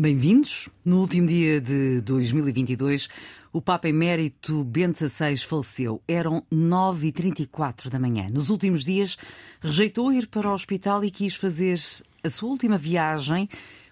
Bem-vindos. 0.00 0.66
No 0.82 0.98
último 1.00 1.26
dia 1.26 1.60
de 1.60 2.00
2022, 2.00 3.06
o 3.52 3.60
Papa 3.60 3.86
Emérito 3.86 4.64
Bento 4.64 5.06
XVI 5.06 5.36
faleceu. 5.36 6.02
Eram 6.08 6.42
9h34 6.50 7.90
da 7.90 7.98
manhã. 7.98 8.30
Nos 8.30 8.48
últimos 8.48 8.82
dias, 8.82 9.18
rejeitou 9.60 10.10
ir 10.10 10.26
para 10.28 10.48
o 10.48 10.54
hospital 10.54 11.04
e 11.04 11.10
quis 11.10 11.36
fazer 11.36 11.78
a 12.24 12.30
sua 12.30 12.48
última 12.48 12.78
viagem, 12.78 13.46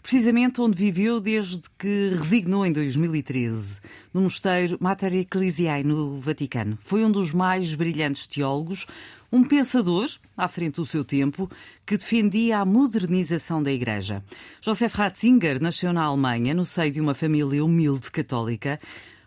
precisamente 0.08 0.58
onde 0.58 0.74
viveu 0.74 1.20
desde 1.20 1.60
que 1.78 2.08
resignou 2.14 2.64
em 2.64 2.72
2013, 2.72 3.78
no 4.14 4.22
mosteiro 4.22 4.78
Mater 4.80 5.14
Ecclesiae, 5.14 5.84
no 5.84 6.18
Vaticano. 6.18 6.78
Foi 6.80 7.04
um 7.04 7.10
dos 7.10 7.30
mais 7.30 7.74
brilhantes 7.74 8.26
teólogos, 8.26 8.86
um 9.30 9.44
pensador, 9.44 10.08
à 10.34 10.48
frente 10.48 10.76
do 10.76 10.86
seu 10.86 11.04
tempo, 11.04 11.50
que 11.84 11.98
defendia 11.98 12.60
a 12.60 12.64
modernização 12.64 13.62
da 13.62 13.70
Igreja. 13.70 14.24
Josef 14.62 14.96
Ratzinger 14.96 15.60
nasceu 15.60 15.92
na 15.92 16.04
Alemanha, 16.04 16.54
no 16.54 16.64
seio 16.64 16.90
de 16.90 17.02
uma 17.02 17.12
família 17.12 17.62
humilde 17.62 18.10
católica. 18.10 18.80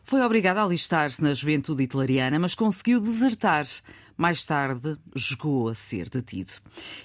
Foi 0.04 0.22
obrigado 0.22 0.58
a 0.58 0.64
alistar-se 0.64 1.22
na 1.22 1.36
juventude 1.36 1.84
hitleriana, 1.84 2.40
mas 2.40 2.56
conseguiu 2.56 3.00
desertar. 3.00 3.68
Mais 4.22 4.46
tarde, 4.46 5.00
chegou 5.18 5.68
a 5.68 5.74
ser 5.74 6.08
detido. 6.08 6.52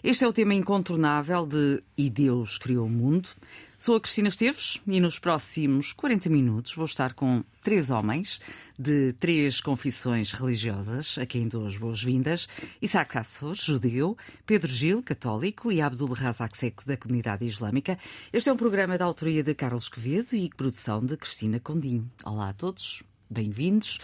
Este 0.05 0.23
é 0.23 0.29
o 0.29 0.35
tema 0.35 0.53
incontornável 0.53 1.47
de 1.47 1.83
E 1.97 2.11
Deus 2.11 2.59
Criou 2.59 2.85
o 2.85 2.91
Mundo. 2.91 3.31
Sou 3.79 3.97
a 3.97 4.01
Cristina 4.03 4.29
Esteves 4.29 4.83
e 4.87 5.01
nos 5.01 5.19
próximos 5.19 5.95
40 5.95 6.29
minutos 6.29 6.75
vou 6.75 6.85
estar 6.85 7.15
com 7.15 7.43
três 7.63 7.89
homens 7.89 8.39
de 8.79 9.15
três 9.15 9.63
confissões 9.63 10.31
religiosas, 10.33 11.17
a 11.17 11.25
quem 11.25 11.49
dou 11.49 11.65
as 11.65 11.79
boas-vindas. 11.79 12.51
Isaac 12.83 13.17
Assor, 13.17 13.55
judeu, 13.55 14.15
Pedro 14.45 14.69
Gil, 14.69 15.03
católico 15.03 15.73
e 15.73 15.81
Abdul 15.81 16.13
Razak 16.13 16.55
Seco, 16.55 16.85
da 16.85 16.99
comunidade 16.99 17.47
islâmica. 17.47 17.99
Este 18.31 18.51
é 18.51 18.53
um 18.53 18.59
programa 18.59 18.99
da 18.99 19.07
autoria 19.07 19.43
de 19.43 19.55
Carlos 19.55 19.89
Quevedo 19.89 20.37
e 20.37 20.51
produção 20.51 21.03
de 21.03 21.17
Cristina 21.17 21.59
Condinho. 21.59 22.11
Olá 22.27 22.51
a 22.51 22.53
todos, 22.53 23.03
bem-vindos. 23.29 23.99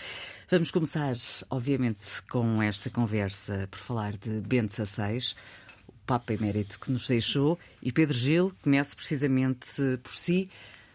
Vamos 0.51 0.71
começar, 0.71 1.15
obviamente, 1.49 2.23
com 2.31 2.63
esta 2.63 2.91
conversa 2.91 3.69
por 3.71 3.79
falar 3.79 4.17
de 4.17 4.41
Bento 4.41 4.75
XVI, 4.75 5.35
Papa 6.07 6.33
Emérito 6.33 6.79
que 6.79 6.91
nos 6.91 7.07
deixou, 7.09 7.59
e 7.83 7.93
Pedro 7.93 8.17
Gil 8.17 8.55
comece 8.63 8.95
precisamente 8.95 9.99
por 10.03 10.15
si, 10.15 10.51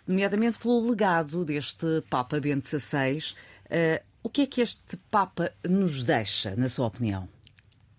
nomeadamente 0.06 0.58
pelo 0.58 0.90
legado 0.90 1.44
deste 1.46 2.02
Papa 2.10 2.40
Bento 2.40 2.68
XVI. 2.68 3.34
Uh, 3.66 4.04
o 4.22 4.30
que 4.30 4.42
é 4.42 4.46
que 4.46 4.62
este 4.62 4.98
Papa 5.10 5.52
nos 5.68 6.04
deixa, 6.04 6.56
na 6.56 6.70
sua 6.70 6.88
opinião? 6.88 7.28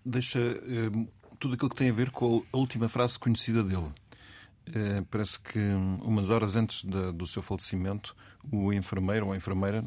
Deixa 0.05 0.39
uh, 0.39 1.07
tudo 1.39 1.55
aquilo 1.55 1.69
que 1.69 1.75
tem 1.75 1.89
a 1.89 1.93
ver 1.93 2.11
com 2.11 2.45
a 2.53 2.57
última 2.57 2.87
frase 2.87 3.17
conhecida 3.17 3.63
dele. 3.63 3.91
Uh, 4.69 5.03
parece 5.09 5.39
que 5.39 5.59
umas 6.01 6.29
horas 6.29 6.55
antes 6.55 6.83
de, 6.83 7.11
do 7.11 7.25
seu 7.25 7.41
falecimento, 7.41 8.15
o 8.51 8.71
enfermeiro 8.73 9.27
ou 9.27 9.31
a 9.33 9.37
enfermeira 9.37 9.83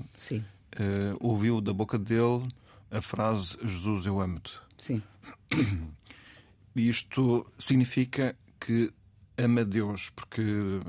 ouviu 1.20 1.61
da 1.61 1.72
boca 1.72 1.98
dele 1.98 2.48
a 2.91 3.00
frase 3.00 3.56
Jesus, 3.62 4.05
eu 4.05 4.20
amo-te. 4.20 4.52
Sim. 4.77 5.02
Isto 6.77 7.46
significa 7.58 8.36
que 8.61 8.92
ama 9.36 9.64
Deus, 9.64 10.11
porque 10.11 10.42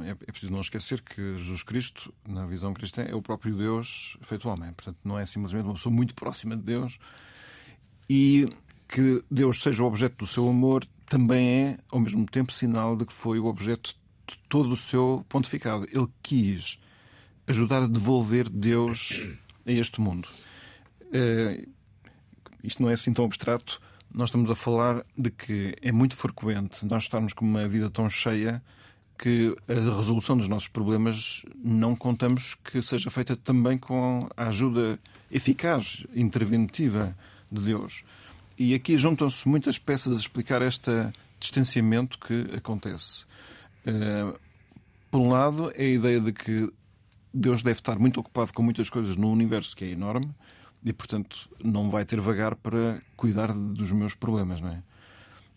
é, 0.06 0.10
é 0.10 0.32
preciso 0.32 0.52
não 0.52 0.60
esquecer 0.60 1.02
que 1.02 1.38
Jesus 1.38 1.64
Cristo, 1.64 2.14
na 2.28 2.46
visão 2.46 2.74
cristã, 2.74 3.04
é 3.04 3.16
o 3.16 3.22
próprio 3.22 3.56
Deus 3.56 4.18
feito 4.22 4.50
homem. 4.50 4.74
Portanto, 4.74 4.98
não 5.04 5.18
é 5.18 5.26
simplesmente 5.26 5.66
uma 5.66 5.74
pessoa 5.76 5.94
muito 5.94 6.14
próxima 6.14 6.56
de 6.56 6.64
Deus. 6.64 7.00
E 8.10 8.50
que 8.88 9.24
Deus 9.32 9.62
seja 9.62 9.84
o 9.84 9.88
objeto 9.88 10.18
do 10.18 10.28
seu 10.28 10.48
amor 10.48 10.86
também 11.06 11.50
é, 11.50 11.78
ao 11.90 12.00
mesmo 12.00 12.26
tempo, 12.26 12.52
sinal 12.52 12.96
de 12.96 13.06
que 13.06 13.14
foi 13.14 13.40
o 13.40 13.46
objeto 13.46 13.96
de 14.28 14.38
todo 14.50 14.74
o 14.74 14.78
seu 14.78 15.26
pontificado. 15.30 15.86
Ele 15.86 16.08
quis 16.22 16.80
ajudar 17.48 17.84
a 17.84 17.88
devolver 17.88 18.50
Deus 18.50 19.28
a 19.66 19.72
este 19.72 20.00
mundo. 20.00 20.28
Uh, 21.04 21.68
isto 22.64 22.82
não 22.82 22.90
é 22.90 22.94
assim 22.94 23.14
tão 23.14 23.26
abstrato 23.26 23.82
nós 24.14 24.30
estamos 24.30 24.52
a 24.52 24.56
falar 24.56 25.04
de 25.18 25.32
que 25.32 25.76
é 25.82 25.92
muito 25.92 26.16
frequente 26.16 26.86
nós 26.86 27.04
estarmos 27.04 27.34
com 27.34 27.44
uma 27.44 27.68
vida 27.68 27.90
tão 27.90 28.08
cheia 28.08 28.62
que 29.18 29.56
a 29.68 29.98
resolução 29.98 30.38
dos 30.38 30.48
nossos 30.48 30.68
problemas 30.68 31.44
não 31.64 31.96
contamos 31.96 32.56
que 32.56 32.82
seja 32.84 33.10
feita 33.10 33.36
também 33.36 33.78
com 33.78 34.30
a 34.38 34.50
ajuda 34.50 35.00
eficaz, 35.32 36.06
interventiva 36.14 37.18
de 37.52 37.62
Deus. 37.62 38.04
E 38.58 38.76
aqui 38.76 38.98
juntam-se 38.98 39.48
muitas 39.48 39.80
peças 39.80 40.16
a 40.16 40.20
explicar 40.20 40.62
este 40.62 40.92
distanciamento 41.40 42.20
que 42.20 42.56
acontece. 42.56 43.26
Eh, 43.86 44.40
por 45.10 45.20
um 45.22 45.30
lado, 45.30 45.72
é 45.76 45.86
a 45.86 45.90
ideia 45.90 46.20
de 46.20 46.32
que 46.32 46.72
Deus 47.34 47.64
deve 47.64 47.80
estar 47.80 47.98
muito 47.98 48.20
ocupado 48.20 48.54
com 48.54 48.62
muitas 48.62 48.90
coisas 48.90 49.18
no 49.18 49.32
universo 49.32 49.76
que 49.76 49.86
é 49.86 49.90
enorme 49.90 50.34
e, 50.84 50.94
portanto, 50.94 51.50
não 51.64 51.90
vai 51.90 52.06
ter 52.06 52.20
vagar 52.20 52.56
para 52.56 53.02
cuidar 53.16 53.54
dos 53.54 53.92
meus 53.92 54.14
problemas, 54.14 54.62
não 54.62 54.70
é? 54.70 54.84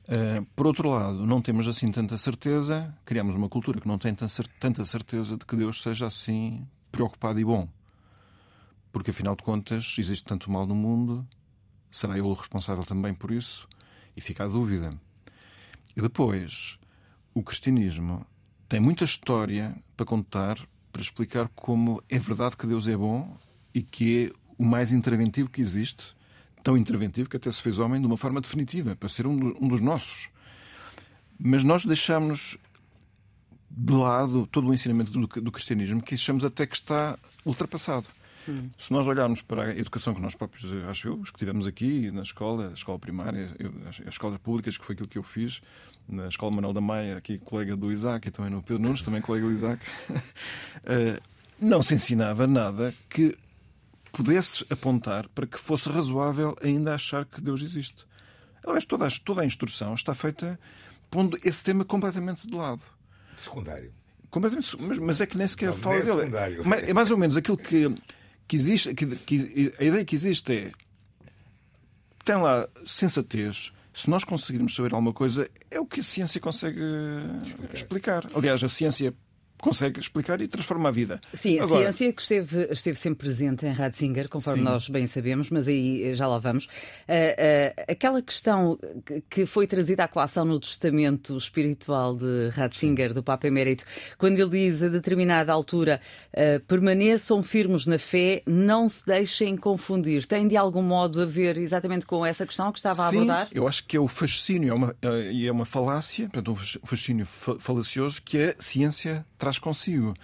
Uh, 0.09 0.44
por 0.54 0.69
outro 0.69 0.88
lado, 0.88 1.26
não 1.26 1.42
temos 1.42 1.66
assim 1.66 1.91
tanta 1.91 2.16
certeza, 2.16 2.94
criamos 3.04 3.34
uma 3.34 3.48
cultura 3.48 3.81
que 3.81 3.88
não 3.88 3.98
tem 3.98 4.15
tanta 4.15 4.84
certeza 4.84 5.36
de 5.36 5.44
que 5.44 5.56
Deus 5.56 5.82
seja 5.82 6.06
assim 6.06 6.65
preocupado 6.92 7.41
e 7.41 7.44
bom. 7.44 7.69
Porque, 8.92 9.10
afinal 9.10 9.34
de 9.34 9.42
contas, 9.42 9.97
existe 9.98 10.25
tanto 10.25 10.50
mal 10.50 10.65
no 10.65 10.76
mundo, 10.76 11.26
será 11.91 12.16
ele 12.16 12.26
o 12.26 12.32
responsável 12.32 12.84
também 12.84 13.12
por 13.12 13.32
isso? 13.32 13.69
E 14.16 14.20
fica 14.20 14.44
a 14.44 14.48
dúvida. 14.48 14.91
E 15.97 16.00
depois, 16.00 16.78
o 17.34 17.42
cristianismo 17.42 18.25
tem 18.69 18.78
muita 18.78 19.04
história 19.04 19.76
para 19.97 20.06
contar, 20.06 20.56
para 20.97 21.03
explicar 21.03 21.49
como 21.55 22.03
é 22.09 22.19
verdade 22.19 22.57
que 22.57 22.67
Deus 22.67 22.89
é 22.89 22.97
bom 22.97 23.37
e 23.75 23.83
que 23.83 24.29
é 24.29 24.33
o 24.57 24.65
mais 24.65 24.93
interventivo 24.93 25.51
que 25.51 25.61
existe, 25.61 26.17
tão 26.62 26.75
interventivo 26.75 27.29
que 27.29 27.37
até 27.37 27.53
se 27.53 27.61
fez 27.61 27.79
homem 27.79 28.01
de 28.01 28.07
uma 28.07 28.17
forma 28.17 28.41
definitiva, 28.41 28.97
para 28.97 29.07
ser 29.07 29.27
um, 29.27 29.37
dos 29.69 29.83
nossos. 29.83 30.31
Mas 31.39 31.62
nós 31.62 31.84
deixamos 31.84 32.57
de 33.71 33.93
lado 33.93 34.47
todo 34.47 34.69
o 34.69 34.73
ensinamento 34.73 35.12
do, 35.12 35.27
do 35.27 35.53
cristianismo 35.53 36.03
que 36.03 36.15
achamos 36.15 36.47
até 36.47 36.67
que 36.67 36.77
está 36.77 37.19
ultrapassado. 37.45 38.07
Hum. 38.49 38.69
Se 38.79 38.93
nós 38.93 39.07
olharmos 39.07 39.43
para 39.43 39.65
a 39.65 39.77
educação 39.77 40.15
que 40.15 40.21
nós 40.21 40.34
próprios, 40.34 40.71
acho 40.89 41.09
eu, 41.09 41.15
os 41.15 41.31
que 41.31 41.39
tivemos 41.39 41.67
aqui 41.67 42.11
na 42.11 42.23
escola, 42.23 42.71
a 42.71 42.73
escola 42.73 42.99
primária, 42.99 43.55
eu, 43.59 43.73
as 43.89 44.01
escolas 44.07 44.39
públicas, 44.39 44.77
que 44.77 44.84
foi 44.84 44.95
aquilo 44.95 45.09
que 45.09 45.19
eu 45.19 45.23
fiz, 45.23 45.61
na 46.09 46.29
escola 46.29 46.53
Manuel 46.53 46.73
da 46.73 46.81
Maia, 46.81 47.17
aqui 47.17 47.39
colega 47.39 47.77
do 47.77 47.91
Isaac 47.91 48.29
e 48.29 48.31
também 48.31 48.51
no 48.51 48.62
Pedro 48.62 48.83
Nunes, 48.83 49.03
também 49.03 49.21
colega 49.21 49.47
do 49.47 49.53
Isaac, 49.53 49.83
uh, 50.11 51.23
não 51.61 51.83
se 51.83 51.95
ensinava 51.95 52.47
nada 52.47 52.95
que 53.09 53.37
pudesse 54.12 54.65
apontar 54.71 55.28
para 55.28 55.47
que 55.47 55.59
fosse 55.59 55.91
razoável 55.91 56.57
ainda 56.63 56.95
achar 56.95 57.25
que 57.25 57.41
Deus 57.41 57.63
existe. 57.63 58.07
Aliás, 58.65 58.84
toda 58.84 59.07
a, 59.07 59.11
toda 59.25 59.43
a 59.43 59.45
instrução 59.45 59.95
está 59.95 60.15
feita 60.15 60.59
pondo 61.11 61.37
esse 61.45 61.63
tema 61.63 61.84
completamente 61.84 62.47
de 62.47 62.55
lado. 62.55 62.83
Secundário. 63.37 63.93
Completamente, 64.31 64.77
mas, 64.81 64.99
mas 64.99 65.21
é 65.21 65.27
que 65.27 65.37
nem 65.37 65.47
sequer 65.47 65.71
não, 65.71 65.77
fala 65.77 65.97
é 65.97 66.03
dele. 66.03 66.21
Secundário. 66.21 66.63
É 66.87 66.92
mais 66.92 67.10
ou 67.10 67.19
menos 67.19 67.37
aquilo 67.37 67.57
que, 67.57 67.95
que 68.47 68.57
existe. 68.57 68.95
Que, 68.95 69.07
que, 69.16 69.72
a 69.78 69.84
ideia 69.84 70.04
que 70.04 70.15
existe 70.15 70.53
é. 70.53 70.72
Tem 72.25 72.37
lá 72.37 72.69
sensatez. 72.84 73.72
Se 73.95 74.10
nós 74.10 74.25
conseguirmos 74.25 74.75
saber 74.75 74.93
alguma 74.93 75.13
coisa, 75.13 75.48
é 75.71 75.81
o 75.81 75.87
que 75.87 76.01
a 76.01 76.04
ciência 76.04 76.41
consegue 76.41 76.81
explicar. 77.45 77.75
explicar. 77.75 78.31
Aliás, 78.34 78.63
a 78.63 78.69
ciência 78.69 79.15
consegue 79.60 80.00
explicar 80.00 80.41
e 80.41 80.48
transforma 80.48 80.88
a 80.88 80.92
vida. 80.92 81.20
Sim, 81.32 81.58
a 81.58 81.64
Agora... 81.64 81.92
ciência 81.92 82.12
que 82.12 82.22
esteve, 82.22 82.68
esteve 82.70 82.98
sempre 82.98 83.18
presente 83.18 83.66
em 83.66 83.72
Ratzinger, 83.72 84.28
conforme 84.28 84.60
Sim. 84.60 84.64
nós 84.64 84.88
bem 84.88 85.06
sabemos, 85.06 85.50
mas 85.50 85.68
aí 85.68 86.14
já 86.14 86.26
lá 86.26 86.38
vamos. 86.38 86.64
Uh, 86.64 86.68
uh, 86.68 87.84
aquela 87.88 88.22
questão 88.22 88.78
que 89.28 89.47
foi 89.47 89.66
trazida 89.66 90.04
à 90.04 90.08
colação 90.08 90.44
no 90.44 90.58
testamento 90.58 91.36
espiritual 91.36 92.14
de 92.14 92.48
Ratzinger, 92.50 93.08
Sim. 93.08 93.14
do 93.14 93.22
Papa 93.22 93.47
Emérito, 93.47 93.84
quando 94.18 94.38
ele 94.38 94.50
diz 94.50 94.82
a 94.82 94.88
determinada 94.88 95.53
altura 95.53 96.00
uh, 96.32 96.60
permaneçam 96.66 97.42
firmes 97.42 97.86
na 97.86 97.98
fé, 97.98 98.42
não 98.47 98.88
se 98.88 99.04
deixem 99.06 99.56
confundir. 99.56 100.26
Tem 100.26 100.47
de 100.47 100.56
algum 100.56 100.82
modo 100.82 101.22
a 101.22 101.26
ver 101.26 101.56
exatamente 101.58 102.06
com 102.06 102.24
essa 102.24 102.47
questão 102.47 102.70
que 102.72 102.78
estava 102.78 103.06
a 103.06 103.10
Sim, 103.10 103.16
abordar? 103.16 103.48
Eu 103.53 103.66
acho 103.66 103.84
que 103.84 103.97
é 103.97 104.00
o 104.00 104.08
fascínio, 104.08 104.70
é 104.70 104.74
uma, 104.74 104.97
é 105.03 105.50
uma 105.50 105.64
falácia, 105.64 106.28
portanto, 106.28 106.53
um 106.82 106.86
fascínio 106.86 107.26
falacioso 107.26 108.20
que 108.22 108.38
a 108.42 108.54
ciência 108.58 109.24
traz 109.38 109.46
traz 109.47 109.59
consigo. 109.59 110.15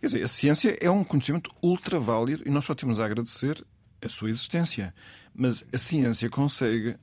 Quer 0.00 0.06
dizer, 0.06 0.22
a 0.22 0.28
ciência 0.28 0.78
é 0.80 0.90
um 0.90 1.02
conhecimento 1.02 1.50
ultra 1.62 1.98
válido 1.98 2.42
e 2.46 2.50
nós 2.50 2.64
só 2.64 2.74
temos 2.74 3.00
a 3.00 3.06
agradecer 3.06 3.64
a 4.02 4.08
sua 4.08 4.28
existência. 4.28 4.94
Mas 5.34 5.64
a 5.72 5.78
ciência 5.78 6.28
consegue 6.28 6.96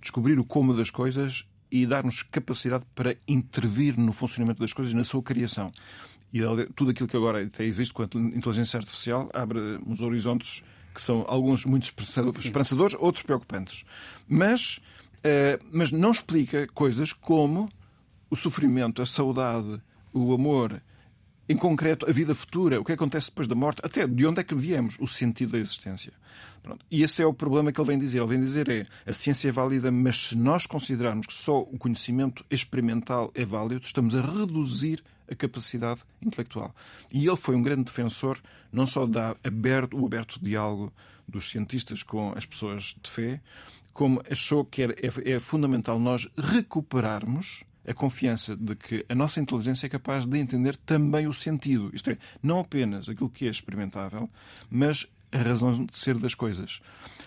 descobrir 0.00 0.38
o 0.38 0.44
como 0.44 0.74
das 0.74 0.90
coisas 0.90 1.46
e 1.70 1.86
dar-nos 1.86 2.22
capacidade 2.22 2.84
para 2.94 3.16
intervir 3.26 3.98
no 3.98 4.12
funcionamento 4.12 4.60
das 4.60 4.72
coisas, 4.72 4.94
na 4.94 5.04
sua 5.04 5.22
criação. 5.22 5.72
E 6.32 6.40
tudo 6.76 6.92
aquilo 6.92 7.08
que 7.08 7.16
agora 7.16 7.44
até 7.44 7.64
existe 7.64 7.92
com 7.92 8.02
a 8.02 8.04
inteligência 8.04 8.78
artificial 8.78 9.28
abre 9.34 9.58
uns 9.84 10.00
horizontes 10.00 10.62
que 10.94 11.02
são 11.02 11.24
alguns 11.26 11.64
muito 11.64 11.84
esperançadores, 11.84 12.96
outros 12.98 13.24
preocupantes. 13.24 13.84
Mas, 14.28 14.78
uh, 15.18 15.64
mas 15.72 15.90
não 15.90 16.12
explica 16.12 16.68
coisas 16.68 17.12
como 17.12 17.68
o 18.28 18.36
sofrimento, 18.36 19.02
a 19.02 19.06
saudade, 19.06 19.80
o 20.12 20.32
amor, 20.32 20.80
em 21.50 21.56
concreto, 21.56 22.08
a 22.08 22.12
vida 22.12 22.32
futura, 22.32 22.80
o 22.80 22.84
que 22.84 22.92
acontece 22.92 23.28
depois 23.28 23.48
da 23.48 23.56
morte, 23.56 23.80
até 23.82 24.06
de 24.06 24.24
onde 24.24 24.40
é 24.40 24.44
que 24.44 24.54
viemos, 24.54 24.96
o 25.00 25.06
sentido 25.08 25.50
da 25.50 25.58
existência. 25.58 26.12
Pronto. 26.62 26.86
E 26.88 27.02
esse 27.02 27.20
é 27.20 27.26
o 27.26 27.34
problema 27.34 27.72
que 27.72 27.80
ele 27.80 27.88
vem 27.88 27.98
dizer. 27.98 28.20
Ele 28.20 28.28
vem 28.28 28.40
dizer 28.40 28.68
é 28.68 28.86
a 29.04 29.12
ciência 29.12 29.48
é 29.48 29.50
válida, 29.50 29.90
mas 29.90 30.28
se 30.28 30.36
nós 30.36 30.64
considerarmos 30.64 31.26
que 31.26 31.34
só 31.34 31.58
o 31.58 31.76
conhecimento 31.76 32.44
experimental 32.48 33.32
é 33.34 33.44
válido, 33.44 33.84
estamos 33.84 34.14
a 34.14 34.20
reduzir 34.20 35.02
a 35.28 35.34
capacidade 35.34 36.02
intelectual. 36.22 36.72
E 37.10 37.26
ele 37.26 37.36
foi 37.36 37.56
um 37.56 37.62
grande 37.62 37.82
defensor 37.82 38.38
não 38.72 38.86
só 38.86 39.04
da 39.04 39.34
aberto, 39.42 39.98
o 39.98 40.06
aberto 40.06 40.38
diálogo 40.40 40.92
dos 41.26 41.50
cientistas 41.50 42.04
com 42.04 42.32
as 42.36 42.46
pessoas 42.46 42.94
de 43.02 43.10
fé, 43.10 43.40
como 43.92 44.22
achou 44.30 44.64
que 44.64 44.82
era, 44.82 44.92
é, 44.92 45.32
é 45.32 45.40
fundamental 45.40 45.98
nós 45.98 46.28
recuperarmos 46.38 47.64
a 47.86 47.94
confiança 47.94 48.56
de 48.56 48.74
que 48.76 49.04
a 49.08 49.14
nossa 49.14 49.40
inteligência 49.40 49.86
é 49.86 49.88
capaz 49.88 50.26
de 50.26 50.38
entender 50.38 50.76
também 50.76 51.26
o 51.26 51.32
sentido. 51.32 51.90
Isto 51.92 52.10
é, 52.10 52.18
não 52.42 52.60
apenas 52.60 53.08
aquilo 53.08 53.30
que 53.30 53.46
é 53.46 53.50
experimentável, 53.50 54.28
mas 54.68 55.06
a 55.32 55.38
razão 55.38 55.86
de 55.86 55.98
ser 55.98 56.18
das 56.18 56.34
coisas. 56.34 56.80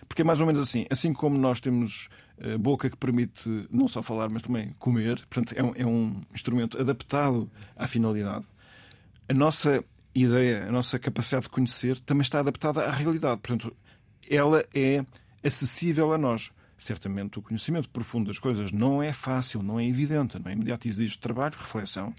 Porque 0.07 0.21
é 0.21 0.25
mais 0.25 0.39
ou 0.39 0.45
menos 0.45 0.61
assim. 0.61 0.85
Assim 0.89 1.13
como 1.13 1.37
nós 1.37 1.61
temos 1.61 2.09
a 2.41 2.49
eh, 2.49 2.57
boca 2.57 2.89
que 2.89 2.97
permite 2.97 3.67
não 3.71 3.87
só 3.87 4.01
falar, 4.01 4.29
mas 4.29 4.41
também 4.41 4.75
comer, 4.77 5.25
portanto, 5.29 5.53
é 5.57 5.63
um, 5.63 5.73
é 5.75 5.85
um 5.85 6.21
instrumento 6.33 6.79
adaptado 6.79 7.49
à 7.75 7.87
finalidade. 7.87 8.45
A 9.27 9.33
nossa 9.33 9.83
ideia, 10.13 10.65
a 10.67 10.71
nossa 10.71 10.99
capacidade 10.99 11.43
de 11.43 11.49
conhecer 11.49 11.99
também 12.01 12.21
está 12.21 12.39
adaptada 12.39 12.85
à 12.85 12.91
realidade. 12.91 13.39
Portanto, 13.41 13.75
ela 14.29 14.65
é 14.73 15.05
acessível 15.43 16.13
a 16.13 16.17
nós. 16.17 16.51
Certamente 16.83 17.39
o 17.39 17.41
conhecimento 17.41 17.89
profundo 17.89 18.27
das 18.27 18.37
coisas 18.37 18.73
não 18.73 19.01
é 19.01 19.13
fácil, 19.13 19.63
não 19.63 19.79
é 19.79 19.87
evidente, 19.87 20.37
não 20.37 20.51
é 20.51 20.53
imediato. 20.53 20.85
Exige 20.85 21.17
trabalho, 21.17 21.55
reflexão, 21.57 22.13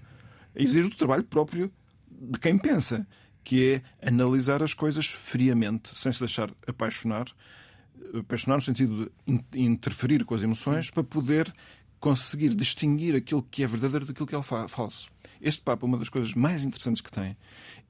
exige 0.55 0.87
o 0.87 0.95
trabalho 0.95 1.23
próprio 1.23 1.71
de 2.09 2.39
quem 2.39 2.57
pensa 2.57 3.05
que 3.43 3.73
é 4.01 4.07
analisar 4.09 4.63
as 4.63 4.73
coisas 4.73 5.05
friamente, 5.05 5.91
sem 5.93 6.11
se 6.11 6.19
deixar 6.19 6.49
apaixonar, 6.65 7.27
apaixonar 8.17 8.55
no 8.55 8.63
sentido 8.63 9.11
de 9.27 9.61
interferir 9.61 10.25
com 10.25 10.33
as 10.33 10.41
emoções, 10.41 10.87
Sim. 10.87 10.93
para 10.93 11.03
poder 11.03 11.53
conseguir 11.99 12.55
distinguir 12.55 13.15
aquilo 13.15 13.43
que 13.43 13.63
é 13.63 13.67
verdadeiro 13.67 14.07
daquilo 14.07 14.25
que 14.25 14.35
é 14.35 14.41
falso. 14.41 15.11
Este 15.39 15.61
Papa, 15.61 15.85
uma 15.85 15.99
das 15.99 16.09
coisas 16.09 16.33
mais 16.33 16.65
interessantes 16.65 17.03
que 17.03 17.11
tem, 17.11 17.37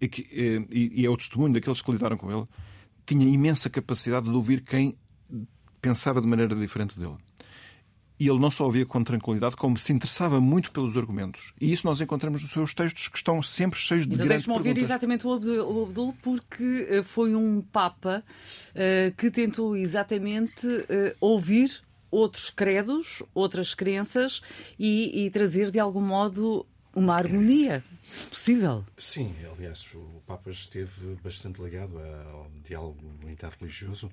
é 0.01 0.07
que, 0.09 0.27
é, 0.29 0.75
e 0.75 1.05
é 1.05 1.09
o 1.09 1.15
testemunho 1.15 1.53
daqueles 1.53 1.81
que 1.81 1.89
lidaram 1.89 2.17
com 2.17 2.29
ele, 2.29 2.45
tinha 3.05 3.25
imensa 3.25 3.69
capacidade 3.69 4.25
de 4.25 4.35
ouvir 4.35 4.61
quem 4.61 4.97
pensava 5.85 6.19
de 6.19 6.27
maneira 6.27 6.55
diferente 6.55 6.97
dele 6.97 7.17
e 8.19 8.29
ele 8.29 8.39
não 8.39 8.49
só 8.49 8.65
ouvia 8.65 8.85
com 8.85 9.03
tranquilidade, 9.03 9.55
como 9.55 9.77
se 9.77 9.91
interessava 9.91 10.39
muito 10.39 10.71
pelos 10.71 10.95
argumentos. 10.95 11.53
E 11.59 11.71
isso 11.71 11.85
nós 11.85 11.99
encontramos 11.99 12.43
nos 12.43 12.51
seus 12.51 12.73
textos, 12.73 13.09
que 13.09 13.17
estão 13.17 13.41
sempre 13.41 13.77
cheios 13.77 14.07
de 14.07 14.13
então, 14.13 14.25
grandes 14.25 14.45
perguntas. 14.45 14.67
ouvir 14.67 14.81
exatamente 14.81 15.27
o 15.27 15.33
Abdul, 15.33 16.15
porque 16.21 16.87
eh, 16.89 17.03
foi 17.03 17.35
um 17.35 17.61
Papa 17.61 18.23
uh, 18.71 19.15
que 19.17 19.29
tentou 19.29 19.75
exatamente 19.75 20.65
uh, 20.65 21.15
ouvir 21.19 21.83
outros 22.09 22.49
credos, 22.49 23.21
outras 23.33 23.73
crenças 23.73 24.41
e, 24.79 25.25
e 25.25 25.29
trazer 25.29 25.69
de 25.69 25.79
algum 25.79 25.99
modo 25.99 26.65
uma 26.95 27.15
harmonia, 27.15 27.83
se 28.03 28.25
possível. 28.27 28.85
Sim, 28.97 29.35
aliás, 29.53 29.85
o 29.93 30.21
Papa 30.25 30.49
esteve 30.51 31.17
bastante 31.21 31.61
ligado 31.61 31.99
ao 32.31 32.49
diálogo 32.63 33.01
interreligioso 33.27 34.09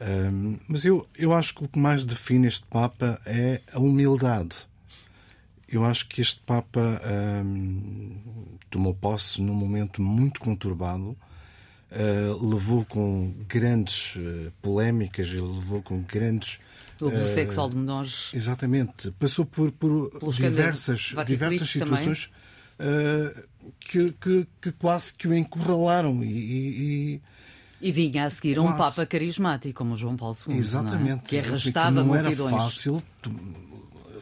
um, 0.00 0.58
mas 0.68 0.84
eu, 0.84 1.06
eu 1.16 1.32
acho 1.32 1.54
que 1.54 1.64
o 1.64 1.68
que 1.68 1.78
mais 1.78 2.04
define 2.04 2.46
este 2.46 2.66
Papa 2.66 3.20
é 3.24 3.60
a 3.72 3.78
humildade. 3.78 4.56
Eu 5.68 5.84
acho 5.84 6.08
que 6.08 6.20
este 6.20 6.40
Papa 6.40 7.00
um, 7.44 8.16
tomou 8.70 8.94
posse 8.94 9.40
num 9.40 9.54
momento 9.54 10.02
muito 10.02 10.40
conturbado, 10.40 11.16
uh, 11.90 12.48
levou 12.48 12.84
com 12.84 13.34
grandes 13.48 14.16
uh, 14.16 14.52
polémicas, 14.60 15.30
levou 15.30 15.82
com 15.82 16.02
grandes. 16.02 16.58
O 17.00 17.08
abuso 17.08 17.22
uh, 17.22 17.34
sexual 17.34 17.70
de 17.70 17.76
menores. 17.76 18.32
Exatamente. 18.34 19.10
Passou 19.12 19.46
por, 19.46 19.72
por 19.72 20.10
diversas, 20.32 21.14
diversas 21.26 21.70
situações 21.70 22.30
que, 23.80 24.12
que, 24.20 24.46
que, 24.60 24.72
quase 24.72 25.14
que 25.14 25.28
o 25.28 25.34
encurralaram 25.34 26.22
e, 26.24 26.28
e 26.28 27.22
e 27.80 27.92
vinha 27.92 28.26
a 28.26 28.30
seguir 28.30 28.58
um 28.58 28.72
Papa 28.72 29.04
carismático, 29.06 29.74
como 29.76 29.96
João 29.96 30.16
Paulo 30.16 30.36
II. 30.48 30.56
Exatamente. 30.56 31.24
É? 31.24 31.28
Que 31.28 31.38
arrastava 31.38 31.90
não 31.90 32.04
multidões. 32.04 32.38
Não 32.38 32.48
era 32.48 32.58
fácil 32.58 33.02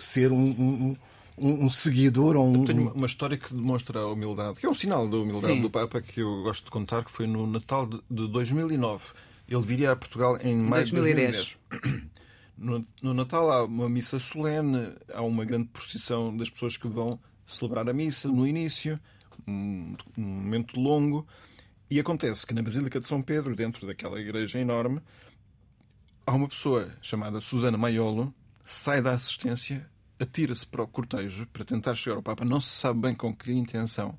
ser 0.00 0.32
um, 0.32 0.37
um, 0.37 0.96
um, 1.38 1.66
um 1.66 1.70
seguidor 1.70 2.37
ou 2.37 2.46
um. 2.46 2.60
Eu 2.60 2.64
tenho 2.66 2.93
uma 2.93 3.06
história 3.06 3.37
que 3.37 3.54
demonstra 3.54 4.00
a 4.00 4.06
humildade, 4.10 4.58
que 4.58 4.66
é 4.66 4.69
um 4.69 4.75
sinal 4.75 5.08
da 5.08 5.16
humildade 5.16 5.54
Sim. 5.54 5.60
do 5.60 5.70
Papa 5.70 6.00
que 6.00 6.20
eu 6.20 6.43
gosto 6.43 6.64
de 6.64 6.70
contar, 6.70 7.04
que 7.04 7.10
foi 7.10 7.26
no 7.26 7.46
Natal 7.46 7.87
de 7.87 8.28
2009. 8.28 9.04
Ele 9.49 9.62
viria 9.62 9.93
a 9.93 9.96
Portugal 9.96 10.38
em 10.40 10.56
maio 10.56 10.84
de 10.84 10.93
2010. 10.93 11.58
No, 12.54 12.87
no 13.02 13.12
Natal 13.12 13.50
há 13.50 13.64
uma 13.64 13.88
missa 13.88 14.20
solene, 14.20 14.93
há 15.12 15.20
uma 15.22 15.44
grande 15.44 15.66
procissão 15.72 16.37
das 16.37 16.49
pessoas 16.49 16.76
que 16.76 16.87
vão 16.87 17.19
celebrar 17.44 17.88
a 17.88 17.93
missa 17.93 18.28
no 18.28 18.46
início, 18.46 19.00
um, 19.49 19.96
um 20.16 20.22
momento 20.22 20.78
longo. 20.78 21.26
E 21.92 22.00
acontece 22.00 22.46
que 22.46 22.54
na 22.54 22.62
Basílica 22.62 22.98
de 22.98 23.06
São 23.06 23.20
Pedro, 23.20 23.54
dentro 23.54 23.86
daquela 23.86 24.18
igreja 24.18 24.58
enorme, 24.58 25.02
há 26.24 26.32
uma 26.32 26.48
pessoa 26.48 26.90
chamada 27.02 27.38
Susana 27.42 27.76
Maiolo, 27.76 28.34
sai 28.64 29.02
da 29.02 29.12
assistência, 29.12 29.86
atira-se 30.18 30.66
para 30.66 30.82
o 30.82 30.88
cortejo 30.88 31.46
para 31.48 31.66
tentar 31.66 31.94
chegar 31.94 32.16
ao 32.16 32.22
Papa, 32.22 32.46
não 32.46 32.62
se 32.62 32.70
sabe 32.70 32.98
bem 32.98 33.14
com 33.14 33.36
que 33.36 33.52
intenção. 33.52 34.18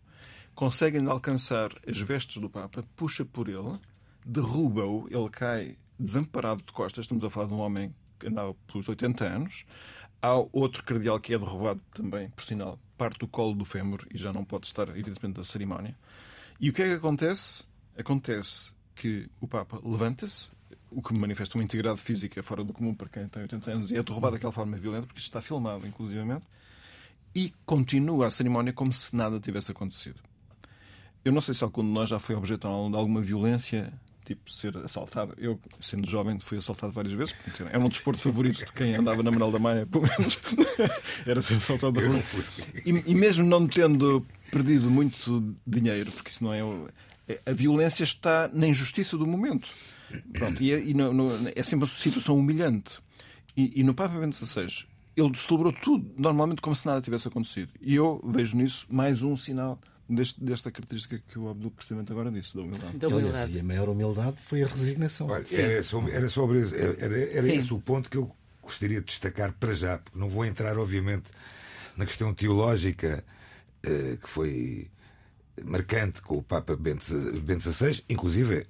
Conseguem 0.54 1.08
alcançar 1.08 1.72
as 1.88 2.00
vestes 2.00 2.40
do 2.40 2.48
Papa, 2.48 2.86
puxa 2.96 3.26
por 3.26 3.50
ele, 3.50 3.80
derruba-o, 4.24 5.08
ele 5.10 5.30
cai 5.32 5.76
desamparado 5.98 6.62
de 6.62 6.72
costas. 6.72 7.06
Estamos 7.06 7.26
a 7.26 7.30
falar 7.32 7.48
de 7.48 7.56
um 7.56 7.60
homem 7.60 7.92
que 8.20 8.28
andava 8.28 8.54
pelos 8.68 8.88
80 8.88 9.26
anos. 9.26 9.66
Há 10.22 10.36
outro 10.52 10.84
cardeal 10.84 11.20
que 11.20 11.34
é 11.34 11.40
derrubado 11.40 11.82
também, 11.92 12.30
por 12.30 12.44
sinal, 12.44 12.78
parte 12.96 13.18
do 13.18 13.28
colo 13.28 13.56
do 13.56 13.66
fémur 13.66 14.06
e 14.14 14.18
já 14.20 14.32
não 14.32 14.46
pode 14.46 14.68
estar, 14.68 14.90
evidentemente, 14.90 15.38
da 15.38 15.44
cerimónia. 15.44 15.98
E 16.64 16.70
o 16.70 16.74
que 16.74 16.82
é 16.82 16.86
que 16.86 16.94
acontece? 16.94 17.66
Acontece 17.98 18.72
que 18.96 19.30
o 19.42 19.46
Papa 19.50 19.82
levanta-se, 19.84 20.48
o 20.90 21.02
que 21.02 21.14
manifesta 21.14 21.58
uma 21.58 21.64
integridade 21.66 22.00
física 22.00 22.42
fora 22.42 22.64
do 22.64 22.72
comum 22.72 22.96
para 22.96 23.10
quem 23.10 23.28
tem 23.28 23.42
80 23.42 23.72
anos 23.72 23.92
e 23.92 23.98
é 23.98 24.02
derrubado 24.02 24.36
daquela 24.36 24.54
forma 24.54 24.78
violenta, 24.78 25.06
porque 25.06 25.20
isto 25.20 25.28
está 25.28 25.42
filmado, 25.42 25.86
inclusivamente, 25.86 26.46
e 27.36 27.54
continua 27.66 28.28
a 28.28 28.32
cerimónia 28.32 28.72
como 28.72 28.94
se 28.94 29.14
nada 29.14 29.42
tivesse 29.42 29.72
acontecido. 29.72 30.22
Eu 31.26 31.34
não 31.34 31.42
sei 31.42 31.54
se 31.54 31.66
algum 31.66 31.84
de 31.84 31.90
nós 31.90 32.08
já 32.08 32.18
foi 32.18 32.34
objeto 32.34 32.62
de 32.62 32.96
alguma 32.96 33.22
violência, 33.22 33.92
tipo 34.24 34.50
ser 34.50 34.78
assaltado. 34.78 35.34
Eu, 35.38 35.60
sendo 35.82 36.10
jovem, 36.10 36.40
fui 36.40 36.60
assaltado 36.60 36.94
várias 36.94 37.14
vezes. 37.14 37.36
Era 37.60 37.80
um 37.80 37.90
desporto 37.90 38.22
favorito 38.22 38.66
de 38.66 38.72
quem 38.72 38.96
andava 38.96 39.22
na 39.22 39.32
Manuel 39.32 39.52
da 39.52 39.60
Maia, 39.60 39.86
pelo 39.86 40.06
menos. 40.08 40.40
Era 41.28 41.42
ser 41.42 41.56
assaltado. 41.56 42.00
E, 42.86 43.12
e 43.12 43.14
mesmo 43.14 43.44
não 43.44 43.68
tendo 43.68 44.26
perdido 44.54 44.90
muito 44.90 45.56
dinheiro, 45.66 46.12
porque 46.12 46.30
isso 46.30 46.44
não 46.44 46.54
é. 46.54 46.62
é 47.28 47.42
a 47.46 47.52
violência 47.52 48.04
está 48.04 48.50
na 48.54 48.68
injustiça 48.68 49.18
do 49.18 49.26
momento. 49.26 49.70
Pronto, 50.34 50.62
e, 50.62 50.72
é, 50.72 50.80
e 50.80 50.94
no, 50.94 51.12
no, 51.12 51.32
é 51.56 51.64
sempre 51.64 51.86
uma 51.86 51.88
situação 51.88 52.38
humilhante. 52.38 53.00
E, 53.58 53.82
e 53.82 53.84
no 53.84 53.94
Papa 53.94 54.18
Bento 54.20 54.36
XVI, 54.36 54.86
ele 55.18 55.36
celebrou 55.36 55.74
tudo 55.74 56.12
normalmente 56.18 56.62
como 56.62 56.76
se 56.76 56.86
nada 56.86 57.02
tivesse 57.02 57.28
acontecido. 57.28 57.70
E 57.82 57.96
eu 57.96 58.22
vejo 58.24 58.56
nisso 58.56 58.86
mais 58.90 59.24
um 59.24 59.36
sinal 59.36 59.80
deste, 60.08 60.44
desta 60.44 60.72
característica 60.72 61.20
que 61.28 61.40
o 61.40 61.50
Abdul 61.50 61.72
precisamente 61.72 62.12
agora 62.12 62.32
disse, 62.32 62.56
da 62.56 62.62
humildade. 62.62 62.98
Da 62.98 63.08
humildade. 63.08 63.52
E 63.56 63.60
a 63.60 63.64
maior 63.64 63.90
humildade 63.90 64.38
foi 64.38 64.64
a 64.64 64.68
resignação. 64.68 65.28
Olha, 65.28 65.44
era, 65.52 65.84
sobre, 65.84 66.12
era 66.12 66.30
sobre 66.30 66.60
era, 67.00 67.20
era 67.20 67.54
esse 67.54 67.74
o 67.74 67.80
ponto 67.80 68.10
que 68.10 68.18
eu 68.18 68.32
gostaria 68.62 69.00
de 69.00 69.08
destacar 69.08 69.52
para 69.54 69.74
já, 69.74 69.98
porque 69.98 70.18
não 70.18 70.30
vou 70.30 70.46
entrar, 70.46 70.78
obviamente, 70.78 71.26
na 71.98 72.06
questão 72.06 72.34
teológica 72.34 73.24
que 73.84 74.30
foi 74.30 74.90
marcante 75.64 76.22
com 76.22 76.38
o 76.38 76.44
Papa 76.44 76.76
Bento 76.76 77.04
XVI, 77.04 78.04
inclusive 78.10 78.66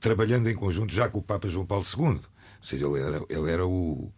trabalhando 0.00 0.48
em 0.48 0.54
conjunto 0.54 0.94
já 0.94 1.08
com 1.08 1.18
o 1.18 1.22
Papa 1.22 1.48
João 1.48 1.66
Paulo 1.66 1.84
II. 1.84 2.04
Ou 2.06 2.20
seja, 2.62 2.86
ele 2.86 3.00
era, 3.00 3.24
ele 3.28 3.50
era 3.50 3.66
o, 3.66 4.12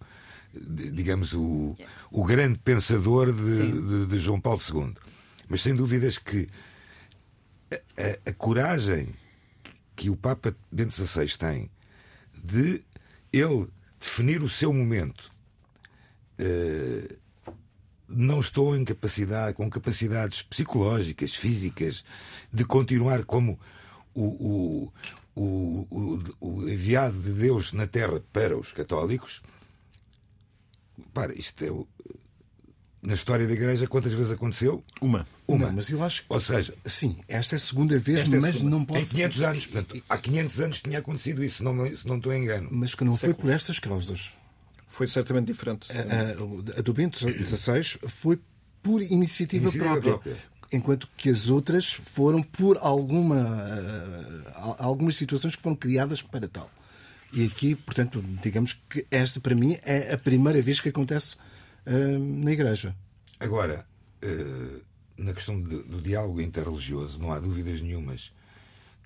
digamos, 0.52 1.32
o, 1.32 1.74
o 2.12 2.24
grande 2.24 2.58
pensador 2.58 3.32
de, 3.32 3.72
de, 3.72 4.06
de, 4.06 4.18
João 4.18 4.40
Paulo 4.40 4.60
II. 4.60 4.94
Mas 5.48 5.62
sem 5.62 5.74
dúvidas 5.74 6.18
que 6.18 6.48
a, 7.72 8.30
a, 8.30 8.32
coragem 8.34 9.14
que 9.96 10.10
o 10.10 10.16
Papa 10.16 10.54
Bento 10.70 10.92
XVI 10.92 11.26
tem 11.38 11.70
de 12.34 12.82
ele 13.32 13.68
definir 13.98 14.42
o 14.42 14.48
seu 14.48 14.72
momento. 14.72 15.32
Uh, 16.38 17.16
não 18.16 18.40
estou 18.40 18.76
em 18.76 18.84
capacidade, 18.84 19.54
com 19.54 19.68
capacidades 19.68 20.42
psicológicas, 20.42 21.34
físicas, 21.34 22.04
de 22.52 22.64
continuar 22.64 23.24
como 23.24 23.58
o, 24.14 24.92
o, 25.34 25.40
o, 25.40 26.20
o, 26.40 26.68
enviado 26.68 27.20
de 27.20 27.30
Deus 27.32 27.72
na 27.72 27.86
Terra 27.86 28.22
para 28.32 28.56
os 28.56 28.72
católicos. 28.72 29.42
Para, 31.12 31.34
isto 31.34 31.64
é. 31.64 31.70
Na 33.02 33.12
história 33.12 33.46
da 33.46 33.52
Igreja, 33.52 33.86
quantas 33.86 34.14
vezes 34.14 34.32
aconteceu? 34.32 34.82
Uma. 34.98 35.26
Uma. 35.46 35.66
Não, 35.66 35.72
mas 35.74 35.90
eu 35.90 36.02
acho 36.02 36.22
que. 36.22 36.26
Ou 36.30 36.40
seja. 36.40 36.74
Sim, 36.86 37.18
esta 37.28 37.54
é 37.54 37.58
a 37.58 37.60
segunda 37.60 37.98
vez, 37.98 38.32
é 38.32 38.40
mas 38.40 38.56
segunda. 38.56 38.70
não 38.70 38.84
pode. 38.84 39.02
Em 39.02 39.06
500 39.06 39.42
anos. 39.42 39.66
Portanto, 39.66 40.02
há 40.08 40.16
500 40.16 40.60
anos 40.60 40.80
tinha 40.80 40.98
acontecido 41.00 41.44
isso, 41.44 41.58
se 41.58 41.62
não, 41.62 41.96
se 41.96 42.06
não 42.08 42.16
estou 42.16 42.32
em 42.32 42.42
engano. 42.44 42.68
Mas 42.72 42.94
que 42.94 43.04
não 43.04 43.14
Séculos. 43.14 43.36
foi 43.36 43.42
por 43.42 43.54
estas 43.54 43.78
causas. 43.78 44.32
Foi 44.94 45.08
certamente 45.08 45.46
diferente. 45.48 45.90
A, 45.90 46.76
a, 46.76 46.78
a 46.78 46.82
do 46.82 46.92
Bento 46.92 47.18
XVI 47.18 47.98
foi 48.08 48.38
por 48.80 49.02
iniciativa, 49.02 49.64
iniciativa 49.64 50.00
própria. 50.00 50.12
própria. 50.12 50.36
Enquanto 50.72 51.08
que 51.16 51.28
as 51.28 51.48
outras 51.48 51.92
foram 51.92 52.40
por 52.42 52.78
alguma, 52.80 53.36
uh, 53.36 54.74
algumas 54.78 55.16
situações 55.16 55.56
que 55.56 55.62
foram 55.62 55.74
criadas 55.74 56.22
para 56.22 56.46
tal. 56.48 56.70
E 57.32 57.44
aqui, 57.44 57.74
portanto, 57.74 58.22
digamos 58.40 58.78
que 58.88 59.04
esta 59.10 59.40
para 59.40 59.56
mim 59.56 59.76
é 59.82 60.14
a 60.14 60.18
primeira 60.18 60.62
vez 60.62 60.80
que 60.80 60.90
acontece 60.90 61.34
uh, 61.86 62.18
na 62.18 62.52
Igreja. 62.52 62.94
Agora, 63.40 63.84
uh, 64.22 64.80
na 65.16 65.32
questão 65.32 65.60
de, 65.60 65.82
do 65.82 66.00
diálogo 66.00 66.40
interreligioso, 66.40 67.18
não 67.18 67.32
há 67.32 67.40
dúvidas 67.40 67.80
nenhumas 67.80 68.32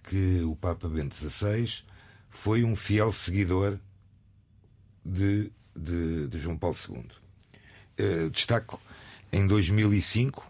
que 0.04 0.42
o 0.42 0.54
Papa 0.54 0.87
Bento 0.87 1.14
XVI 1.14 1.83
foi 2.28 2.62
um 2.62 2.76
fiel 2.76 3.11
seguidor 3.11 3.78
de 5.02 5.50
de, 5.78 6.28
de 6.28 6.38
João 6.38 6.56
Paulo 6.56 6.76
II. 6.88 6.97
Uh, 6.97 7.06
eh, 7.99 8.28
destaco 8.30 8.80
em 9.32 9.47
2005, 9.47 10.47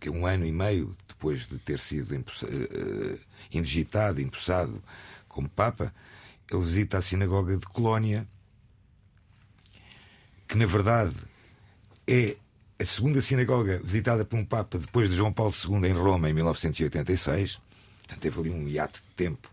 que 0.00 0.08
é 0.08 0.10
um 0.10 0.26
ano 0.26 0.46
e 0.46 0.52
meio 0.52 0.96
depois 1.06 1.46
de 1.46 1.58
ter 1.58 1.78
sido 1.78 2.14
uh, 2.14 3.20
indigitado, 3.52 4.20
empossado 4.20 4.82
como 5.28 5.48
Papa, 5.48 5.92
ele 6.50 6.62
visita 6.62 6.98
a 6.98 7.02
sinagoga 7.02 7.56
de 7.56 7.66
Colónia, 7.66 8.26
que 10.46 10.56
na 10.56 10.66
verdade 10.66 11.14
é 12.06 12.36
a 12.80 12.84
segunda 12.84 13.20
sinagoga 13.20 13.80
visitada 13.82 14.24
por 14.24 14.38
um 14.38 14.44
Papa 14.44 14.78
depois 14.78 15.10
de 15.10 15.16
João 15.16 15.32
Paulo 15.32 15.52
II 15.52 15.88
em 15.88 15.92
Roma 15.92 16.30
em 16.30 16.32
1986. 16.32 17.60
Portanto, 17.98 18.20
teve 18.20 18.40
ali 18.40 18.50
um 18.50 18.66
hiato 18.68 19.00
de 19.02 19.14
tempo 19.14 19.52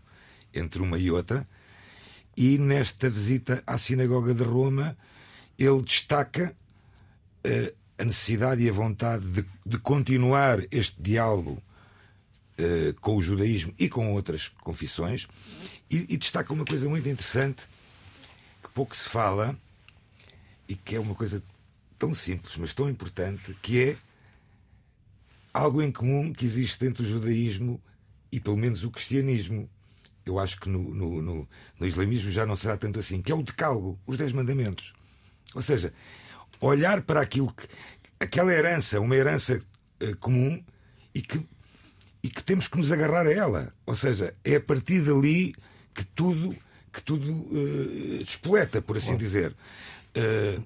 entre 0.54 0.80
uma 0.80 0.98
e 0.98 1.10
outra. 1.10 1.46
E 2.36 2.58
nesta 2.58 3.08
visita 3.08 3.62
à 3.66 3.78
Sinagoga 3.78 4.34
de 4.34 4.42
Roma, 4.42 4.96
ele 5.58 5.82
destaca 5.82 6.54
uh, 7.46 7.74
a 7.98 8.04
necessidade 8.04 8.62
e 8.62 8.68
a 8.68 8.72
vontade 8.72 9.24
de, 9.26 9.44
de 9.64 9.78
continuar 9.78 10.60
este 10.70 11.00
diálogo 11.00 11.62
uh, 12.58 12.94
com 13.00 13.16
o 13.16 13.22
judaísmo 13.22 13.72
e 13.78 13.88
com 13.88 14.12
outras 14.12 14.48
confissões, 14.48 15.26
e, 15.90 16.04
e, 16.08 16.16
destaca 16.16 16.52
uma 16.52 16.64
coisa 16.64 16.88
muito 16.88 17.08
interessante 17.08 17.62
que 18.62 18.68
pouco 18.70 18.94
se 18.94 19.08
fala 19.08 19.56
e 20.68 20.74
que 20.74 20.96
é 20.96 21.00
uma 21.00 21.14
coisa 21.14 21.42
tão 21.98 22.12
simples, 22.12 22.56
mas 22.56 22.74
tão 22.74 22.90
importante, 22.90 23.56
que 23.62 23.80
é 23.80 23.96
algo 25.54 25.80
em 25.80 25.90
comum 25.90 26.32
que 26.32 26.44
existe 26.44 26.84
entre 26.84 27.02
o 27.02 27.06
judaísmo 27.06 27.80
e 28.30 28.38
pelo 28.40 28.56
menos 28.56 28.84
o 28.84 28.90
cristianismo 28.90 29.70
eu 30.26 30.40
acho 30.40 30.60
que 30.60 30.68
no, 30.68 30.92
no, 30.92 31.22
no, 31.22 31.48
no, 31.78 31.86
islamismo 31.86 32.32
já 32.32 32.44
não 32.44 32.56
será 32.56 32.76
tanto 32.76 32.98
assim, 32.98 33.22
que 33.22 33.30
é 33.30 33.34
o 33.34 33.44
decálogo, 33.44 33.98
os 34.04 34.16
Dez 34.16 34.32
Mandamentos. 34.32 34.92
Ou 35.54 35.62
seja, 35.62 35.94
olhar 36.60 37.00
para 37.02 37.20
aquilo 37.20 37.52
que. 37.54 37.68
aquela 38.18 38.52
herança, 38.52 39.00
uma 39.00 39.14
herança 39.14 39.62
uh, 40.02 40.16
comum 40.16 40.62
e 41.14 41.22
que, 41.22 41.40
e 42.24 42.28
que 42.28 42.42
temos 42.42 42.66
que 42.66 42.76
nos 42.76 42.90
agarrar 42.90 43.26
a 43.26 43.32
ela. 43.32 43.72
Ou 43.86 43.94
seja, 43.94 44.34
é 44.44 44.56
a 44.56 44.60
partir 44.60 45.00
dali 45.02 45.54
que 45.94 46.04
tudo, 46.04 46.56
que 46.92 47.00
tudo 47.00 47.32
uh, 47.32 48.24
despoleta, 48.24 48.82
por 48.82 48.96
assim 48.96 49.12
Bom. 49.12 49.18
dizer. 49.18 49.54
Uh, 50.16 50.62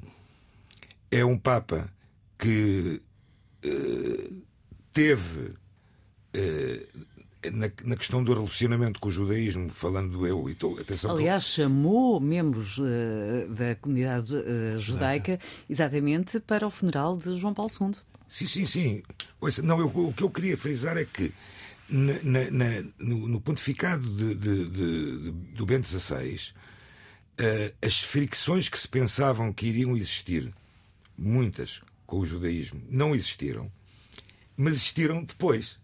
é 1.10 1.24
um 1.24 1.36
Papa 1.36 1.92
que 2.38 3.02
teve 4.92 5.54
na, 7.48 7.70
na, 7.84 7.96
questão 7.96 8.22
do 8.22 8.34
relacionamento 8.34 9.00
com 9.00 9.08
o 9.08 9.12
judaísmo, 9.12 9.70
falando 9.70 10.10
do 10.10 10.26
eu 10.26 10.48
e 10.50 10.54
tô, 10.54 10.78
atenção. 10.78 11.12
Aliás, 11.12 11.44
chamou 11.44 12.20
membros 12.20 12.76
uh, 12.78 13.48
da 13.48 13.74
comunidade 13.76 14.34
uh, 14.34 14.78
judaica 14.78 15.38
exatamente 15.68 16.38
para 16.40 16.66
o 16.66 16.70
funeral 16.70 17.16
de 17.16 17.36
João 17.36 17.54
Paulo 17.54 17.70
II. 17.80 17.92
Sim, 18.28 18.46
sim, 18.46 18.66
sim. 18.66 19.02
Não, 19.62 19.80
eu, 19.80 19.86
o 19.86 20.12
que 20.12 20.22
eu 20.22 20.30
queria 20.30 20.56
frisar 20.56 20.96
é 20.98 21.04
que 21.04 21.32
na, 21.88 22.50
na, 22.50 22.84
no, 22.98 23.26
no, 23.26 23.40
pontificado 23.40 24.08
de, 24.14 24.34
de, 24.34 24.68
de, 24.68 25.30
do 25.54 25.66
Bento 25.66 25.88
XVI, 25.88 26.52
uh, 27.40 27.74
as 27.82 28.00
fricções 28.00 28.68
que 28.68 28.78
se 28.78 28.86
pensavam 28.86 29.52
que 29.52 29.66
iriam 29.66 29.96
existir, 29.96 30.52
muitas 31.16 31.80
com 32.06 32.18
o 32.18 32.26
judaísmo, 32.26 32.82
não 32.88 33.14
existiram, 33.14 33.70
mas 34.56 34.74
existiram 34.74 35.24
depois. 35.24 35.78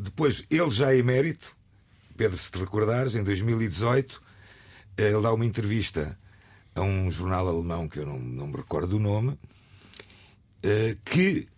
Depois, 0.00 0.44
ele 0.50 0.70
já 0.70 0.92
é 0.94 0.96
emérito, 0.96 1.54
Pedro, 2.16 2.38
se 2.38 2.50
te 2.50 2.58
recordares, 2.58 3.14
em 3.14 3.22
2018, 3.22 4.22
ele 4.96 5.20
dá 5.20 5.32
uma 5.32 5.44
entrevista 5.44 6.18
a 6.74 6.80
um 6.80 7.10
jornal 7.10 7.48
alemão 7.48 7.88
que 7.88 7.98
eu 7.98 8.06
não, 8.06 8.18
não 8.18 8.46
me 8.46 8.56
recordo 8.56 8.88
do 8.88 8.98
nome, 8.98 9.38
eh, 10.62 10.96
que 11.04 11.48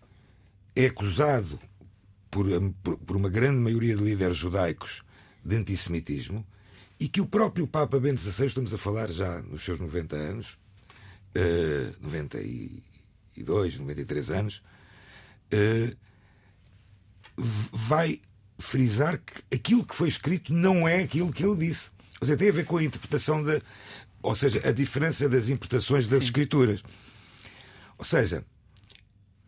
é 0.75 0.87
acusado 0.87 1.59
por, 2.31 2.47
por 3.07 3.17
uma 3.17 3.29
grande 3.29 3.59
maioria 3.59 3.95
de 3.95 4.03
líderes 4.03 4.37
judaicos 4.37 5.05
de 5.45 5.57
antissemitismo 5.57 6.47
e 6.99 7.09
que 7.09 7.21
o 7.21 7.27
próprio 7.27 7.67
Papa 7.67 8.01
Bento 8.01 8.21
XVI, 8.21 8.47
estamos 8.47 8.73
a 8.75 8.79
falar 8.79 9.11
já 9.11 9.41
nos 9.43 9.65
seus 9.65 9.79
90 9.79 10.17
anos, 10.17 10.59
92, 12.01 13.75
eh, 13.75 13.79
93 13.79 14.31
anos, 14.31 14.63
eh, 15.51 15.97
vai 17.37 18.21
frisar 18.62 19.19
que 19.19 19.54
aquilo 19.54 19.85
que 19.85 19.95
foi 19.95 20.09
escrito 20.09 20.52
não 20.52 20.88
é 20.88 21.02
aquilo 21.02 21.33
que 21.33 21.45
ele 21.45 21.57
disse. 21.57 21.90
Ou 22.21 22.26
seja, 22.26 22.38
tem 22.38 22.49
a 22.49 22.52
ver 22.52 22.64
com 22.64 22.76
a 22.76 22.85
interpretação 22.85 23.42
da. 23.42 23.61
Ou 24.23 24.37
seja, 24.37 24.66
a 24.66 24.73
diferença 24.73 25.28
das 25.28 25.49
interpretações 25.49 26.07
das 26.07 26.21
Sim. 26.21 26.25
escrituras. 26.26 26.83
Ou 27.99 28.04
seja, 28.04 28.45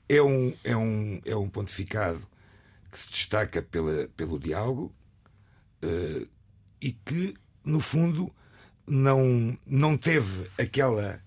é 0.09 0.21
um, 0.21 0.53
é 0.65 0.77
um, 0.77 1.21
é 1.25 1.37
um 1.37 1.49
pontificado 1.49 2.27
que 2.91 2.99
se 2.99 3.11
destaca 3.11 3.63
pela, 3.63 4.09
pelo 4.17 4.39
diálogo 4.39 4.95
uh, 5.83 6.29
e 6.81 6.93
que, 6.93 7.35
no 7.65 7.81
fundo, 7.81 8.35
não, 8.87 9.57
não 9.67 9.97
teve 9.97 10.51
aquela. 10.59 11.23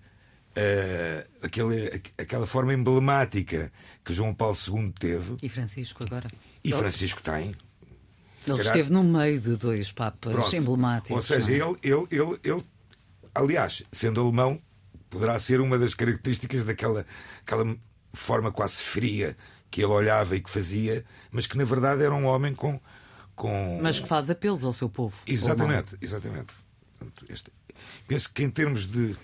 Uh, 0.50 1.46
aquela, 1.46 1.74
aquela 2.18 2.46
forma 2.46 2.74
emblemática 2.74 3.70
que 4.04 4.12
João 4.12 4.34
Paulo 4.34 4.56
II 4.56 4.92
teve. 4.98 5.36
E 5.40 5.48
Francisco 5.48 6.02
agora. 6.02 6.28
E 6.64 6.72
Francisco 6.72 7.22
tem. 7.22 7.54
Ele 8.46 8.56
calhar... 8.56 8.66
esteve 8.66 8.92
no 8.92 9.04
meio 9.04 9.38
de 9.38 9.56
dois 9.56 9.92
papas 9.92 10.32
Pronto. 10.32 10.56
emblemáticos. 10.56 11.16
Ou 11.16 11.22
seja, 11.22 11.52
ele, 11.52 11.76
ele, 11.82 12.06
ele, 12.10 12.40
ele, 12.42 12.62
aliás, 13.34 13.82
sendo 13.92 14.20
alemão, 14.20 14.60
poderá 15.10 15.38
ser 15.40 15.60
uma 15.60 15.78
das 15.78 15.94
características 15.94 16.64
daquela 16.64 17.04
aquela 17.42 17.76
forma 18.12 18.50
quase 18.50 18.76
fria 18.76 19.36
que 19.70 19.82
ele 19.82 19.92
olhava 19.92 20.36
e 20.36 20.40
que 20.40 20.50
fazia, 20.50 21.04
mas 21.30 21.46
que 21.46 21.56
na 21.56 21.64
verdade 21.64 22.02
era 22.02 22.14
um 22.14 22.24
homem 22.24 22.54
com. 22.54 22.80
com... 23.34 23.78
Mas 23.82 24.00
que 24.00 24.08
faz 24.08 24.30
apelos 24.30 24.64
ao 24.64 24.72
seu 24.72 24.88
povo. 24.88 25.16
Exatamente, 25.26 25.96
exatamente. 26.00 26.54
Este... 27.28 27.52
Penso 28.06 28.32
que 28.32 28.42
em 28.42 28.50
termos 28.50 28.86
de. 28.86 29.16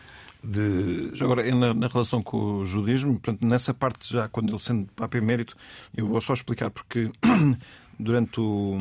De... 0.42 1.10
Agora, 1.22 1.42
na, 1.54 1.72
na, 1.72 1.88
relação 1.88 2.22
com 2.22 2.36
o 2.36 2.66
judaísmo, 2.66 3.14
portanto, 3.14 3.46
nessa 3.46 3.72
parte, 3.72 4.12
já 4.12 4.28
quando 4.28 4.50
ele 4.52 4.58
sendo 4.58 4.86
Papa 4.94 5.16
Emérito, 5.16 5.56
eu 5.96 6.06
vou 6.06 6.20
só 6.20 6.34
explicar, 6.34 6.70
porque 6.70 7.10
durante 7.98 8.40
o, 8.40 8.78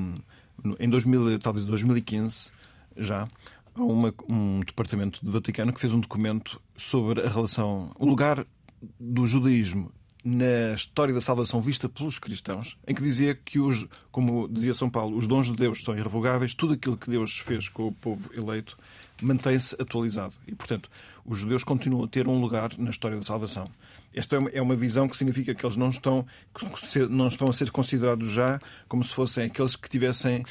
em 0.80 0.90
2000, 0.90 1.40
talvez 1.40 1.66
2015, 1.66 2.52
já, 2.98 3.28
há 3.76 3.82
uma, 3.82 4.14
um 4.30 4.60
departamento 4.62 5.24
do 5.24 5.32
Vaticano 5.32 5.74
que 5.74 5.80
fez 5.80 5.94
um 5.94 6.00
documento 6.00 6.62
sobre 6.78 7.22
a 7.22 7.30
relação, 7.30 7.92
o 7.98 8.06
lugar 8.06 8.46
do 9.00 9.26
judaísmo 9.26 9.92
na 10.24 10.74
história 10.74 11.14
da 11.14 11.20
salvação 11.20 11.62
vista 11.62 11.90
pelos 11.90 12.18
cristãos, 12.18 12.78
em 12.88 12.96
que 12.96 13.04
dizia 13.04 13.36
que 13.36 13.60
os, 13.60 13.86
como 14.12 14.48
dizia 14.48 14.74
São 14.74 14.90
Paulo, 14.90 15.18
os 15.18 15.28
dons 15.28 15.48
de 15.48 15.56
Deus 15.56 15.84
são 15.84 15.98
irrevogáveis, 15.98 16.54
tudo 16.54 16.74
aquilo 16.74 16.98
que 16.98 17.10
Deus 17.10 17.38
fez 17.40 17.68
com 17.68 17.88
o 17.88 17.92
povo 17.92 18.30
eleito 18.34 18.78
mantém-se 19.22 19.76
atualizado. 19.80 20.34
E, 20.48 20.56
portanto, 20.56 20.90
os 21.26 21.40
judeus 21.40 21.64
continuam 21.64 22.04
a 22.04 22.08
ter 22.08 22.28
um 22.28 22.40
lugar 22.40 22.72
na 22.78 22.90
história 22.90 23.16
da 23.16 23.24
salvação. 23.24 23.70
Esta 24.14 24.36
é 24.52 24.62
uma 24.62 24.74
é 24.74 24.78
visão 24.78 25.08
que 25.08 25.16
significa 25.16 25.56
que 25.56 25.66
eles 25.66 25.76
não 25.76 25.90
estão, 25.90 26.26
não 27.10 27.28
estão 27.28 27.50
a 27.50 27.54
ser 27.54 27.72
considerados 27.72 28.30
já 28.30 28.60
como 28.88 29.04
se 29.04 29.14
fossem 29.14 29.46
aqueles 29.46 29.76
que 29.76 29.90
tivessem 29.90 30.44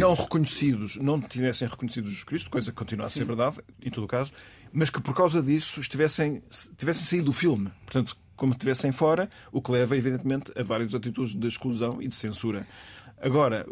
não 0.00 0.14
reconhecidos, 0.14 0.96
não 0.96 1.20
tivessem 1.20 1.68
reconhecido 1.68 2.06
Jesus 2.06 2.24
Cristo, 2.24 2.50
coisa 2.50 2.70
que 2.70 2.76
continua 2.76 3.06
a 3.06 3.10
ser 3.10 3.20
Sim. 3.20 3.24
verdade, 3.26 3.58
em 3.82 3.90
todo 3.90 4.04
o 4.04 4.08
caso, 4.08 4.32
mas 4.72 4.90
que 4.90 5.00
por 5.00 5.14
causa 5.14 5.42
disso 5.42 5.80
estivessem, 5.80 6.42
tivessem 6.76 7.04
saído 7.04 7.26
do 7.26 7.32
filme. 7.32 7.70
Portanto, 7.84 8.16
como 8.36 8.52
estivessem 8.52 8.92
fora, 8.92 9.28
o 9.52 9.60
que 9.60 9.70
leva, 9.70 9.96
evidentemente, 9.96 10.52
a 10.56 10.62
várias 10.62 10.94
atitudes 10.94 11.34
de 11.34 11.46
exclusão 11.46 12.00
e 12.00 12.08
de 12.08 12.16
censura. 12.16 12.66
Agora, 13.20 13.66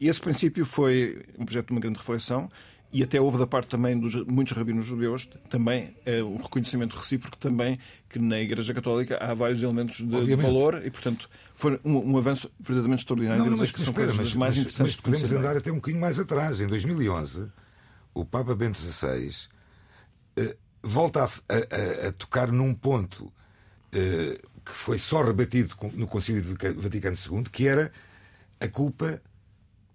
esse 0.00 0.20
princípio 0.20 0.64
foi 0.64 1.22
objeto 1.38 1.66
de 1.66 1.72
uma 1.72 1.80
grande 1.80 1.98
reflexão 1.98 2.50
e 2.92 3.02
até 3.02 3.20
houve 3.20 3.38
da 3.38 3.46
parte 3.46 3.68
também 3.68 3.98
dos 3.98 4.16
muitos 4.26 4.56
rabinos 4.56 4.86
judeus 4.86 5.28
também 5.48 5.94
é, 6.04 6.22
um 6.22 6.36
reconhecimento 6.36 6.96
recíproco 6.96 7.36
também 7.36 7.78
que 8.08 8.18
na 8.18 8.40
Igreja 8.40 8.74
Católica 8.74 9.16
há 9.18 9.32
vários 9.32 9.62
elementos 9.62 9.98
de, 9.98 10.26
de 10.26 10.34
valor 10.34 10.84
e 10.84 10.90
portanto 10.90 11.30
foi 11.54 11.78
um, 11.84 12.12
um 12.12 12.18
avenço 12.18 12.50
verdadeiramente 12.58 13.00
extraordinário. 13.00 13.44
Não, 13.44 13.56
mas, 13.56 13.70
que 13.70 13.80
são 13.80 13.90
espera, 13.90 14.12
mas, 14.14 14.34
mais 14.34 14.56
interessantes. 14.56 14.96
Mas 14.96 15.00
podemos 15.00 15.32
andar 15.32 15.56
até 15.56 15.70
um 15.70 15.76
bocadinho 15.76 16.00
mais 16.00 16.18
atrás. 16.18 16.60
Em 16.60 16.66
2011, 16.66 17.46
o 18.12 18.24
Papa 18.24 18.54
Bento 18.56 18.78
XVI 18.78 19.30
eh, 20.36 20.56
volta 20.82 21.24
a, 21.24 21.26
a, 21.26 22.08
a, 22.08 22.12
tocar 22.12 22.50
num 22.50 22.74
ponto 22.74 23.26
eh, 23.26 23.39
que 23.90 24.72
foi 24.72 24.98
só 24.98 25.22
rebatido 25.22 25.74
no 25.94 26.06
Concílio 26.06 26.42
Vaticano 26.76 27.16
II, 27.16 27.44
que 27.50 27.66
era 27.66 27.92
a 28.60 28.68
culpa 28.68 29.20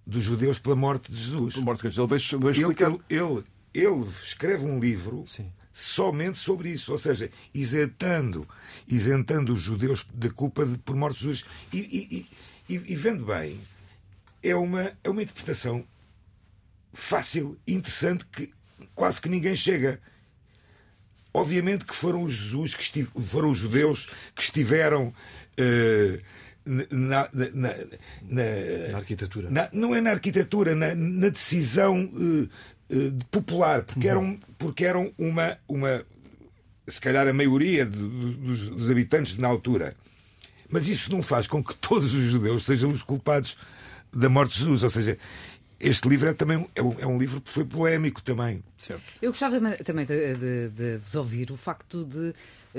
dos 0.06 0.24
judeus 0.24 0.60
pela 0.60 0.76
morte 0.76 1.12
de 1.12 1.18
Jesus. 1.18 1.56
Morte 1.58 1.88
de 1.88 1.90
Jesus. 1.90 2.32
Ele, 2.32 2.44
vejo 2.44 2.72
ele, 2.72 3.02
ele, 3.10 3.44
ele, 3.74 4.08
escreve 4.24 4.66
um 4.66 4.80
livro 4.80 5.24
Sim. 5.26 5.52
somente 5.74 6.38
sobre 6.38 6.70
isso, 6.70 6.92
ou 6.92 6.98
seja, 6.98 7.30
isentando, 7.54 8.48
isentando 8.88 9.54
os 9.54 9.62
judeus 9.62 10.06
da 10.14 10.30
culpa 10.30 10.66
de, 10.66 10.78
por 10.78 10.96
morte 10.96 11.20
de 11.20 11.24
Jesus. 11.24 11.46
E, 11.74 11.78
e, 11.78 12.30
e, 12.70 12.76
e, 12.76 12.96
vendo 12.96 13.26
bem, 13.26 13.60
é 14.44 14.56
uma, 14.56 14.92
é 15.04 15.10
uma 15.10 15.24
interpretação 15.24 15.86
fácil, 16.94 17.58
interessante, 17.68 18.26
que 18.26 18.54
quase 18.94 19.22
que 19.22 19.30
ninguém 19.30 19.56
chega. 19.56 20.00
Obviamente 21.36 21.84
que 21.84 21.94
foram 21.94 22.24
os 22.24 22.34
Jesus 22.34 22.76
que 22.76 22.82
estive, 22.82 23.10
foram 23.28 23.52
os 23.52 23.58
judeus 23.58 24.08
que 24.34 24.42
estiveram 24.42 25.08
uh, 25.08 26.22
na, 26.66 27.30
na, 27.34 27.50
na, 27.54 27.70
na 28.92 28.98
arquitetura. 28.98 29.70
não 29.74 29.94
é 29.94 30.00
na 30.00 30.12
arquitetura, 30.12 30.74
na, 30.74 31.30
decisão 31.30 32.06
uh, 32.06 32.50
uh, 32.90 33.26
popular, 33.30 33.84
porque 33.84 34.08
eram, 34.08 34.40
porque 34.58 34.86
eram 34.86 35.14
uma, 35.18 35.58
uma. 35.68 36.06
Se 36.88 37.02
calhar 37.02 37.28
a 37.28 37.34
maioria 37.34 37.86
de, 37.86 37.98
dos, 37.98 38.70
dos 38.70 38.90
habitantes 38.90 39.36
na 39.36 39.50
altura. 39.50 39.94
Mas 40.70 40.88
isso 40.88 41.12
não 41.12 41.22
faz 41.22 41.48
com 41.48 41.62
que 41.62 41.76
todos 41.76 42.14
os 42.14 42.24
judeus 42.24 42.64
sejam 42.64 42.90
os 42.90 43.04
culpados 43.04 43.58
da 44.14 44.30
morte 44.30 44.54
de 44.54 44.60
Jesus. 44.60 44.84
Ou 44.84 44.90
seja, 44.90 45.18
este 45.80 46.08
livro 46.08 46.30
é 46.30 46.34
também 46.34 46.68
é 46.76 46.82
um, 46.82 47.00
é 47.00 47.06
um, 47.06 47.18
livro 47.18 47.42
que 47.42 47.50
foi 47.50 47.66
polémico 47.66 48.22
também. 48.22 48.64
Certo. 48.78 49.04
Eu 49.22 49.32
gostava 49.32 49.60
também 49.78 50.06
de, 50.06 50.36
de, 50.36 50.70
de, 50.70 50.98
vos 50.98 51.16
ouvir 51.16 51.52
o 51.52 51.58
facto 51.58 52.06
de 52.06 52.34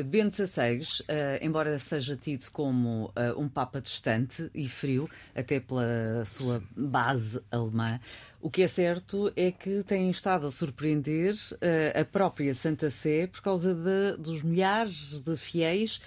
Bento 0.05 0.35
XVI, 0.47 0.81
uh, 0.81 1.05
embora 1.41 1.79
seja 1.79 2.17
tido 2.17 2.51
como 2.51 3.07
uh, 3.07 3.41
um 3.41 3.49
Papa 3.49 3.81
distante 3.81 4.51
e 4.55 4.69
frio, 4.69 5.09
até 5.35 5.59
pela 5.59 6.23
sua 6.25 6.63
base 6.77 7.41
alemã, 7.51 7.99
o 8.41 8.51
que 8.51 8.63
é 8.63 8.69
certo 8.69 9.33
é 9.35 9.51
que 9.51 9.83
tem 9.85 10.11
estado 10.11 10.47
a 10.47 10.51
surpreender 10.51 11.35
uh, 11.35 12.01
a 12.01 12.05
própria 12.05 12.55
Santa 12.55 12.91
Sé 12.91 13.27
por 13.27 13.41
causa 13.41 13.75
de, 13.75 14.17
dos 14.19 14.43
milhares 14.43 15.19
de 15.19 15.37
fiéis 15.37 16.01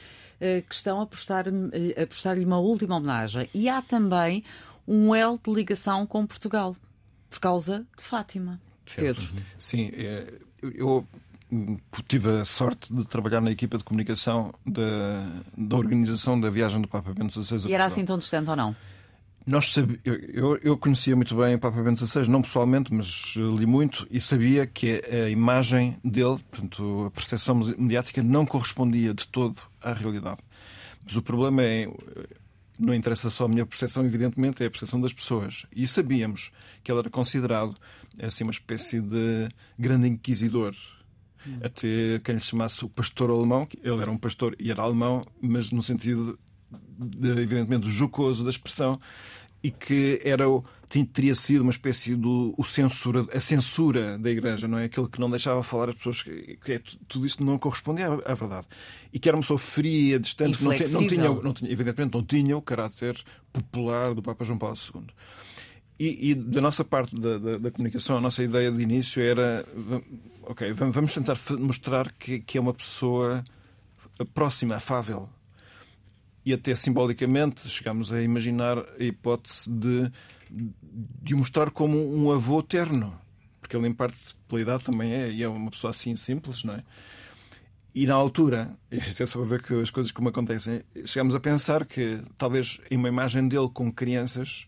que 0.69 0.73
estão 0.73 1.01
a 1.01 1.05
prestar-lhe 1.05 1.93
prestar 2.07 2.37
uma 2.39 2.57
última 2.59 2.95
homenagem. 2.95 3.49
E 3.53 3.67
há 3.67 3.81
também 3.81 4.41
um 4.89 5.13
elo 5.13 5.39
de 5.41 5.53
ligação 5.53 6.05
com 6.07 6.25
Portugal, 6.25 6.75
por 7.29 7.39
causa 7.39 7.85
de 7.95 8.03
Fátima. 8.03 8.59
Pedro. 8.95 9.23
Sim, 9.57 9.91
é, 9.93 10.33
eu 10.61 11.07
tive 12.07 12.41
a 12.41 12.45
sorte 12.45 12.91
de 12.91 13.05
trabalhar 13.05 13.39
na 13.39 13.51
equipa 13.51 13.77
de 13.77 13.83
comunicação 13.83 14.51
da, 14.65 15.41
da 15.55 15.77
organização 15.77 16.39
da 16.39 16.49
viagem 16.49 16.81
do 16.81 16.87
Papa 16.87 17.13
Bento 17.13 17.31
XVI. 17.31 17.69
E 17.69 17.73
era 17.73 17.85
assim 17.85 18.03
tão 18.03 18.17
distante 18.17 18.49
ou 18.49 18.55
não? 18.55 18.75
Nós 19.45 19.71
sabi... 19.71 19.99
eu, 20.03 20.57
eu 20.57 20.75
conhecia 20.75 21.15
muito 21.15 21.35
bem 21.35 21.55
o 21.55 21.59
Papa 21.59 21.81
Bento 21.83 22.05
XVI, 22.05 22.27
não 22.27 22.41
pessoalmente, 22.41 22.91
mas 22.91 23.35
li 23.35 23.67
muito 23.67 24.07
e 24.09 24.19
sabia 24.19 24.65
que 24.65 25.03
a 25.07 25.29
imagem 25.29 25.97
dele, 26.03 26.39
portanto, 26.49 27.05
a 27.05 27.11
percepção 27.11 27.59
mediática, 27.77 28.23
não 28.23 28.43
correspondia 28.43 29.13
de 29.13 29.27
todo 29.27 29.59
à 29.81 29.93
realidade. 29.93 30.39
Mas 31.05 31.15
o 31.15 31.21
problema 31.21 31.63
é. 31.63 31.87
Não 32.79 32.93
interessa 32.93 33.29
só 33.29 33.45
a 33.45 33.47
minha 33.47 33.65
percepção, 33.65 34.05
evidentemente, 34.05 34.63
é 34.63 34.67
a 34.67 34.69
percepção 34.69 35.01
das 35.01 35.11
pessoas. 35.11 35.65
E 35.75 35.85
sabíamos 35.85 36.51
que 36.81 36.91
ele 36.91 36.99
era 36.99 37.09
considerado 37.09 37.75
assim, 38.21 38.43
uma 38.45 38.51
espécie 38.51 39.01
de 39.01 39.49
grande 39.77 40.07
inquisidor 40.07 40.73
até 41.63 42.19
quem 42.23 42.35
lhe 42.35 42.41
chamasse 42.41 42.83
o 42.83 42.89
pastor 42.89 43.29
alemão, 43.29 43.67
ele 43.81 44.01
era 44.01 44.11
um 44.11 44.17
pastor 44.17 44.55
e 44.59 44.69
era 44.71 44.83
alemão, 44.83 45.25
mas 45.41 45.71
no 45.71 45.81
sentido, 45.81 46.37
de, 46.99 47.29
evidentemente, 47.29 47.89
jocoso 47.89 48.43
da 48.43 48.49
expressão, 48.49 48.97
e 49.61 49.69
que 49.69 50.21
era 50.23 50.49
o, 50.49 50.63
teria 51.13 51.35
sido 51.35 51.61
uma 51.61 51.71
espécie 51.71 52.15
do 52.15 52.53
o 52.57 52.63
censura, 52.63 53.27
a 53.33 53.39
censura 53.39 54.17
da 54.17 54.29
Igreja, 54.29 54.67
não 54.67 54.77
é? 54.77 54.85
Aquele 54.85 55.07
que 55.07 55.19
não 55.19 55.29
deixava 55.29 55.61
falar 55.61 55.89
as 55.89 55.95
pessoas, 55.95 56.23
que, 56.23 56.57
que 56.63 56.73
é, 56.73 56.81
tudo 57.07 57.25
isso 57.25 57.43
não 57.43 57.59
correspondia 57.59 58.07
à, 58.07 58.31
à, 58.31 58.33
verdade. 58.33 58.67
E 59.11 59.19
que 59.19 59.27
era 59.27 59.35
uma 59.35 59.41
pessoa 59.41 59.59
fria, 59.59 60.19
distante, 60.19 60.63
não, 60.63 60.71
não, 60.71 61.07
tinha, 61.07 61.29
não 61.29 61.53
tinha, 61.53 61.71
evidentemente, 61.71 62.13
não 62.13 62.23
tinha 62.23 62.57
o 62.57 62.61
caráter 62.61 63.21
popular 63.51 64.13
do 64.13 64.21
Papa 64.21 64.43
João 64.45 64.57
Paulo 64.57 64.75
II. 64.77 65.03
E, 65.99 66.31
e, 66.31 66.35
da 66.35 66.61
nossa 66.61 66.85
parte 66.85 67.13
da, 67.13 67.37
da, 67.37 67.57
da, 67.57 67.71
comunicação, 67.71 68.15
a 68.15 68.21
nossa 68.21 68.41
ideia 68.41 68.71
de 68.71 68.81
início 68.81 69.21
era: 69.21 69.65
ok, 70.43 70.71
vamos 70.71 71.13
tentar 71.13 71.37
mostrar 71.59 72.13
que, 72.13 72.39
que 72.39 72.57
é 72.57 72.61
uma 72.61 72.73
pessoa 72.73 73.43
próxima, 74.33 74.75
afável. 74.75 75.29
E 76.49 76.53
até 76.53 76.73
simbolicamente 76.73 77.69
chegamos 77.69 78.11
a 78.11 78.19
imaginar 78.23 78.79
a 78.79 79.03
hipótese 79.03 79.69
de, 79.69 80.11
de 80.49 81.35
o 81.35 81.37
mostrar 81.37 81.69
como 81.69 81.95
um 82.11 82.31
avô 82.31 82.63
terno. 82.63 83.13
Porque 83.61 83.77
ele, 83.77 83.87
em 83.87 83.93
parte, 83.93 84.17
pela 84.47 84.59
idade, 84.59 84.83
também 84.83 85.13
é, 85.13 85.29
e 85.29 85.43
é 85.43 85.47
uma 85.47 85.69
pessoa 85.69 85.91
assim 85.91 86.15
simples, 86.15 86.63
não 86.63 86.73
é? 86.73 86.83
E 87.93 88.07
na 88.07 88.15
altura, 88.15 88.75
até 88.91 89.27
só 89.27 89.37
para 89.37 89.47
ver 89.47 89.61
que 89.61 89.75
as 89.75 89.91
coisas 89.91 90.11
como 90.11 90.29
acontecem, 90.29 90.81
chegamos 91.05 91.35
a 91.35 91.39
pensar 91.39 91.85
que 91.85 92.19
talvez 92.35 92.81
em 92.89 92.97
uma 92.97 93.09
imagem 93.09 93.47
dele 93.47 93.69
com 93.71 93.91
crianças 93.91 94.67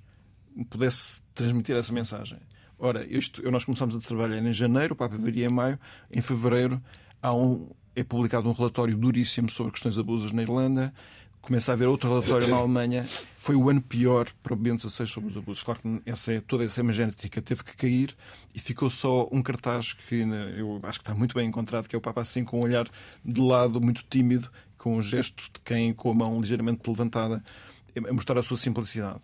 pudesse 0.70 1.20
transmitir 1.34 1.76
essa 1.76 1.92
mensagem. 1.92 2.38
Ora, 2.78 3.04
isto, 3.08 3.42
nós 3.50 3.66
começamos 3.66 3.96
a 3.96 4.00
trabalhar 4.00 4.38
em 4.38 4.54
janeiro, 4.54 4.94
o 4.94 4.96
Papa 4.96 5.18
viria 5.18 5.48
em 5.48 5.52
maio, 5.52 5.80
em 6.12 6.22
fevereiro 6.22 6.80
há 7.20 7.34
um, 7.34 7.72
é 7.96 8.04
publicado 8.04 8.48
um 8.48 8.54
relatório 8.54 8.96
duríssimo 8.96 9.50
sobre 9.50 9.72
questões 9.72 9.96
de 9.96 10.02
abusos 10.02 10.32
na 10.32 10.44
Irlanda, 10.44 10.94
começa 11.42 11.72
a 11.72 11.74
haver 11.74 11.88
outro 11.88 12.10
relatório 12.10 12.48
na 12.48 12.58
Alemanha. 12.58 13.06
Foi 13.38 13.56
o 13.56 13.70
ano 13.70 13.82
pior 13.82 14.30
para 14.44 14.54
o 14.54 14.56
Bento 14.56 14.88
XVI 14.88 15.08
sobre 15.08 15.30
os 15.30 15.38
abusos. 15.38 15.64
Claro 15.64 15.80
que 15.82 16.02
essa, 16.06 16.42
toda 16.48 16.64
essa 16.64 16.80
imagética 16.80 17.42
teve 17.42 17.64
que 17.64 17.76
cair 17.76 18.16
e 18.54 18.60
ficou 18.60 18.90
só 18.90 19.28
um 19.32 19.42
cartaz 19.42 19.94
que 19.94 20.24
né, 20.24 20.54
eu 20.56 20.80
acho 20.84 21.00
que 21.00 21.04
está 21.04 21.16
muito 21.16 21.36
bem 21.36 21.48
encontrado, 21.48 21.88
que 21.88 21.96
é 21.96 21.98
o 21.98 22.02
Papa 22.02 22.22
assim 22.22 22.44
com 22.44 22.60
um 22.60 22.64
olhar 22.64 22.88
de 23.26 23.42
lado, 23.42 23.82
muito 23.82 24.04
tímido, 24.10 24.50
com 24.78 24.96
um 24.96 25.02
gesto 25.02 25.44
de 25.44 25.60
quem 25.66 25.94
com 25.94 26.12
a 26.12 26.14
mão 26.14 26.40
ligeiramente 26.40 26.88
levantada, 26.88 27.44
a 27.96 28.14
mostrar 28.14 28.38
a 28.38 28.44
sua 28.44 28.58
simplicidade. 28.58 29.20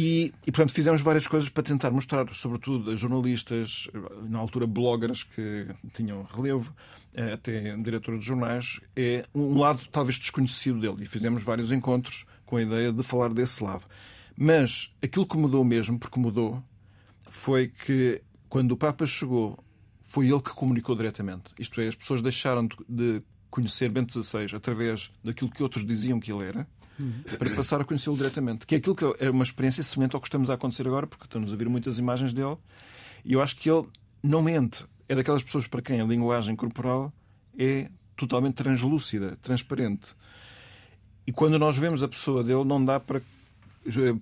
E, 0.00 0.32
e, 0.46 0.52
portanto, 0.52 0.72
fizemos 0.72 1.00
várias 1.00 1.26
coisas 1.26 1.48
para 1.48 1.64
tentar 1.64 1.90
mostrar, 1.90 2.32
sobretudo 2.32 2.92
a 2.92 2.94
jornalistas, 2.94 3.88
na 4.28 4.38
altura 4.38 4.64
bloggers 4.64 5.24
que 5.24 5.66
tinham 5.92 6.22
relevo, 6.22 6.72
eh, 7.12 7.32
até 7.32 7.76
diretores 7.78 8.20
de 8.20 8.26
jornais, 8.26 8.80
é 8.94 9.24
um 9.34 9.58
lado 9.58 9.80
talvez 9.90 10.16
desconhecido 10.16 10.78
dele. 10.78 11.02
E 11.02 11.04
fizemos 11.04 11.42
vários 11.42 11.72
encontros 11.72 12.26
com 12.46 12.58
a 12.58 12.62
ideia 12.62 12.92
de 12.92 13.02
falar 13.02 13.34
desse 13.34 13.60
lado. 13.60 13.86
Mas 14.36 14.94
aquilo 15.02 15.26
que 15.26 15.36
mudou 15.36 15.64
mesmo, 15.64 15.98
porque 15.98 16.20
mudou, 16.20 16.62
foi 17.28 17.66
que 17.66 18.22
quando 18.48 18.70
o 18.70 18.76
Papa 18.76 19.04
chegou, 19.04 19.58
foi 20.02 20.30
ele 20.30 20.40
que 20.40 20.50
comunicou 20.50 20.94
diretamente. 20.94 21.52
Isto 21.58 21.80
é, 21.80 21.88
as 21.88 21.96
pessoas 21.96 22.22
deixaram 22.22 22.68
de 22.88 23.20
conhecer 23.50 23.90
Bento 23.90 24.12
XVI 24.12 24.54
através 24.54 25.12
daquilo 25.24 25.50
que 25.50 25.60
outros 25.60 25.84
diziam 25.84 26.20
que 26.20 26.30
ele 26.30 26.44
era 26.44 26.68
para 27.38 27.54
passar 27.54 27.80
a 27.80 27.84
conhecê-lo 27.84 28.16
diretamente. 28.16 28.66
Que 28.66 28.74
é 28.74 28.78
aquilo 28.78 28.94
que 28.94 29.04
é 29.18 29.30
uma 29.30 29.44
experiência 29.44 29.82
semelhante 29.82 30.14
ao 30.14 30.20
que 30.20 30.28
estamos 30.28 30.50
a 30.50 30.54
acontecer 30.54 30.86
agora, 30.86 31.06
porque 31.06 31.24
estamos 31.24 31.52
a 31.52 31.56
ver 31.56 31.68
muitas 31.68 31.98
imagens 31.98 32.32
dele 32.32 32.56
e 33.24 33.32
eu 33.32 33.42
acho 33.42 33.56
que 33.56 33.70
ele 33.70 33.86
não 34.22 34.42
mente. 34.42 34.84
É 35.08 35.14
daquelas 35.14 35.42
pessoas 35.42 35.66
para 35.66 35.80
quem 35.80 36.00
a 36.00 36.04
linguagem 36.04 36.54
corporal 36.54 37.12
é 37.58 37.90
totalmente 38.16 38.54
translúcida, 38.54 39.38
transparente. 39.40 40.14
E 41.26 41.32
quando 41.32 41.58
nós 41.58 41.76
vemos 41.76 42.02
a 42.02 42.08
pessoa 42.08 42.42
dele, 42.42 42.64
não 42.64 42.84
dá 42.84 42.98
para, 42.98 43.22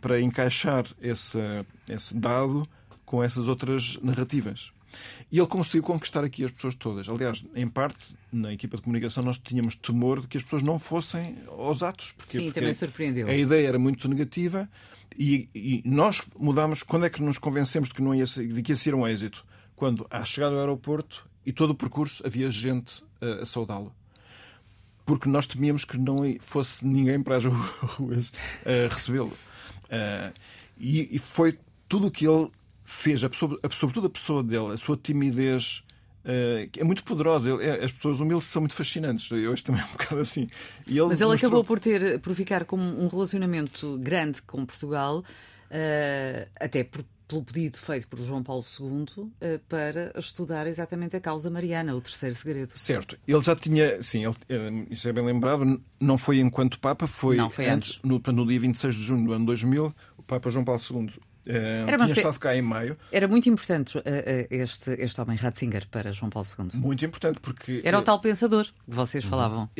para 0.00 0.20
encaixar 0.20 0.86
esse, 1.00 1.38
esse 1.88 2.16
dado 2.16 2.68
com 3.04 3.22
essas 3.22 3.48
outras 3.48 3.98
narrativas. 4.02 4.72
E 5.30 5.38
ele 5.38 5.46
conseguiu 5.46 5.82
conquistar 5.82 6.24
aqui 6.24 6.44
as 6.44 6.50
pessoas 6.50 6.74
todas. 6.74 7.08
Aliás, 7.08 7.44
em 7.54 7.68
parte, 7.68 8.16
na 8.32 8.52
equipa 8.52 8.76
de 8.76 8.82
comunicação, 8.82 9.22
nós 9.22 9.38
tínhamos 9.38 9.74
temor 9.74 10.20
de 10.20 10.28
que 10.28 10.36
as 10.36 10.42
pessoas 10.42 10.62
não 10.62 10.78
fossem 10.78 11.36
aos 11.48 11.82
atos. 11.82 12.12
Porque, 12.16 12.38
Sim, 12.38 12.44
porque 12.44 12.60
também 12.60 12.74
surpreendeu. 12.74 13.28
A 13.28 13.34
ideia 13.34 13.68
era 13.68 13.78
muito 13.78 14.08
negativa 14.08 14.68
e, 15.18 15.48
e, 15.54 15.82
nós 15.84 16.22
mudámos. 16.38 16.82
Quando 16.82 17.06
é 17.06 17.10
que 17.10 17.22
nos 17.22 17.38
convencemos 17.38 17.88
de 17.88 17.94
que, 17.94 18.02
não 18.02 18.14
ia 18.14 18.26
ser, 18.26 18.46
de 18.46 18.62
que 18.62 18.72
ia 18.72 18.76
ser 18.76 18.94
um 18.94 19.06
êxito? 19.06 19.44
Quando, 19.74 20.06
à 20.10 20.24
chegada 20.24 20.54
ao 20.54 20.60
aeroporto 20.60 21.28
e 21.44 21.52
todo 21.52 21.70
o 21.70 21.74
percurso, 21.74 22.22
havia 22.24 22.50
gente 22.50 23.04
a, 23.20 23.42
a 23.42 23.46
saudá-lo 23.46 23.94
porque 25.06 25.28
nós 25.28 25.46
temíamos 25.46 25.84
que 25.84 25.96
não 25.96 26.16
fosse 26.40 26.84
ninguém 26.84 27.22
para 27.22 27.36
as 27.36 27.44
ruas 27.44 28.28
uh, 28.28 28.32
recebê-lo. 28.90 29.32
Uh, 29.84 30.34
e, 30.76 31.14
e, 31.14 31.18
foi 31.18 31.56
tudo 31.88 32.08
o 32.08 32.10
que 32.10 32.26
ele 32.26 32.50
fez, 32.86 33.24
a 33.24 33.28
pessoa, 33.28 33.58
a, 33.62 33.68
sobretudo 33.68 34.06
a 34.06 34.10
pessoa 34.10 34.42
dele, 34.42 34.72
a 34.72 34.76
sua 34.76 34.96
timidez. 34.96 35.84
Uh, 36.24 36.68
é 36.76 36.84
muito 36.84 37.04
poderosa. 37.04 37.50
Ele, 37.50 37.64
é, 37.64 37.84
as 37.84 37.92
pessoas 37.92 38.20
humildes 38.20 38.48
são 38.48 38.62
muito 38.62 38.74
fascinantes. 38.74 39.30
Eu 39.30 39.52
hoje 39.52 39.62
também 39.62 39.82
é 39.82 39.84
um 39.84 39.92
bocado 39.92 40.20
assim. 40.20 40.48
Ele 40.86 41.02
Mas 41.02 41.20
ele 41.20 41.30
mostrou... 41.30 41.34
acabou 41.34 41.64
por 41.64 41.78
ter 41.78 42.20
por 42.20 42.34
ficar 42.34 42.64
com 42.64 42.76
um 42.76 43.06
relacionamento 43.08 43.98
grande 43.98 44.40
com 44.42 44.64
Portugal, 44.64 45.18
uh, 45.18 46.50
até 46.58 46.82
por, 46.82 47.04
pelo 47.28 47.44
pedido 47.44 47.76
feito 47.76 48.08
por 48.08 48.18
João 48.20 48.42
Paulo 48.42 48.64
II 48.80 49.22
uh, 49.22 49.30
para 49.68 50.12
estudar 50.18 50.66
exatamente 50.66 51.16
a 51.16 51.20
causa 51.20 51.48
mariana, 51.48 51.94
o 51.94 52.00
terceiro 52.00 52.34
segredo. 52.34 52.72
Certo. 52.76 53.16
Ele 53.26 53.42
já 53.42 53.54
tinha, 53.54 54.02
sim, 54.02 54.22
ele, 54.24 54.86
isso 54.90 55.08
é 55.08 55.12
bem 55.12 55.24
lembrado, 55.24 55.80
não 56.00 56.18
foi 56.18 56.38
enquanto 56.38 56.80
Papa, 56.80 57.06
foi, 57.06 57.36
não, 57.36 57.50
foi 57.50 57.68
antes, 57.68 58.00
antes. 58.00 58.02
No, 58.02 58.20
no 58.32 58.46
dia 58.46 58.60
26 58.60 58.94
de 58.94 59.02
junho 59.02 59.26
do 59.26 59.32
ano 59.32 59.46
2000, 59.46 59.94
o 60.16 60.22
Papa 60.22 60.50
João 60.50 60.64
Paulo 60.64 60.80
II 60.80 61.10
Uh, 61.46 61.88
era 61.88 61.96
tinha 61.98 62.12
estado 62.12 62.38
cá 62.40 62.56
em 62.56 62.62
maio. 62.62 62.96
Era 63.12 63.28
muito 63.28 63.48
importante 63.48 63.96
uh, 63.96 64.00
uh, 64.00 64.02
este, 64.50 64.90
este 64.98 65.20
homem 65.20 65.36
Ratzinger 65.36 65.86
para 65.88 66.10
João 66.10 66.28
Paulo 66.28 66.48
II. 66.58 66.80
Muito 66.80 67.04
importante 67.04 67.38
porque. 67.40 67.80
Era 67.84 67.98
o 67.98 68.02
tal 68.02 68.20
pensador 68.20 68.64
que 68.64 68.72
vocês 68.86 69.24
uhum. 69.24 69.30
falavam. 69.30 69.70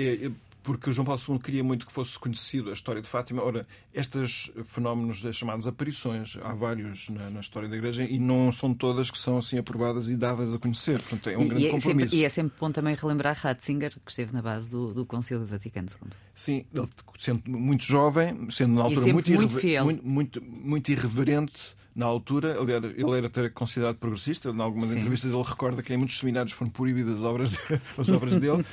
Porque 0.66 0.90
João 0.90 1.06
Paulo 1.06 1.22
II 1.28 1.38
queria 1.38 1.62
muito 1.62 1.86
que 1.86 1.92
fosse 1.92 2.18
conhecido 2.18 2.70
a 2.70 2.72
história 2.72 3.00
de 3.00 3.08
Fátima. 3.08 3.40
Ora, 3.40 3.64
estes 3.94 4.50
fenómenos 4.64 5.22
das 5.22 5.36
chamadas 5.36 5.64
aparições, 5.68 6.36
há 6.42 6.52
vários 6.54 7.08
na, 7.08 7.30
na, 7.30 7.38
história 7.38 7.68
da 7.68 7.76
Igreja 7.76 8.02
e 8.02 8.18
não 8.18 8.50
são 8.50 8.74
todas 8.74 9.08
que 9.08 9.16
são 9.16 9.38
assim 9.38 9.58
aprovadas 9.58 10.10
e 10.10 10.16
dadas 10.16 10.52
a 10.52 10.58
conhecer. 10.58 11.00
Portanto, 11.00 11.30
é 11.30 11.38
um 11.38 11.42
e, 11.42 11.48
grande 11.48 11.62
e 11.62 11.66
é 11.68 11.70
compromisso. 11.70 12.10
Sempre, 12.10 12.18
e 12.18 12.24
é 12.24 12.28
sempre 12.28 12.56
bom 12.58 12.72
também 12.72 12.96
relembrar 12.96 13.36
Ratzinger, 13.36 13.92
que 14.04 14.10
esteve 14.10 14.32
na 14.32 14.42
base 14.42 14.68
do, 14.68 14.92
do 14.92 15.06
Concílio 15.06 15.44
do 15.44 15.46
Vaticano 15.46 15.86
II. 15.88 16.10
Sim, 16.34 16.66
ele 16.74 16.88
sendo 17.16 17.48
muito 17.48 17.84
jovem, 17.84 18.50
sendo 18.50 18.74
na 18.74 18.82
altura 18.82 19.12
muito, 19.12 19.32
muito, 19.32 19.58
irrever, 19.60 19.84
muito, 19.84 20.04
muito, 20.04 20.42
muito 20.42 20.90
irreverente 20.90 21.76
na 21.96 22.04
altura, 22.04 22.60
aliás, 22.60 22.84
ele 22.84 23.10
era 23.16 23.26
até 23.26 23.48
considerado 23.48 23.96
progressista. 23.96 24.50
Em 24.50 24.60
algumas 24.60 24.90
Sim. 24.90 24.98
entrevistas 24.98 25.32
ele 25.32 25.42
recorda 25.42 25.82
que 25.82 25.94
em 25.94 25.96
muitos 25.96 26.18
seminários 26.18 26.52
foram 26.52 26.70
proibidas 26.70 27.16
as 27.16 27.22
obras, 27.22 27.50
de, 27.50 27.58
as 27.96 28.10
obras 28.10 28.36
dele, 28.36 28.66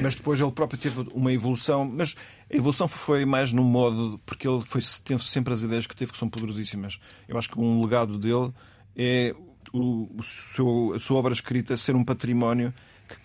mas 0.00 0.14
depois 0.14 0.40
ele 0.40 0.50
próprio 0.50 0.80
teve 0.80 1.06
uma 1.12 1.30
evolução. 1.30 1.84
Mas 1.84 2.16
a 2.50 2.56
evolução 2.56 2.88
foi 2.88 3.26
mais 3.26 3.52
no 3.52 3.62
modo, 3.62 4.18
porque 4.24 4.48
ele 4.48 4.62
foi, 4.62 4.80
teve 5.04 5.22
sempre 5.26 5.52
as 5.52 5.62
ideias 5.62 5.86
que 5.86 5.94
teve 5.94 6.10
que 6.10 6.16
são 6.16 6.28
poderosíssimas. 6.28 6.98
Eu 7.28 7.36
acho 7.36 7.50
que 7.50 7.60
um 7.60 7.82
legado 7.82 8.18
dele 8.18 8.50
é 8.96 9.34
o, 9.74 10.08
o 10.18 10.22
seu, 10.22 10.94
a 10.96 10.98
sua 10.98 11.18
obra 11.18 11.34
escrita 11.34 11.76
ser 11.76 11.94
um 11.94 12.02
património 12.02 12.72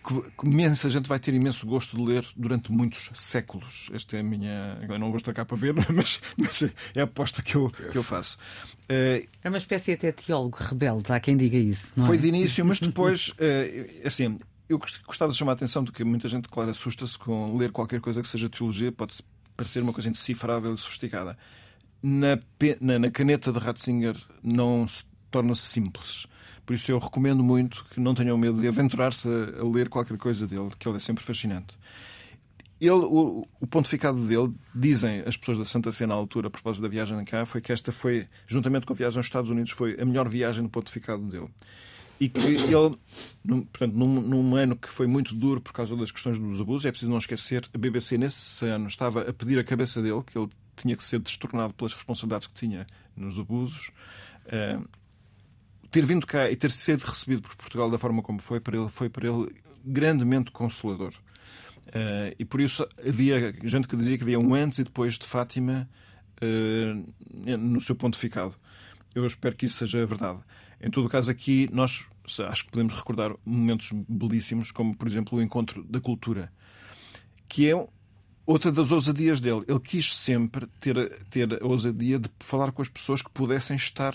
que, 0.04 0.22
que 0.22 0.48
imensa 0.48 0.90
gente 0.90 1.08
vai 1.08 1.20
ter 1.20 1.34
imenso 1.34 1.66
gosto 1.66 1.96
de 1.96 2.04
ler 2.04 2.26
durante 2.36 2.72
muitos 2.72 3.10
séculos. 3.16 3.90
Esta 3.94 4.18
é 4.18 4.20
a 4.20 4.24
minha. 4.24 4.80
Eu 4.88 5.00
não 5.00 5.08
vou 5.10 5.18
estar 5.18 5.34
cá 5.34 5.46
para 5.46 5.58
ver, 5.58 5.74
mas, 5.94 6.22
mas 6.38 6.64
é 6.94 7.02
a 7.02 7.04
aposta 7.04 7.42
que 7.42 7.56
eu, 7.56 7.70
que 7.92 7.98
eu 7.98 8.04
faço. 8.04 8.38
Uh, 8.84 9.28
é 9.44 9.50
uma 9.50 9.58
espécie 9.58 9.94
até 9.94 10.12
teólogo 10.12 10.58
rebelde, 10.60 11.12
há 11.12 11.20
quem 11.20 11.36
diga 11.38 11.58
isso. 11.58 11.94
Não 11.96 12.06
foi 12.06 12.18
é? 12.18 12.20
de 12.20 12.28
início, 12.28 12.66
mas 12.66 12.80
depois, 12.80 13.30
uh, 13.30 13.36
assim, 14.08 14.38
eu 14.68 14.80
gostava 15.06 15.32
de 15.32 15.38
chamar 15.38 15.54
a 15.54 15.56
atenção 15.56 15.84
de 15.84 15.92
que 15.92 16.04
muita 16.04 16.28
gente, 16.28 16.50
claro, 16.50 16.72
assusta-se 16.72 17.18
com 17.18 17.56
ler 17.58 17.72
qualquer 17.72 18.02
coisa 18.02 18.22
que 18.22 18.28
seja 18.28 18.50
teologia, 18.50 18.92
pode 18.92 19.16
parecer 19.56 19.82
uma 19.82 19.94
coisa 19.94 20.10
indecifrável 20.10 20.74
e 20.74 20.78
sofisticada. 20.78 21.38
Na, 22.02 22.38
na, 22.80 23.00
na 23.00 23.12
caneta 23.12 23.52
de 23.52 23.60
Ratzinger 23.60 24.16
não 24.44 24.88
se 24.88 25.04
torna-se 25.32 25.64
simples. 25.64 26.28
Por 26.66 26.74
isso 26.74 26.92
eu 26.92 26.98
recomendo 26.98 27.44
muito 27.44 27.86
que 27.92 28.00
não 28.00 28.16
tenham 28.16 28.38
medo 28.38 28.60
de 28.60 28.68
aventurar-se 28.68 29.28
a, 29.30 29.62
a, 29.62 29.64
ler 29.64 29.88
qualquer 29.88 30.18
coisa 30.18 30.48
dele, 30.48 30.72
que 30.80 30.88
ele 30.88 30.98
é 30.98 31.00
sempre 31.00 31.24
fascinante. 31.24 31.78
Ele, 32.82 32.92
o, 32.92 33.48
o 33.60 33.68
pontificado 33.68 34.20
dele, 34.28 34.54
dizem 34.74 35.24
as 35.26 35.38
pessoas 35.38 35.58
da 35.58 35.66
Santa 35.66 35.92
Cena 35.92 36.14
à 36.14 36.18
altura, 36.18 36.48
a 36.48 36.52
propósito 36.52 36.82
da 36.82 36.90
viagem 36.90 37.24
cá, 37.24 37.46
foi 37.46 37.62
que 37.62 37.72
esta 37.72 37.92
foi, 37.92 38.28
juntamente 38.48 38.86
com 38.86 38.94
a 38.94 38.96
viagem 38.96 39.18
aos 39.18 39.28
Estados 39.28 39.50
Unidos, 39.50 39.72
foi 39.72 40.00
a 40.00 40.06
melhor 40.06 40.28
viagem 40.28 40.64
do 40.64 40.70
pontificado 40.70 41.24
dele. 41.24 41.50
E 42.20 42.30
que 42.30 42.40
ele, 42.40 42.98
num, 43.44 43.64
portanto, 43.64 43.94
num, 43.94 44.22
num 44.22 44.56
ano 44.56 44.76
que 44.76 44.90
foi 44.90 45.06
muito 45.06 45.36
duro 45.36 45.62
por 45.62 45.74
causa 45.74 45.96
das 45.96 46.12
questões 46.12 46.40
dos 46.40 46.60
abusos, 46.60 46.86
é 46.86 46.92
preciso 46.92 47.12
não 47.12 47.18
esquecer, 47.18 47.68
a 47.74 47.78
BBC 47.78 48.18
nesse 48.18 48.66
ano 48.66 48.88
estava 48.88 49.22
a 49.22 49.34
pedir 49.34 49.60
a 49.60 49.64
cabeça 49.64 50.02
dele, 50.02 50.24
que 50.24 50.38
ele 50.38 50.50
tinha 50.76 50.96
que 50.96 51.04
ser 51.04 51.20
destornado 51.20 51.74
pelas 51.74 51.94
responsabilidades 51.94 52.48
que 52.48 52.54
tinha 52.54 52.88
nos 53.16 53.40
abusos. 53.40 53.92
Uh, 54.48 54.86
ter 55.96 56.06
vindo 56.06 56.28
cá 56.28 56.52
e 56.52 56.58
ter 56.58 56.72
sido 56.72 57.06
recebido 57.06 57.42
por 57.42 57.56
Portugal 57.56 57.90
da 57.90 57.98
forma 57.98 58.22
como 58.22 58.42
foi, 58.42 58.60
para 58.60 58.78
ele, 58.78 58.90
foi 58.90 59.08
para 59.08 59.30
ele 59.30 59.56
grandemente 59.82 60.52
consolador. 60.52 61.14
Uh, 61.88 62.36
e 62.38 62.44
por 62.44 62.60
isso 62.60 62.86
havia 63.00 63.56
gente 63.64 63.88
que 63.88 63.96
dizia 63.96 64.18
que 64.18 64.24
havia 64.24 64.38
um 64.38 64.54
antes 64.54 64.80
e 64.80 64.84
depois 64.84 65.18
de 65.18 65.26
Fátima 65.26 65.90
uh, 66.44 67.58
no 67.58 67.80
seu 67.80 67.96
pontificado. 67.96 68.54
Eu 69.14 69.26
espero 69.26 69.56
que 69.56 69.68
isso 69.68 69.78
seja 69.78 70.06
verdade. 70.06 70.40
Em 70.82 70.92
todo 70.92 71.08
caso, 71.08 71.32
aqui 71.32 71.70
nós 71.72 72.06
acho 72.46 72.66
que 72.66 72.72
podemos 72.72 72.94
recordar 72.94 73.34
momentos 73.46 73.92
belíssimos, 74.10 74.72
como 74.72 74.94
por 74.98 75.08
exemplo 75.08 75.38
o 75.38 75.42
encontro 75.42 75.82
da 75.86 76.02
cultura, 76.02 76.52
que 77.48 77.70
é 77.70 77.88
outra 78.46 78.70
das 78.70 78.92
ousadias 78.92 79.40
dele. 79.40 79.64
Ele 79.66 79.80
quis 79.80 80.14
sempre 80.14 80.68
ter, 80.82 81.26
ter 81.30 81.64
a 81.64 81.66
ousadia 81.66 82.20
de 82.20 82.30
falar 82.42 82.74
com 82.74 82.82
as 82.82 82.90
pessoas 82.90 83.22
que 83.22 83.32
pudessem 83.32 83.78
estar 83.78 84.14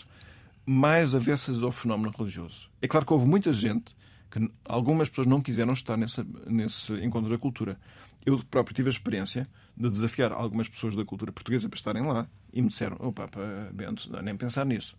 mais 0.64 1.14
avessas 1.14 1.62
ao 1.62 1.72
fenómeno 1.72 2.12
religioso. 2.16 2.70
É 2.80 2.88
claro 2.88 3.06
que 3.06 3.12
houve 3.12 3.26
muita 3.26 3.52
gente 3.52 3.94
que 4.30 4.50
algumas 4.64 5.08
pessoas 5.08 5.26
não 5.26 5.40
quiseram 5.40 5.72
estar 5.72 5.96
nesse, 5.96 6.24
nesse 6.46 6.92
encontro 6.94 7.30
da 7.30 7.36
cultura. 7.36 7.78
Eu 8.24 8.38
próprio 8.50 8.74
tive 8.74 8.88
a 8.88 8.90
experiência 8.90 9.48
de 9.76 9.90
desafiar 9.90 10.32
algumas 10.32 10.68
pessoas 10.68 10.94
da 10.94 11.04
cultura 11.04 11.32
portuguesa 11.32 11.68
para 11.68 11.76
estarem 11.76 12.02
lá 12.02 12.28
e 12.52 12.62
me 12.62 12.68
disseram: 12.68 12.96
O 13.00 13.08
oh, 13.08 13.12
Papa 13.12 13.40
Bento, 13.72 14.10
nem 14.22 14.36
pensar 14.36 14.64
nisso. 14.64 14.96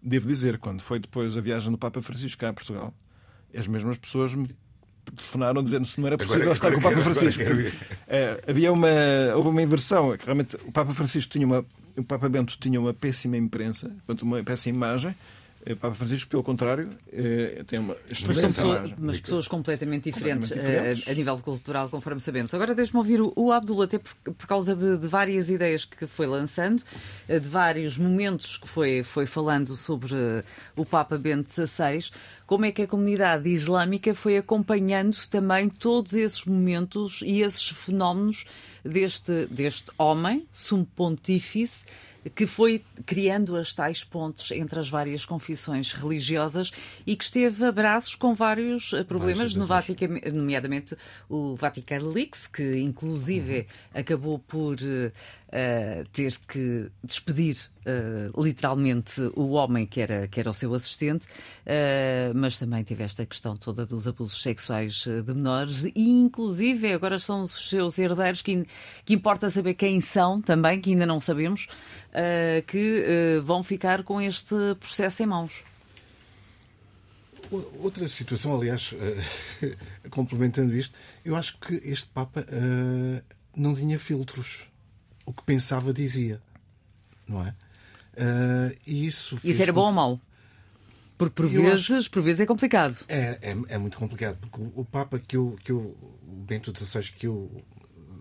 Devo 0.00 0.28
dizer, 0.28 0.58
quando 0.58 0.80
foi 0.80 1.00
depois 1.00 1.36
a 1.36 1.40
viagem 1.40 1.72
do 1.72 1.78
Papa 1.78 2.00
Francisco 2.00 2.40
cá 2.40 2.50
a 2.50 2.52
Portugal, 2.52 2.94
as 3.52 3.66
mesmas 3.66 3.98
pessoas 3.98 4.34
me 4.34 4.48
telefonaram 5.16 5.62
dizendo 5.64 5.86
se 5.86 6.00
não 6.00 6.06
era 6.06 6.18
possível 6.18 6.42
agora, 6.42 6.52
estar 6.52 6.68
agora, 6.68 6.82
com 6.82 6.88
o 6.88 6.92
Papa 6.92 7.04
Francisco. 7.04 7.42
É, 8.06 8.44
havia 8.46 8.72
uma, 8.72 8.88
houve 9.34 9.48
uma 9.48 9.62
inversão. 9.62 10.14
Realmente, 10.22 10.56
o 10.56 10.70
Papa 10.70 10.94
Francisco 10.94 11.32
tinha 11.32 11.46
uma 11.46 11.64
o 11.98 12.04
Papa 12.04 12.28
Bento 12.28 12.56
tinha 12.58 12.80
uma 12.80 12.94
péssima 12.94 13.36
imprensa, 13.36 13.88
portanto, 13.88 14.22
uma 14.22 14.42
péssima 14.42 14.76
imagem. 14.76 15.14
O 15.66 15.76
Papa 15.76 15.94
Francisco, 15.96 16.30
pelo 16.30 16.42
contrário, 16.42 16.88
eh, 17.12 17.62
tem 17.66 17.80
uma 17.80 17.96
excelente 18.08 18.60
imagem. 18.60 18.94
Mas 18.96 19.20
pessoas 19.20 19.48
completamente 19.48 20.04
diferentes, 20.04 20.48
completamente 20.48 20.78
diferentes. 20.78 21.08
A, 21.08 21.10
eh, 21.10 21.14
nível 21.14 21.36
cultural, 21.38 21.88
conforme 21.90 22.20
sabemos. 22.20 22.54
Agora 22.54 22.74
deixe-me 22.74 22.98
ouvir 22.98 23.20
o, 23.20 23.52
Abdul, 23.52 23.82
até 23.82 23.98
por, 23.98 24.14
por 24.14 24.46
causa 24.46 24.74
de, 24.74 24.96
de, 24.96 25.08
várias 25.08 25.50
ideias 25.50 25.84
que 25.84 26.06
foi 26.06 26.26
lançando, 26.26 26.82
eh, 27.28 27.40
de 27.40 27.48
vários 27.48 27.98
momentos 27.98 28.56
que 28.56 28.68
foi, 28.68 29.02
foi 29.02 29.26
falando 29.26 29.76
sobre 29.76 30.14
o 30.76 30.86
Papa 30.86 31.18
Bento 31.18 31.52
XVI. 31.52 32.08
Como 32.46 32.64
é 32.64 32.72
que 32.72 32.82
a 32.82 32.86
comunidade 32.86 33.48
islâmica 33.48 34.14
foi 34.14 34.38
acompanhando 34.38 35.18
também 35.28 35.68
todos 35.68 36.14
esses 36.14 36.44
momentos 36.46 37.20
e 37.26 37.42
esses 37.42 37.68
fenómenos 37.68 38.46
deste, 38.84 39.46
deste 39.46 39.90
homem, 39.98 40.46
sumo 40.52 40.86
pontífice, 40.86 41.86
que 42.34 42.46
foi 42.46 42.82
criando 43.06 43.56
as 43.56 43.72
tais 43.72 44.04
pontes 44.04 44.50
entre 44.50 44.80
as 44.80 44.88
várias 44.88 45.24
confissões 45.24 45.92
religiosas 45.92 46.72
e 47.06 47.16
que 47.16 47.24
esteve 47.24 47.64
a 47.64 47.72
braços 47.72 48.14
com 48.14 48.34
vários 48.34 48.92
eh, 48.92 49.04
problemas, 49.04 49.54
no 49.54 49.66
Vaticano, 49.66 50.20
nomeadamente 50.32 50.96
o 51.28 51.54
Vatican 51.54 52.00
Leaks, 52.00 52.46
que 52.46 52.78
inclusive 52.78 53.60
uhum. 53.60 54.00
acabou 54.00 54.38
por 54.38 54.76
uh, 55.48 56.08
ter 56.10 56.36
que 56.46 56.90
despedir 57.02 57.56
uh, 57.86 58.42
literalmente 58.42 59.20
o 59.34 59.50
homem 59.50 59.86
que 59.86 60.00
era, 60.00 60.28
que 60.28 60.40
era 60.40 60.50
o 60.50 60.54
seu 60.54 60.72
assistente, 60.74 61.24
uh, 61.24 62.34
mas 62.34 62.58
também 62.58 62.84
teve 62.84 63.02
esta 63.02 63.24
questão 63.24 63.56
toda 63.56 63.84
dos 63.86 64.06
abusos 64.06 64.42
sexuais 64.42 65.04
de 65.04 65.34
menores 65.34 65.84
e 65.84 66.08
inclusive 66.08 66.92
agora 66.92 67.18
são 67.18 67.42
os 67.42 67.68
seus 67.68 67.98
herdeiros 67.98 68.42
que, 68.42 68.66
que 69.04 69.14
importa 69.14 69.50
saber 69.50 69.74
quem 69.74 70.00
são 70.00 70.40
também, 70.40 70.80
que 70.80 70.90
ainda 70.90 71.06
não 71.06 71.20
sabemos, 71.20 71.66
uh, 72.10 72.62
que 72.66 73.40
vão 73.44 73.62
ficar 73.62 74.02
com 74.02 74.20
este 74.20 74.54
processo 74.78 75.22
em 75.22 75.26
mãos. 75.26 75.64
Outra 77.80 78.06
situação, 78.06 78.54
aliás, 78.54 78.94
complementando 80.10 80.76
isto, 80.76 80.94
eu 81.24 81.34
acho 81.34 81.58
que 81.58 81.74
este 81.76 82.06
Papa 82.08 82.44
não 83.56 83.74
tinha 83.74 83.98
filtros 83.98 84.68
o 85.28 85.32
que 85.32 85.42
pensava 85.42 85.92
dizia, 85.92 86.40
não 87.26 87.46
é? 87.46 87.50
Uh, 88.14 88.74
e 88.86 89.06
isso 89.06 89.38
isso 89.44 89.60
era 89.60 89.72
bom 89.72 89.84
ou 89.84 89.92
mau? 89.92 90.20
Porque 91.18 91.34
por 91.34 91.48
vezes, 91.48 91.90
acho... 91.90 92.10
por 92.10 92.22
vezes 92.22 92.40
é 92.40 92.46
complicado. 92.46 93.04
É, 93.08 93.38
é, 93.42 93.56
é, 93.68 93.78
muito 93.78 93.98
complicado, 93.98 94.38
porque 94.40 94.58
o, 94.58 94.72
o 94.80 94.84
Papa 94.86 95.18
que 95.18 95.36
eu, 95.36 95.58
que 95.62 95.70
eu, 95.70 95.78
o 95.78 96.44
Bento 96.46 96.72
XVI 96.74 97.02
que 97.12 97.26
eu 97.26 97.62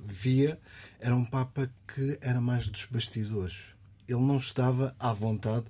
via 0.06 0.60
era 1.00 1.16
um 1.16 1.24
Papa 1.24 1.72
que 1.88 2.18
era 2.20 2.42
mais 2.42 2.68
dos 2.68 2.86
bastidores. 2.86 3.68
Ele 4.06 4.20
não 4.20 4.38
estava 4.38 4.94
à 5.00 5.14
vontade 5.14 5.66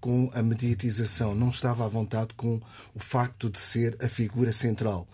com 0.00 0.28
a 0.34 0.42
mediatização, 0.42 1.34
não 1.34 1.50
estava 1.50 1.84
à 1.84 1.88
vontade 1.88 2.34
com 2.34 2.60
o 2.94 2.98
facto 2.98 3.48
de 3.48 3.58
ser 3.58 3.96
a 4.02 4.08
figura 4.08 4.52
central. 4.52 5.06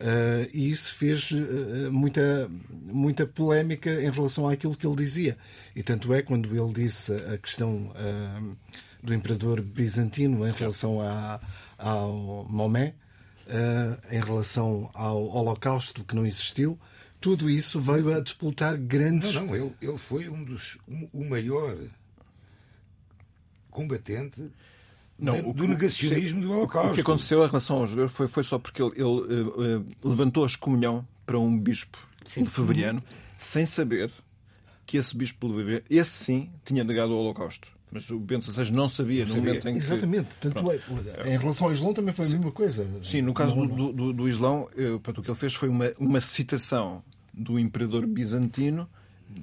Uh, 0.00 0.48
e 0.54 0.70
isso 0.70 0.94
fez 0.94 1.28
uh, 1.32 1.90
muita, 1.90 2.48
muita 2.70 3.26
polémica 3.26 3.90
em 4.00 4.10
relação 4.10 4.48
àquilo 4.48 4.76
que 4.76 4.86
ele 4.86 4.96
dizia. 4.96 5.36
E 5.74 5.82
tanto 5.82 6.14
é 6.14 6.22
quando 6.22 6.54
ele 6.54 6.72
disse 6.72 7.12
a 7.12 7.36
questão 7.36 7.92
uh, 7.96 8.56
do 9.02 9.12
imperador 9.12 9.60
bizantino 9.60 10.46
em 10.46 10.52
relação 10.52 11.00
a, 11.00 11.40
ao 11.76 12.44
Maomé, 12.48 12.94
em 14.10 14.20
relação 14.20 14.90
ao 14.92 15.24
Holocausto 15.24 16.04
que 16.04 16.14
não 16.14 16.26
existiu, 16.26 16.78
tudo 17.20 17.48
isso 17.48 17.80
veio 17.80 18.14
a 18.14 18.20
disputar 18.20 18.76
grandes. 18.76 19.34
Não, 19.34 19.46
não, 19.46 19.56
ele, 19.56 19.74
ele 19.80 19.96
foi 19.96 20.28
um 20.28 20.44
dos. 20.44 20.78
Um, 20.86 21.08
o 21.12 21.24
maior 21.24 21.76
combatente 23.70 24.50
não, 25.18 25.40
do, 25.40 25.52
do 25.52 25.68
negacionismo 25.68 26.40
do 26.40 26.52
Holocausto. 26.52 26.92
O 26.92 26.94
que 26.94 27.00
aconteceu 27.00 27.42
em 27.42 27.46
relação 27.46 27.78
aos 27.78 27.90
judeus 27.90 28.12
foi, 28.12 28.28
foi 28.28 28.44
só 28.44 28.58
porque 28.58 28.82
ele, 28.82 28.92
ele 28.96 29.04
uh, 29.04 29.86
levantou 30.04 30.44
a 30.44 30.46
excomunhão 30.46 31.06
para 31.26 31.38
um 31.38 31.58
bispo 31.58 31.98
sim. 32.24 32.40
lefebvriano 32.40 33.02
sem 33.38 33.66
saber 33.66 34.10
que 34.86 34.96
esse 34.96 35.16
bispo 35.16 35.48
lefebvriano, 35.48 35.84
esse 35.90 36.10
sim, 36.10 36.50
tinha 36.64 36.84
negado 36.84 37.12
o 37.12 37.16
Holocausto. 37.16 37.68
Mas 37.90 38.08
o 38.10 38.18
Bento 38.18 38.44
XVI 38.44 38.70
não 38.70 38.88
sabia 38.88 39.24
no 39.24 39.36
momento 39.36 39.68
em 39.68 39.72
que. 39.72 39.78
Exatamente. 39.78 40.28
Tanto 40.40 40.70
é, 40.70 40.78
em 41.34 41.38
relação 41.38 41.68
ao 41.68 41.72
Islão 41.72 41.94
também 41.94 42.12
foi 42.12 42.26
a 42.26 42.28
mesma 42.28 42.52
coisa. 42.52 42.86
Sim, 43.02 43.22
no 43.22 43.32
caso 43.32 43.54
do, 43.54 43.92
do, 43.92 44.12
do 44.12 44.28
Islão, 44.28 44.68
eu, 44.76 44.96
o 44.96 45.00
que 45.00 45.30
ele 45.30 45.34
fez 45.34 45.54
foi 45.54 45.70
uma, 45.70 45.92
uma 45.98 46.20
citação 46.20 47.02
do 47.32 47.58
imperador 47.58 48.06
bizantino 48.06 48.88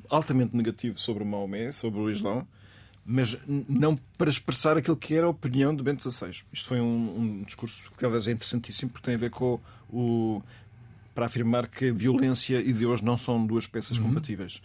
altamente 0.10 0.56
negativo 0.56 1.00
sobre 1.00 1.24
o 1.24 1.26
Maomé, 1.26 1.72
sobre 1.72 2.00
o 2.00 2.10
Islão, 2.10 2.48
mas 3.06 3.38
não 3.48 3.96
para 4.18 4.32
expressar 4.32 4.78
aquilo 4.78 4.98
que 4.98 5.14
era 5.14 5.28
a 5.28 5.30
opinião 5.30 5.76
de 5.76 5.84
Bento 5.84 6.10
XVI. 6.10 6.44
Isto 6.52 6.68
foi 6.68 6.82
um, 6.82 7.20
um 7.20 7.44
discurso 7.44 7.92
que, 7.96 8.04
aliás, 8.04 8.28
é 8.28 8.32
interessantíssimo 8.32 8.90
porque 8.90 9.06
tem 9.06 9.14
a 9.14 9.18
ver 9.18 9.30
com 9.30 9.60
o. 9.94 10.42
para 11.14 11.28
afirmar 11.28 11.68
que 11.68 11.92
violência 11.92 12.60
e 12.60 12.74
Deus 12.74 13.02
não 13.02 13.16
são 13.16 13.46
duas 13.46 13.68
peças 13.68 14.00
uhum. 14.00 14.06
compatíveis. 14.06 14.60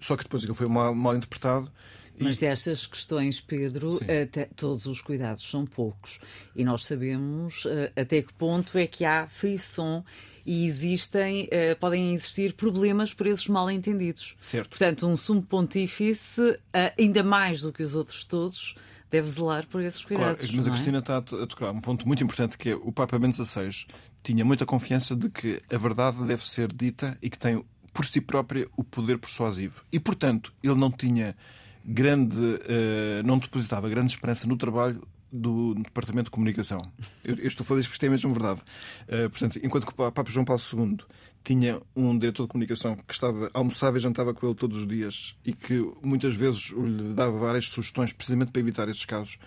Só 0.00 0.16
que 0.16 0.22
depois 0.22 0.44
aquilo 0.44 0.54
foi 0.54 0.68
mal, 0.68 0.94
mal 0.94 1.16
interpretado. 1.16 1.70
Mas 2.16 2.38
destas 2.38 2.86
questões, 2.86 3.40
Pedro, 3.40 3.98
até, 4.22 4.44
todos 4.54 4.84
os 4.86 5.00
cuidados 5.00 5.42
são 5.42 5.64
poucos. 5.64 6.20
E 6.54 6.64
nós 6.64 6.84
sabemos 6.84 7.64
uh, 7.64 7.90
até 7.96 8.22
que 8.22 8.32
ponto 8.34 8.76
é 8.76 8.86
que 8.86 9.04
há 9.06 9.26
frisson 9.26 10.04
e 10.44 10.66
existem, 10.66 11.44
uh, 11.44 11.78
podem 11.78 12.14
existir 12.14 12.54
problemas 12.54 13.14
por 13.14 13.26
esses 13.26 13.46
mal 13.48 13.70
entendidos. 13.70 14.36
Certo. 14.40 14.70
Portanto, 14.70 15.06
um 15.06 15.16
sumo 15.16 15.42
pontífice, 15.42 16.40
uh, 16.40 16.92
ainda 16.98 17.22
mais 17.22 17.62
do 17.62 17.72
que 17.72 17.82
os 17.82 17.94
outros 17.94 18.24
todos, 18.24 18.74
deve 19.10 19.28
zelar 19.28 19.66
por 19.66 19.82
esses 19.82 20.04
cuidados. 20.04 20.44
Claro, 20.44 20.56
mas 20.56 20.66
a 20.66 20.70
é? 20.70 20.72
Cristina 20.72 20.98
está 20.98 21.16
a 21.18 21.22
tocar 21.22 21.70
um 21.72 21.80
ponto 21.80 22.06
muito 22.06 22.22
importante 22.22 22.56
que 22.56 22.70
é 22.70 22.74
o 22.74 22.92
Papa 22.92 23.18
Bento 23.18 23.44
XVI 23.44 23.86
tinha 24.22 24.44
muita 24.44 24.66
confiança 24.66 25.16
de 25.16 25.28
que 25.28 25.62
a 25.70 25.76
verdade 25.76 26.22
deve 26.24 26.44
ser 26.44 26.72
dita 26.72 27.16
e 27.22 27.28
que 27.28 27.38
tem 27.38 27.64
por 27.92 28.04
si 28.04 28.20
própria 28.20 28.68
o 28.76 28.84
poder 28.84 29.18
persuasivo. 29.18 29.82
E, 29.90 29.98
portanto, 29.98 30.52
ele 30.62 30.74
não 30.74 30.90
tinha 30.90 31.36
grande, 31.84 32.36
uh, 32.36 33.22
não 33.24 33.38
depositava 33.38 33.88
grande 33.88 34.12
esperança 34.12 34.46
no 34.46 34.56
trabalho 34.56 35.06
do 35.32 35.74
Departamento 35.74 36.24
de 36.24 36.30
Comunicação. 36.30 36.80
Eu, 37.24 37.36
eu 37.36 37.46
estou 37.46 37.64
a 37.64 37.66
falar 37.66 37.80
isto 37.80 37.88
porque 37.88 37.96
isto 37.96 38.06
é 38.06 38.08
mesmo 38.08 38.32
verdade. 38.32 38.60
Uh, 39.08 39.30
portanto, 39.30 39.60
enquanto 39.62 39.86
que 39.86 39.92
o 39.92 39.94
Papa 39.94 40.30
João 40.30 40.44
Paulo 40.44 40.62
II 40.72 40.98
tinha 41.44 41.80
um 41.96 42.18
diretor 42.18 42.44
de 42.44 42.48
comunicação 42.48 42.96
que 42.96 43.12
estava 43.14 43.50
almoçava 43.54 43.96
e 43.96 44.00
jantava 44.00 44.34
com 44.34 44.46
ele 44.46 44.54
todos 44.54 44.78
os 44.78 44.86
dias 44.86 45.34
e 45.44 45.52
que 45.52 45.80
muitas 46.02 46.34
vezes 46.34 46.70
lhe 46.70 47.14
dava 47.14 47.38
várias 47.38 47.66
sugestões 47.68 48.12
precisamente 48.12 48.50
para 48.52 48.60
evitar 48.60 48.88
esses 48.88 49.04
casos. 49.04 49.38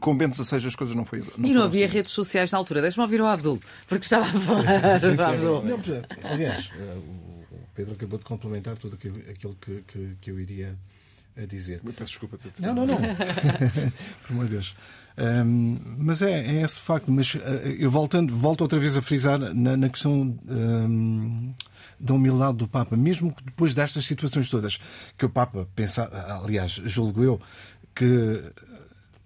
Com 0.00 0.16
Bento 0.16 0.36
XVI 0.36 0.66
as 0.66 0.74
coisas 0.76 0.94
não 0.94 1.04
foi 1.04 1.24
não 1.36 1.48
E 1.48 1.54
não 1.54 1.62
havia 1.62 1.86
assim. 1.86 1.94
redes 1.94 2.12
sociais 2.12 2.52
na 2.52 2.58
altura. 2.58 2.82
Deixa-me 2.82 3.04
ouvir 3.04 3.22
o 3.22 3.26
Abdul, 3.26 3.58
porque 3.88 4.04
estava 4.04 4.26
a 4.26 4.28
falar. 4.28 5.00
sim, 5.00 5.16
sim, 5.16 5.22
Abdul. 5.22 5.62
Não, 5.64 5.78
aliás, 6.30 6.70
eh, 6.78 6.98
o 6.98 7.56
Pedro 7.74 7.94
acabou 7.94 8.18
de 8.18 8.24
complementar 8.24 8.76
tudo 8.76 8.96
aquilo, 8.96 9.18
aquilo 9.30 9.56
que, 9.58 9.82
que, 9.86 10.16
que 10.20 10.30
eu 10.30 10.38
iria 10.38 10.76
a 11.36 11.46
dizer. 11.46 11.80
Eu 11.84 11.92
peço 11.92 12.10
desculpa. 12.10 12.38
Não, 12.58 12.74
não, 12.74 12.86
não. 12.86 12.96
Por 14.22 14.32
amor 14.32 14.46
de 14.46 14.52
Deus. 14.52 14.74
Um, 15.16 15.78
mas 15.98 16.22
é, 16.22 16.56
é, 16.56 16.62
esse 16.62 16.80
facto. 16.80 17.10
Mas 17.10 17.34
uh, 17.34 17.38
eu 17.78 17.90
voltando, 17.90 18.34
volto 18.34 18.62
outra 18.62 18.78
vez 18.78 18.96
a 18.96 19.02
frisar 19.02 19.38
na, 19.38 19.76
na 19.76 19.88
questão 19.88 20.38
um, 20.48 21.54
da 21.98 22.14
humildade 22.14 22.58
do 22.58 22.68
Papa, 22.68 22.96
mesmo 22.96 23.34
depois 23.44 23.74
destas 23.74 24.04
situações 24.04 24.50
todas, 24.50 24.78
que 25.16 25.24
o 25.24 25.30
Papa 25.30 25.68
pensa, 25.74 26.10
aliás, 26.42 26.72
julgo 26.72 27.22
eu, 27.22 27.40
que 27.94 28.42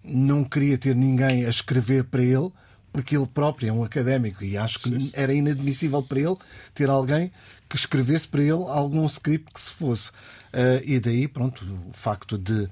não 0.05 0.45
queria 0.45 0.77
ter 0.77 0.95
ninguém 0.95 1.47
a 1.47 1.49
escrever 1.49 2.05
para 2.05 2.23
ele, 2.23 2.51
porque 2.93 3.17
ele 3.17 3.27
próprio 3.27 3.69
é 3.69 3.73
um 3.73 3.85
académico 3.85 4.45
e 4.45 4.57
acho 4.57 4.79
que 4.81 4.89
sim. 4.89 5.11
era 5.13 5.33
inadmissível 5.33 6.03
para 6.03 6.21
ele 6.21 6.37
ter 6.75 6.89
alguém 6.89 7.33
que 7.69 7.77
escrevesse 7.77 8.29
para 8.29 8.41
ele 8.41 8.53
algum 8.53 9.05
script 9.07 9.53
que 9.53 9.61
se 9.61 9.73
fosse. 9.73 10.13
Uh, 10.57 10.81
e 10.83 10.99
daí, 10.99 11.29
pronto, 11.29 11.63
o 11.91 11.93
facto 11.93 12.39
de, 12.39 12.67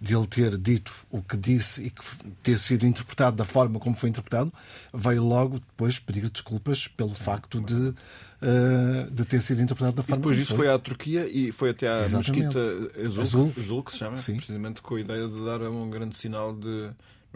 de 0.00 0.16
ele 0.16 0.26
ter 0.28 0.56
dito 0.56 0.92
o 1.10 1.20
que 1.20 1.36
disse 1.36 1.82
e 1.82 1.90
que 1.90 2.00
ter 2.44 2.60
sido 2.60 2.86
interpretado 2.86 3.36
da 3.36 3.44
forma 3.44 3.80
como 3.80 3.96
foi 3.96 4.08
interpretado, 4.08 4.52
veio 4.94 5.24
logo 5.24 5.58
depois 5.58 5.98
pedir 5.98 6.30
desculpas 6.30 6.86
pelo 6.86 7.12
facto 7.12 7.60
de, 7.60 7.74
uh, 7.74 9.10
de 9.10 9.24
ter 9.24 9.42
sido 9.42 9.60
interpretado 9.60 9.96
da 9.96 10.02
forma 10.04 10.14
e 10.14 10.18
depois 10.20 10.36
disso 10.36 10.54
foi. 10.54 10.66
foi 10.66 10.74
à 10.74 10.78
Turquia 10.78 11.26
e 11.26 11.50
foi 11.50 11.70
até 11.70 11.88
à 11.88 12.08
Mesquita 12.08 12.60
Azul, 13.04 13.22
Azul. 13.22 13.52
Azul, 13.58 13.82
que 13.82 13.90
se 13.90 13.98
chama, 13.98 14.16
Sim. 14.16 14.36
precisamente 14.36 14.80
com 14.80 14.94
a 14.94 15.00
ideia 15.00 15.26
de 15.26 15.44
dar 15.44 15.60
um 15.62 15.90
grande 15.90 16.16
sinal 16.16 16.54
de 16.54 16.90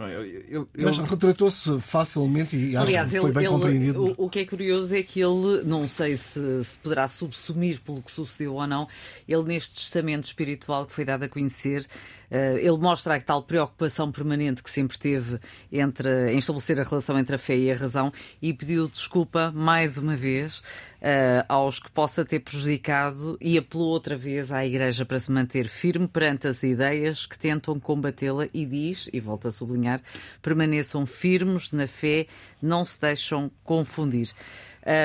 é? 0.06 0.14
Ele, 0.14 0.44
ele, 0.48 0.66
Mas 0.76 0.98
retratou-se 0.98 1.80
facilmente 1.80 2.56
e 2.56 2.76
acho 2.76 2.86
Aliás, 2.86 3.10
que 3.10 3.20
foi 3.20 3.32
bem 3.32 3.48
compreendido. 3.48 4.14
O, 4.16 4.26
o, 4.26 4.30
que 4.30 4.40
é 4.40 4.44
curioso 4.44 4.94
é 4.94 5.02
que 5.02 5.20
ele, 5.20 5.62
não 5.64 5.86
sei 5.88 6.16
se, 6.16 6.62
se 6.62 6.78
poderá 6.78 7.08
subsumir 7.08 7.80
pelo 7.80 8.00
que 8.00 8.12
sucedeu 8.12 8.54
ou 8.54 8.66
não, 8.66 8.86
ele 9.26 9.42
neste 9.42 9.74
testamento 9.74 10.24
espiritual 10.24 10.86
que 10.86 10.92
foi 10.92 11.04
dado 11.04 11.24
a 11.24 11.28
conhecer, 11.28 11.86
uh, 12.30 12.56
ele 12.58 12.78
mostra 12.78 13.16
a 13.16 13.20
tal 13.20 13.42
preocupação 13.42 14.12
permanente 14.12 14.62
que 14.62 14.70
sempre 14.70 14.98
teve 14.98 15.40
entre, 15.72 16.32
em 16.32 16.38
estabelecer 16.38 16.78
a 16.80 16.84
relação 16.84 17.18
entre 17.18 17.34
a 17.34 17.38
fé 17.38 17.56
e 17.56 17.72
a 17.72 17.74
razão 17.74 18.12
e 18.40 18.52
pediu 18.52 18.88
desculpa 18.88 19.50
mais 19.50 19.98
uma 19.98 20.14
vez 20.14 20.62
uh, 21.00 21.44
aos 21.48 21.78
que 21.78 21.90
possa 21.90 22.24
ter 22.24 22.40
prejudicado 22.40 23.36
e 23.40 23.58
apelou 23.58 23.88
outra 23.88 24.16
vez 24.16 24.52
à 24.52 24.64
Igreja 24.64 25.04
para 25.04 25.18
se 25.18 25.30
manter 25.30 25.68
firme 25.68 26.08
perante 26.08 26.48
as 26.48 26.62
ideias 26.62 27.26
que 27.26 27.38
tentam 27.38 27.78
combatê-la 27.78 28.46
e 28.52 28.66
diz, 28.66 29.08
e 29.12 29.20
volta 29.20 29.48
a 29.48 29.52
sublinhar, 29.52 30.00
permaneçam 30.42 31.06
firmes 31.06 31.72
na 31.72 31.86
fé, 31.86 32.26
não 32.60 32.84
se 32.84 33.00
deixam 33.00 33.50
confundir. 33.64 34.30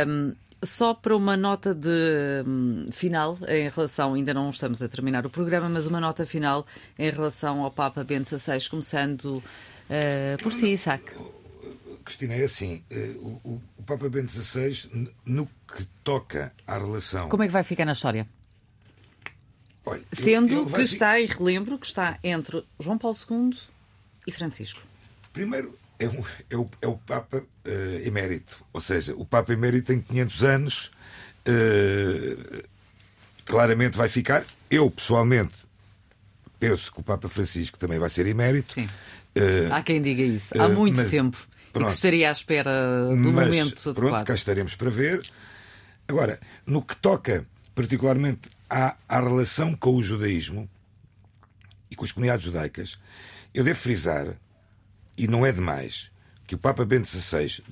Um, 0.07 0.33
só 0.65 0.93
para 0.93 1.15
uma 1.15 1.35
nota 1.35 1.73
de 1.75 1.89
um, 2.47 2.87
final 2.89 3.37
em 3.47 3.67
relação, 3.67 4.13
ainda 4.13 4.33
não 4.33 4.49
estamos 4.49 4.81
a 4.81 4.87
terminar 4.87 5.25
o 5.25 5.29
programa, 5.29 5.67
mas 5.67 5.87
uma 5.87 5.99
nota 5.99 6.25
final 6.25 6.65
em 6.97 7.09
relação 7.09 7.61
ao 7.61 7.71
Papa 7.71 8.03
Bento 8.03 8.29
XVI, 8.29 8.69
começando 8.69 9.25
uh, 9.25 10.41
por 10.41 10.53
si, 10.53 10.69
Isaac. 10.69 11.03
Cristina, 12.03 12.35
é 12.35 12.43
assim: 12.43 12.83
eh, 12.89 13.15
o, 13.17 13.61
o 13.77 13.83
Papa 13.83 14.09
Bento 14.09 14.31
XVI, 14.31 15.09
no 15.25 15.47
que 15.67 15.85
toca 16.03 16.53
à 16.67 16.77
relação. 16.77 17.29
Como 17.29 17.43
é 17.43 17.47
que 17.47 17.53
vai 17.53 17.63
ficar 17.63 17.85
na 17.85 17.93
história? 17.93 18.27
Olha, 19.85 20.03
Sendo 20.11 20.53
ele, 20.53 20.61
ele 20.61 20.71
que 20.71 20.81
está, 20.81 21.19
e 21.19 21.25
relembro, 21.25 21.77
que 21.77 21.85
está 21.85 22.17
entre 22.23 22.63
João 22.79 22.97
Paulo 22.97 23.17
II 23.29 23.57
e 24.25 24.31
Francisco. 24.31 24.81
Primeiro, 25.33 25.77
é, 25.99 26.07
um, 26.07 26.23
é, 26.49 26.57
o, 26.57 26.69
é 26.81 26.87
o 26.87 26.97
Papa 26.97 27.37
uh, 27.37 28.07
emérito. 28.07 28.63
Ou 28.71 28.79
seja, 28.79 29.13
o 29.15 29.25
Papa 29.25 29.51
emérito 29.51 29.87
tem 29.87 29.99
500 30.01 30.43
anos, 30.43 30.91
uh, 31.47 32.63
claramente 33.45 33.97
vai 33.97 34.07
ficar. 34.07 34.45
Eu, 34.69 34.89
pessoalmente, 34.89 35.53
penso 36.59 36.91
que 36.91 36.99
o 36.99 37.03
Papa 37.03 37.27
Francisco 37.27 37.77
também 37.77 37.99
vai 37.99 38.09
ser 38.09 38.25
emérito. 38.25 38.73
Sim. 38.73 38.85
Uh, 39.35 39.73
Há 39.73 39.81
quem 39.81 40.01
diga 40.01 40.23
isso. 40.23 40.59
Há 40.59 40.69
muito 40.69 40.97
mas, 40.97 41.11
tempo. 41.11 41.37
Pronto. 41.73 41.87
Que 41.87 41.95
estaria 41.95 42.29
à 42.29 42.31
espera 42.31 43.07
do 43.09 43.31
Mas, 43.31 43.47
momento 43.47 43.89
adequado. 43.89 43.95
Pronto, 43.95 44.25
cá 44.25 44.35
estaremos 44.35 44.75
para 44.75 44.91
ver. 44.91 45.27
Agora, 46.07 46.39
no 46.67 46.83
que 46.83 46.95
toca 46.95 47.47
particularmente 47.73 48.47
à, 48.69 48.95
à 49.09 49.19
relação 49.19 49.73
com 49.75 49.95
o 49.95 50.03
judaísmo 50.03 50.69
e 51.89 51.95
com 51.95 52.05
as 52.05 52.11
comunidades 52.11 52.45
judaicas, 52.45 52.99
eu 53.53 53.63
devo 53.63 53.79
frisar, 53.79 54.37
e 55.17 55.27
não 55.27 55.43
é 55.43 55.51
demais, 55.51 56.11
que 56.45 56.53
o 56.53 56.57
Papa 56.59 56.85
Bento 56.85 57.07
XVI, 57.07 57.63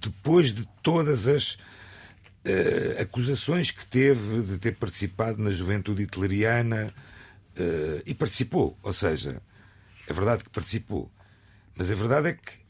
depois 0.00 0.54
de 0.54 0.66
todas 0.82 1.28
as 1.28 1.52
uh, 1.52 3.02
acusações 3.02 3.70
que 3.70 3.84
teve 3.84 4.42
de 4.42 4.58
ter 4.58 4.76
participado 4.76 5.42
na 5.42 5.50
juventude 5.50 6.02
hitleriana, 6.02 6.86
uh, 7.56 8.02
e 8.06 8.14
participou, 8.14 8.78
ou 8.82 8.92
seja, 8.94 9.42
é 10.08 10.12
verdade 10.12 10.44
que 10.44 10.50
participou, 10.50 11.10
mas 11.76 11.90
a 11.90 11.94
verdade 11.94 12.28
é 12.28 12.32
que 12.32 12.61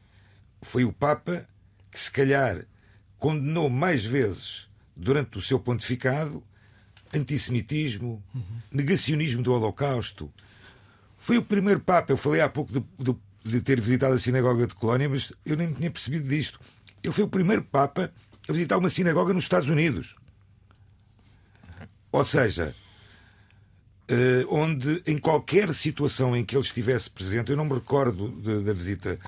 foi 0.63 0.85
o 0.85 0.93
Papa 0.93 1.47
que, 1.91 2.01
se 2.01 2.11
calhar, 2.11 2.65
condenou 3.19 3.69
mais 3.69 4.05
vezes 4.05 4.69
durante 4.97 5.39
o 5.39 5.43
seu 5.43 5.59
pontificado 5.59 6.43
antissemitismo, 7.13 8.23
uhum. 8.35 8.43
negacionismo 8.71 9.43
do 9.43 9.53
Holocausto. 9.53 10.33
Foi 11.19 11.37
o 11.37 11.43
primeiro 11.43 11.81
Papa, 11.81 12.13
eu 12.13 12.17
falei 12.17 12.41
há 12.41 12.49
pouco 12.49 12.73
de, 13.45 13.61
ter 13.61 13.81
visitado 13.81 14.15
a 14.15 14.19
sinagoga 14.19 14.67
de 14.67 14.75
Colónia, 14.75 15.09
mas 15.09 15.33
eu 15.45 15.57
nem 15.57 15.73
tinha 15.73 15.91
percebido 15.91 16.27
disto. 16.27 16.59
Ele 17.03 17.13
foi 17.13 17.25
o 17.25 17.29
primeiro 17.29 17.63
Papa 17.63 18.13
a 18.49 18.53
visitar 18.53 18.79
uma 18.79 18.89
sinagoga 18.89 19.35
nos 19.35 19.45
Estados 19.45 19.69
Unidos. 19.69 20.17
Ou 22.11 22.25
seja, 22.25 22.75
uh, 24.11 24.55
onde 24.55 25.03
em 25.07 25.19
qualquer 25.19 25.73
situação 25.75 26.37
em 26.37 26.45
que 26.45 26.57
ele 26.57 26.65
estivesse 26.65 27.11
presente, 27.11 27.51
eu 27.51 27.57
não 27.57 27.65
me 27.65 27.75
recordo 27.75 28.31
da 28.63 28.73
visita 28.73 29.19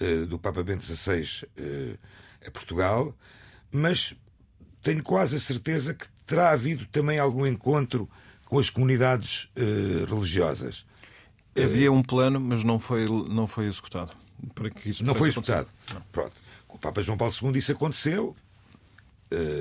uh, 0.00 0.26
do 0.26 0.38
Papa 0.38 0.62
Bento 0.62 0.84
XVI 0.84 1.22
uh, 1.22 1.48
eh, 1.56 1.96
a 2.46 2.50
Portugal, 2.50 3.14
mas 3.70 4.14
tenho 4.82 5.02
quase 5.02 5.36
a 5.36 5.40
certeza 5.40 5.94
que 5.94 6.06
terá 6.26 6.50
havido 6.50 6.86
também 6.86 7.18
algum 7.18 7.46
encontro 7.46 8.08
com 8.46 8.58
as 8.58 8.70
comunidades 8.70 9.50
religiosas. 10.08 10.86
Havia 11.54 11.92
um 11.92 12.02
plano, 12.02 12.40
mas 12.40 12.64
não 12.64 12.78
foi, 12.78 13.06
não 13.28 13.46
foi 13.46 13.66
executado. 13.66 14.12
Para 14.54 14.70
que 14.70 14.88
isso 14.88 15.04
não 15.04 15.14
foi 15.14 15.28
executado. 15.28 15.68
Não. 15.92 16.00
Pronto. 16.12 16.32
Com 16.66 16.76
o 16.76 16.78
Papa 16.78 17.02
João 17.02 17.18
Paulo 17.18 17.34
II 17.42 17.58
isso 17.58 17.72
aconteceu 17.72 18.34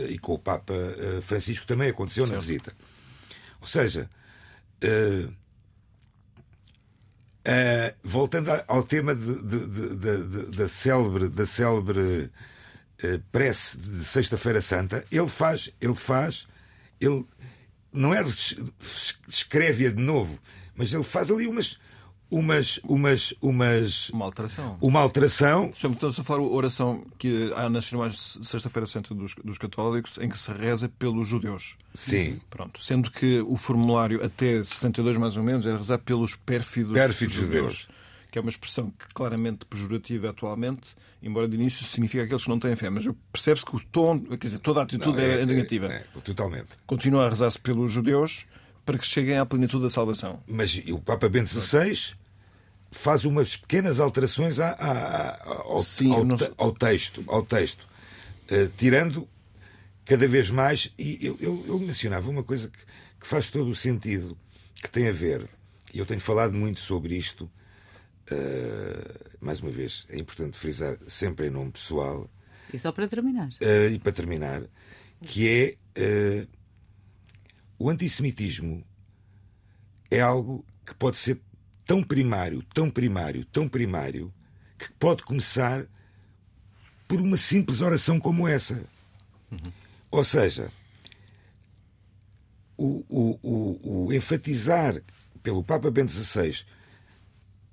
e 0.09 0.17
com 0.19 0.35
o 0.35 0.39
Papa 0.39 0.73
Francisco 1.21 1.65
também 1.65 1.89
aconteceu 1.89 2.25
certo. 2.25 2.35
na 2.35 2.39
visita. 2.39 2.73
Ou 3.59 3.67
seja, 3.67 4.09
Uh, 7.47 7.95
voltando 8.03 8.51
ao 8.67 8.83
tema 8.83 9.15
da 9.15 10.67
célebre, 10.67 11.29
da 11.29 11.45
célebre 11.45 12.29
uh, 13.01 13.19
prece 13.31 13.77
de 13.77 14.03
Sexta-feira 14.03 14.61
Santa, 14.61 15.05
ele 15.09 15.29
faz, 15.29 15.71
ele 15.79 15.95
faz, 15.95 16.45
ele 16.99 17.25
não 17.93 18.13
é 18.13 18.21
escreve-a 19.29 19.91
de 19.91 20.01
novo, 20.01 20.37
mas 20.75 20.93
ele 20.93 21.03
faz 21.03 21.31
ali 21.31 21.47
umas 21.47 21.79
umas, 22.29 22.79
umas, 22.83 23.33
umas 23.41 24.09
uma 24.09 24.25
alteração. 24.25 24.77
Uma 24.81 24.99
alteração. 24.99 25.69
Estamos 25.69 26.19
a 26.19 26.23
falar 26.23 26.41
a 26.41 26.43
oração 26.43 27.05
que 27.17 27.51
há 27.55 27.69
nas 27.69 27.85
cerimónias 27.85 28.37
de 28.39 28.47
Sexta-feira 28.47 28.85
Santa 28.85 29.15
dos, 29.15 29.33
dos 29.35 29.57
católicos 29.57 30.17
em 30.17 30.29
que 30.29 30.37
se 30.37 30.51
reza 30.51 30.89
pelos 30.89 31.27
judeus. 31.27 31.77
Sim. 31.95 32.39
Pronto. 32.49 32.83
Sendo 32.83 33.09
que 33.09 33.39
o 33.41 33.55
formulário 33.55 34.23
até 34.23 34.63
62 34.63 35.17
mais 35.17 35.37
ou 35.37 35.43
menos 35.43 35.65
era 35.65 35.77
rezar 35.77 35.99
pelos 35.99 36.35
pérfidos, 36.35 36.93
pérfidos 36.93 37.35
judeus. 37.35 37.55
judeus. 37.55 37.87
Que 38.29 38.37
é 38.37 38.41
uma 38.41 38.49
expressão 38.49 38.91
que 38.91 39.07
claramente 39.13 39.65
pejorativa 39.65 40.29
atualmente, 40.29 40.95
embora 41.23 41.47
de 41.47 41.55
início 41.55 41.85
significa 41.85 42.23
aqueles 42.23 42.43
que 42.43 42.49
não 42.49 42.59
têm 42.59 42.75
fé. 42.75 42.89
Mas 42.89 43.07
percebe-se 43.31 43.65
que 43.65 43.75
o 43.75 43.79
tom, 43.79 44.19
quer 44.19 44.37
dizer, 44.37 44.59
toda 44.59 44.81
a 44.81 44.83
atitude 44.83 45.17
não, 45.17 45.23
é, 45.23 45.41
é, 45.41 45.45
negativa. 45.45 45.87
É, 45.87 46.05
é, 46.15 46.21
totalmente. 46.21 46.67
Continua 46.85 47.25
a 47.25 47.29
rezar-se 47.29 47.57
pelos 47.57 47.89
judeus 47.89 48.45
para 48.87 48.97
que 48.97 49.05
cheguem 49.05 49.37
à 49.37 49.45
plenitude 49.45 49.83
da 49.83 49.89
salvação. 49.89 50.41
Mas 50.47 50.81
o 50.87 50.97
Papa 50.97 51.27
Bento 51.27 51.49
XVI 51.49 52.15
faz 52.89 53.25
umas 53.25 53.57
pequenas 53.57 53.99
alterações 53.99 54.61
à, 54.61 54.69
à, 54.69 55.43
ao, 55.45 55.81
Sim, 55.81 56.13
ao, 56.13 56.23
não... 56.23 56.37
ao, 56.57 56.71
texto, 56.71 57.21
ao 57.27 57.45
texto 57.45 57.85
uh, 58.49 58.69
tirando 58.77 59.27
cada 60.05 60.25
vez 60.25 60.49
mais. 60.49 60.93
E 60.97 61.19
ele, 61.21 61.37
ele 61.41 61.85
mencionava 61.85 62.29
uma 62.29 62.43
coisa 62.43 62.69
que, 62.69 62.79
que, 63.19 63.27
faz 63.27 63.51
todo 63.51 63.69
o 63.69 63.75
sentido, 63.75 64.37
que 64.75 64.89
tem 64.89 65.09
a 65.09 65.11
ver, 65.11 65.49
e 65.93 65.99
eu 65.99 66.05
tenho 66.05 66.21
falado 66.21 66.53
muito 66.53 66.79
sobre 66.79 67.17
isto. 67.17 67.51
Uh, 68.31 69.35
mais 69.41 69.59
uma 69.59 69.69
vez, 69.69 70.05
é 70.09 70.17
importante 70.17 70.57
frisar 70.57 70.97
sempre 71.07 71.47
em 71.47 71.49
nome 71.49 71.71
pessoal. 71.71 72.29
E 72.73 72.79
só 72.79 72.93
para 72.93 73.05
terminar. 73.05 73.49
Uh, 73.61 73.89
e 73.91 73.99
para 73.99 74.13
terminar, 74.13 74.63
que 75.21 75.77
é 75.97 76.47
o 77.77 77.89
antissemitismo 77.89 78.83
é 80.09 80.19
algo 80.19 80.65
que 80.85 80.93
pode 80.93 81.17
ser 81.17 81.39
tão 81.85 82.03
primário, 82.03 82.63
tão 82.73 82.89
primário, 82.89 83.45
tão 83.45 83.67
primário, 83.67 84.33
que 84.77 84.91
pode 84.93 85.23
começar 85.23 85.85
por 87.07 87.21
uma 87.21 87.37
simples 87.37 87.81
oração 87.81 88.19
como 88.19 88.47
essa. 88.47 88.83
Uhum. 89.51 89.71
Ou 90.11 90.23
seja, 90.23 90.71
o, 92.77 93.03
o, 93.09 93.39
o, 93.41 94.05
o, 94.05 94.13
enfatizar 94.13 95.01
pelo 95.41 95.63
Papa 95.63 95.89
Bento 95.89 96.11
XVI 96.11 96.65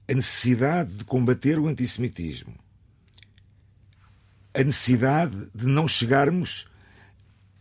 a 0.09 0.15
necessidade 0.15 0.95
de 0.95 1.05
combater 1.05 1.59
o 1.59 1.67
antissemitismo, 1.67 2.55
a 4.53 4.63
necessidade 4.63 5.51
de 5.55 5.67
não 5.67 5.89
chegarmos 5.89 6.67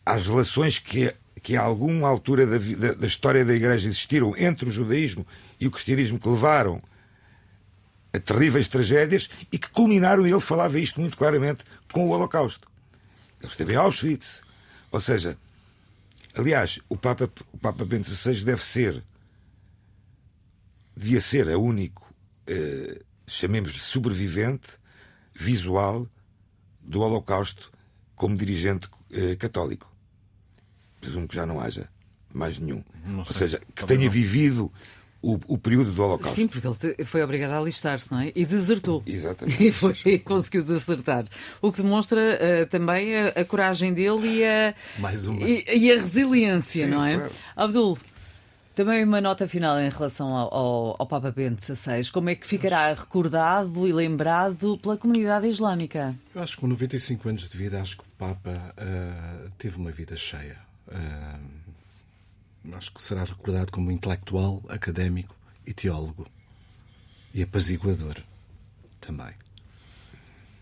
às 0.05 0.25
relações 0.27 0.77
que 0.77 1.13
que 1.43 1.57
a 1.57 1.61
alguma 1.61 2.07
altura 2.07 2.47
da, 2.47 2.57
da, 2.57 2.93
da, 2.93 3.05
história 3.05 3.43
da 3.43 3.53
Igreja 3.53 3.89
existiram 3.89 4.33
entre 4.37 4.69
o 4.69 4.71
judaísmo 4.71 5.27
e 5.59 5.67
o 5.67 5.71
cristianismo 5.71 6.17
que 6.17 6.29
levaram 6.29 6.81
a 8.13 8.19
terríveis 8.19 8.69
tragédias 8.69 9.29
e 9.51 9.59
que 9.59 9.69
culminaram, 9.69 10.25
e 10.25 10.31
ele 10.31 10.39
falava 10.39 10.79
isto 10.79 11.01
muito 11.01 11.17
claramente, 11.17 11.65
com 11.91 12.07
o 12.07 12.11
Holocausto. 12.11 12.71
Ele 13.41 13.51
esteve 13.51 13.73
em 13.73 13.75
Auschwitz. 13.75 14.41
Ou 14.89 15.01
seja, 15.01 15.37
aliás, 16.33 16.79
o 16.87 16.95
Papa, 16.95 17.29
o 17.51 17.57
Papa 17.57 17.83
Bento 17.83 18.09
XVI 18.09 18.45
deve 18.45 18.63
ser, 18.63 19.03
devia 20.95 21.19
ser 21.19 21.49
a 21.49 21.57
único, 21.57 22.09
eh, 22.47 23.01
chamemos-lhe 23.27 23.79
sobrevivente 23.79 24.77
visual 25.35 26.07
do 26.79 27.01
Holocausto 27.01 27.69
como 28.15 28.37
dirigente 28.37 28.87
eh, 29.11 29.35
católico 29.35 29.92
presumo 31.03 31.27
que 31.27 31.35
já 31.35 31.45
não 31.45 31.59
haja 31.59 31.89
mais 32.33 32.57
nenhum. 32.57 32.83
Ou 33.17 33.33
seja, 33.33 33.61
que 33.75 33.85
tenha 33.85 34.05
não. 34.05 34.09
vivido 34.09 34.71
o, 35.21 35.39
o, 35.47 35.57
período 35.57 35.91
do 35.91 36.03
Holocausto. 36.03 36.35
Sim, 36.35 36.47
porque 36.47 36.67
ele 36.67 37.05
foi 37.05 37.23
obrigado 37.23 37.51
a 37.51 37.57
alistar-se, 37.57 38.11
não 38.11 38.19
é? 38.19 38.31
E 38.35 38.45
desertou. 38.45 39.01
Exatamente. 39.05 39.53
E, 39.63 39.71
foi, 39.71 39.95
e 40.05 40.19
conseguiu 40.19 40.63
desertar. 40.63 41.25
O 41.61 41.71
que 41.71 41.81
demonstra 41.81 42.19
uh, 42.19 42.65
também 42.67 43.15
a, 43.15 43.27
a, 43.27 43.45
coragem 43.45 43.93
dele 43.93 44.39
e 44.39 44.45
a, 44.45 44.75
Mais 44.97 45.25
uma. 45.25 45.47
E, 45.47 45.63
e 45.67 45.91
a 45.91 45.95
resiliência, 45.95 46.85
Sim, 46.85 46.91
não 46.91 47.05
é? 47.05 47.15
Claro. 47.15 47.33
Abdul, 47.55 47.97
também 48.75 49.03
uma 49.03 49.21
nota 49.21 49.47
final 49.47 49.79
em 49.79 49.89
relação 49.89 50.35
ao, 50.35 50.53
ao, 50.53 50.95
ao 50.99 51.07
Papa 51.07 51.31
Bento 51.31 51.61
XVI. 51.63 52.11
Como 52.11 52.29
é 52.29 52.35
que 52.35 52.45
ficará 52.45 52.91
recordado 52.91 53.87
e 53.87 53.93
lembrado 53.93 54.77
pela 54.79 54.97
comunidade 54.97 55.47
islâmica? 55.47 56.15
Eu 56.35 56.41
acho 56.41 56.55
que 56.55 56.61
com 56.61 56.67
95 56.67 57.29
anos 57.29 57.47
de 57.47 57.57
vida, 57.57 57.79
acho 57.79 57.97
que 57.97 58.03
o 58.03 58.11
Papa 58.17 58.73
uh, 58.77 59.51
teve 59.57 59.77
uma 59.77 59.91
vida 59.91 60.17
cheia 60.17 60.72
Uh, 60.87 61.63
acho 62.75 62.91
que 62.93 63.01
será 63.01 63.23
recordado 63.23 63.71
como 63.71 63.91
intelectual, 63.91 64.63
académico 64.69 65.35
e 65.65 65.73
teólogo. 65.73 66.27
E 67.33 67.41
apaziguador 67.41 68.21
também. 69.01 69.33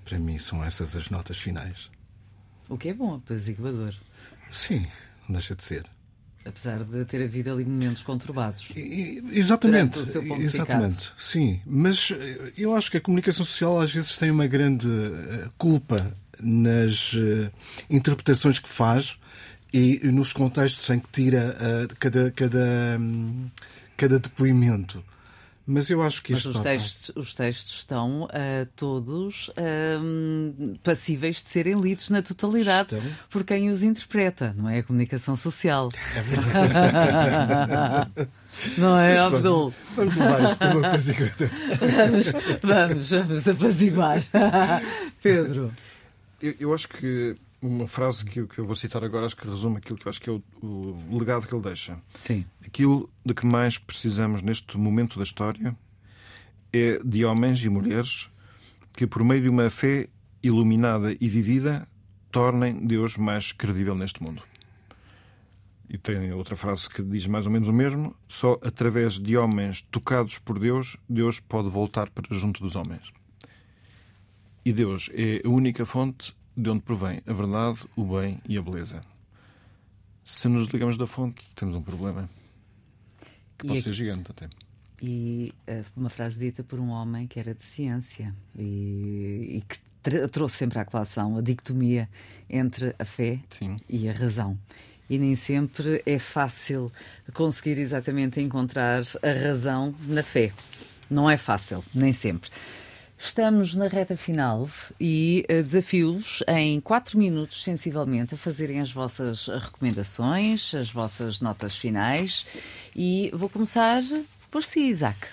Para 0.06 0.18
mim 0.18 0.40
são 0.40 0.64
essas 0.64 0.96
as 0.96 1.10
notas 1.10 1.38
finais. 1.38 1.90
O 2.70 2.78
que 2.78 2.90
é 2.90 2.94
bom, 2.94 3.16
apaziguador. 3.16 3.94
Sim, 4.50 4.88
não 5.28 5.34
deixa 5.34 5.56
de 5.56 5.64
ser. 5.64 5.86
Apesar 6.46 6.84
de 6.84 7.06
ter 7.06 7.24
havido 7.24 7.52
ali 7.52 7.64
momentos 7.64 8.02
conturbados. 8.02 8.72
E, 8.76 9.22
exatamente. 9.32 10.00
exatamente. 10.00 11.14
Sim, 11.18 11.62
mas 11.66 12.12
eh, 12.12 12.54
eu 12.58 12.76
acho 12.76 12.90
que 12.90 12.98
a 12.98 13.02
comunicação 13.02 13.46
social 13.46 13.80
às 13.80 13.92
vezes 13.92 14.18
tem 14.18 14.32
uma 14.32 14.48
grande 14.48 14.88
eh, 14.88 15.50
culpa 15.58 16.16
nas 16.40 17.14
uh, 17.14 17.52
interpretações 17.90 18.58
que 18.58 18.68
faz 18.68 19.20
e 19.74 20.00
nos 20.12 20.34
contextos 20.34 20.90
em 20.90 21.00
que 21.00 21.08
tira 21.12 21.56
uh, 21.56 21.96
cada, 22.00 22.32
cada, 22.32 22.98
um, 23.00 23.50
cada 23.96 24.20
depoimento. 24.20 25.04
Mas 25.66 25.90
eu 25.90 26.02
acho 26.02 26.22
que 26.24 26.34
Mas 26.34 26.44
os, 26.46 26.60
textos, 26.60 27.16
os 27.16 27.34
textos 27.36 27.78
estão 27.78 28.24
uh, 28.24 28.66
todos 28.76 29.48
uh, 29.50 30.78
passíveis 30.84 31.42
de 31.42 31.50
serem 31.50 31.80
lidos 31.80 32.10
na 32.10 32.22
totalidade 32.22 32.96
estão? 32.96 33.12
por 33.30 33.44
quem 33.44 33.70
os 33.70 33.84
interpreta, 33.84 34.54
não 34.58 34.68
é? 34.68 34.80
A 34.80 34.84
comunicação 34.84 35.38
social. 35.38 35.90
É 36.16 36.22
verdade. 36.22 38.12
não 38.78 38.98
é, 38.98 39.14
Mas, 39.14 39.34
Abdul? 39.34 39.74
Vamos 39.96 40.18
levar 40.18 40.44
isto 40.44 40.58
para 40.58 40.78
uma 40.78 40.88
apaziguador. 40.88 41.50
vamos, 41.80 42.32
vamos, 42.62 43.10
vamos 43.10 43.48
apaziguar. 43.48 44.24
Pedro. 45.22 45.72
Eu, 46.42 46.56
eu 46.60 46.74
acho 46.74 46.90
que 46.90 47.38
uma 47.62 47.88
frase 47.88 48.26
que, 48.26 48.46
que 48.48 48.60
eu 48.60 48.66
vou 48.66 48.76
citar 48.76 49.04
agora, 49.04 49.26
acho 49.26 49.38
que 49.38 49.48
resume 49.48 49.78
aquilo 49.78 49.98
que 49.98 50.08
eu 50.08 50.10
acho 50.10 50.22
que 50.22 50.30
é 50.30 50.34
o, 50.34 50.44
o 50.62 51.18
legado 51.18 51.48
que 51.48 51.54
ele 51.54 51.62
deixa. 51.62 51.98
Sim. 52.20 52.46
Aquilo 52.66 53.10
de 53.24 53.34
que 53.34 53.46
mais 53.46 53.78
precisamos 53.78 54.42
neste 54.42 54.78
momento 54.78 55.18
da 55.18 55.24
história 55.24 55.76
é 56.74 57.00
de 57.04 57.24
homens 57.24 57.64
e 57.64 57.70
mulheres 57.70 58.30
que, 58.94 59.06
por 59.06 59.24
meio 59.24 59.42
de 59.42 59.50
uma 59.50 59.70
fé 59.70 60.10
iluminada 60.42 61.16
e 61.20 61.30
vivida, 61.30 61.88
tornem 62.32 62.86
Deus 62.86 63.16
mais 63.18 63.52
credível 63.52 63.96
neste 63.96 64.24
mundo. 64.24 64.42
E 65.88 65.98
tem 65.98 66.32
outra 66.32 66.56
frase 66.56 66.90
que 66.90 67.04
diz 67.04 67.28
mais 67.28 67.46
ou 67.46 67.52
menos 67.52 67.68
o 67.68 67.74
mesmo: 67.74 68.16
só 68.28 68.58
através 68.64 69.20
de 69.20 69.36
homens 69.38 69.82
tocados 69.92 70.40
por 70.40 70.58
Deus, 70.58 70.98
Deus 71.08 71.40
pode 71.40 71.70
voltar 71.70 72.10
para 72.10 72.26
junto 72.36 72.62
dos 72.62 72.76
homens. 72.76 73.12
E 74.64 74.72
Deus 74.72 75.10
é 75.14 75.42
a 75.46 75.50
única 75.50 75.86
fonte 75.86 76.34
de 76.62 76.70
onde 76.70 76.82
provém 76.82 77.22
a 77.26 77.34
verdade, 77.34 77.80
o 77.96 78.04
bem 78.04 78.40
e 78.48 78.58
a 78.58 78.62
beleza. 78.62 79.02
Se 80.24 80.48
nos 80.48 80.68
ligamos 80.68 80.96
da 80.96 81.08
fonte, 81.08 81.44
temos 81.56 81.74
um 81.74 81.82
problema. 81.82 82.30
Que 83.58 83.68
pode 83.68 83.80
e 83.80 83.82
ser 83.82 83.94
gigante 83.94 84.30
até. 84.30 84.48
E 85.02 85.52
eh, 85.66 85.84
uma 85.98 86.10
frase 86.10 86.38
dita 86.38 86.64
por 86.64 86.80
um 86.80 86.90
homem 86.90 87.26
que 87.26 87.40
era 87.40 87.56
de 87.56 87.64
ciência 87.64 88.36
e, 88.56 89.58
e 89.58 89.64
que 89.68 90.28
trouxe 90.30 90.58
sempre 90.58 90.78
à 90.78 90.86
colação 90.86 91.38
a 91.38 91.42
dicotomia 91.42 92.08
entre 92.48 92.96
a 93.00 93.06
fé 93.06 93.40
Sim. 93.50 93.78
e 93.90 94.08
a 94.08 94.12
razão. 94.12 94.58
E 95.10 95.18
nem 95.18 95.36
sempre 95.36 96.04
é 96.06 96.20
fácil 96.20 96.92
conseguir 97.34 97.80
exatamente 97.80 98.40
encontrar 98.40 99.02
a 99.24 99.32
razão 99.32 99.96
na 100.08 100.22
fé. 100.22 100.54
Não 101.10 101.30
é 101.30 101.36
fácil, 101.36 101.84
nem 101.94 102.14
sempre. 102.14 102.50
Estamos 103.24 103.76
na 103.76 103.88
reta 103.88 104.18
final 104.18 104.68
e 105.00 105.46
uh, 105.48 105.62
desafio-vos 105.62 106.44
em 106.48 106.82
4 106.82 107.20
minutos, 107.20 107.64
sensivelmente, 107.64 108.34
a 108.34 108.38
fazerem 108.38 108.82
as 108.82 108.92
vossas 108.92 109.48
recomendações, 109.48 110.74
as 110.74 110.90
vossas 110.90 111.40
notas 111.40 111.78
finais. 111.78 112.48
E 112.96 113.30
vou 113.32 113.48
começar 113.48 114.02
por 114.50 114.64
si, 114.64 114.88
Isaac. 114.88 115.28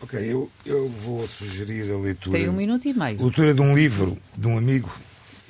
Ok, 0.00 0.20
eu, 0.20 0.50
eu 0.66 0.88
vou 0.88 1.28
sugerir 1.28 1.92
a 1.92 1.96
leitura. 1.96 2.36
Tem 2.36 2.48
um 2.48 2.52
minuto 2.52 2.88
e 2.88 2.92
meio. 2.92 3.22
Leitura 3.22 3.54
de 3.54 3.62
um 3.62 3.72
livro 3.72 4.18
de 4.36 4.46
um 4.48 4.58
amigo, 4.58 4.92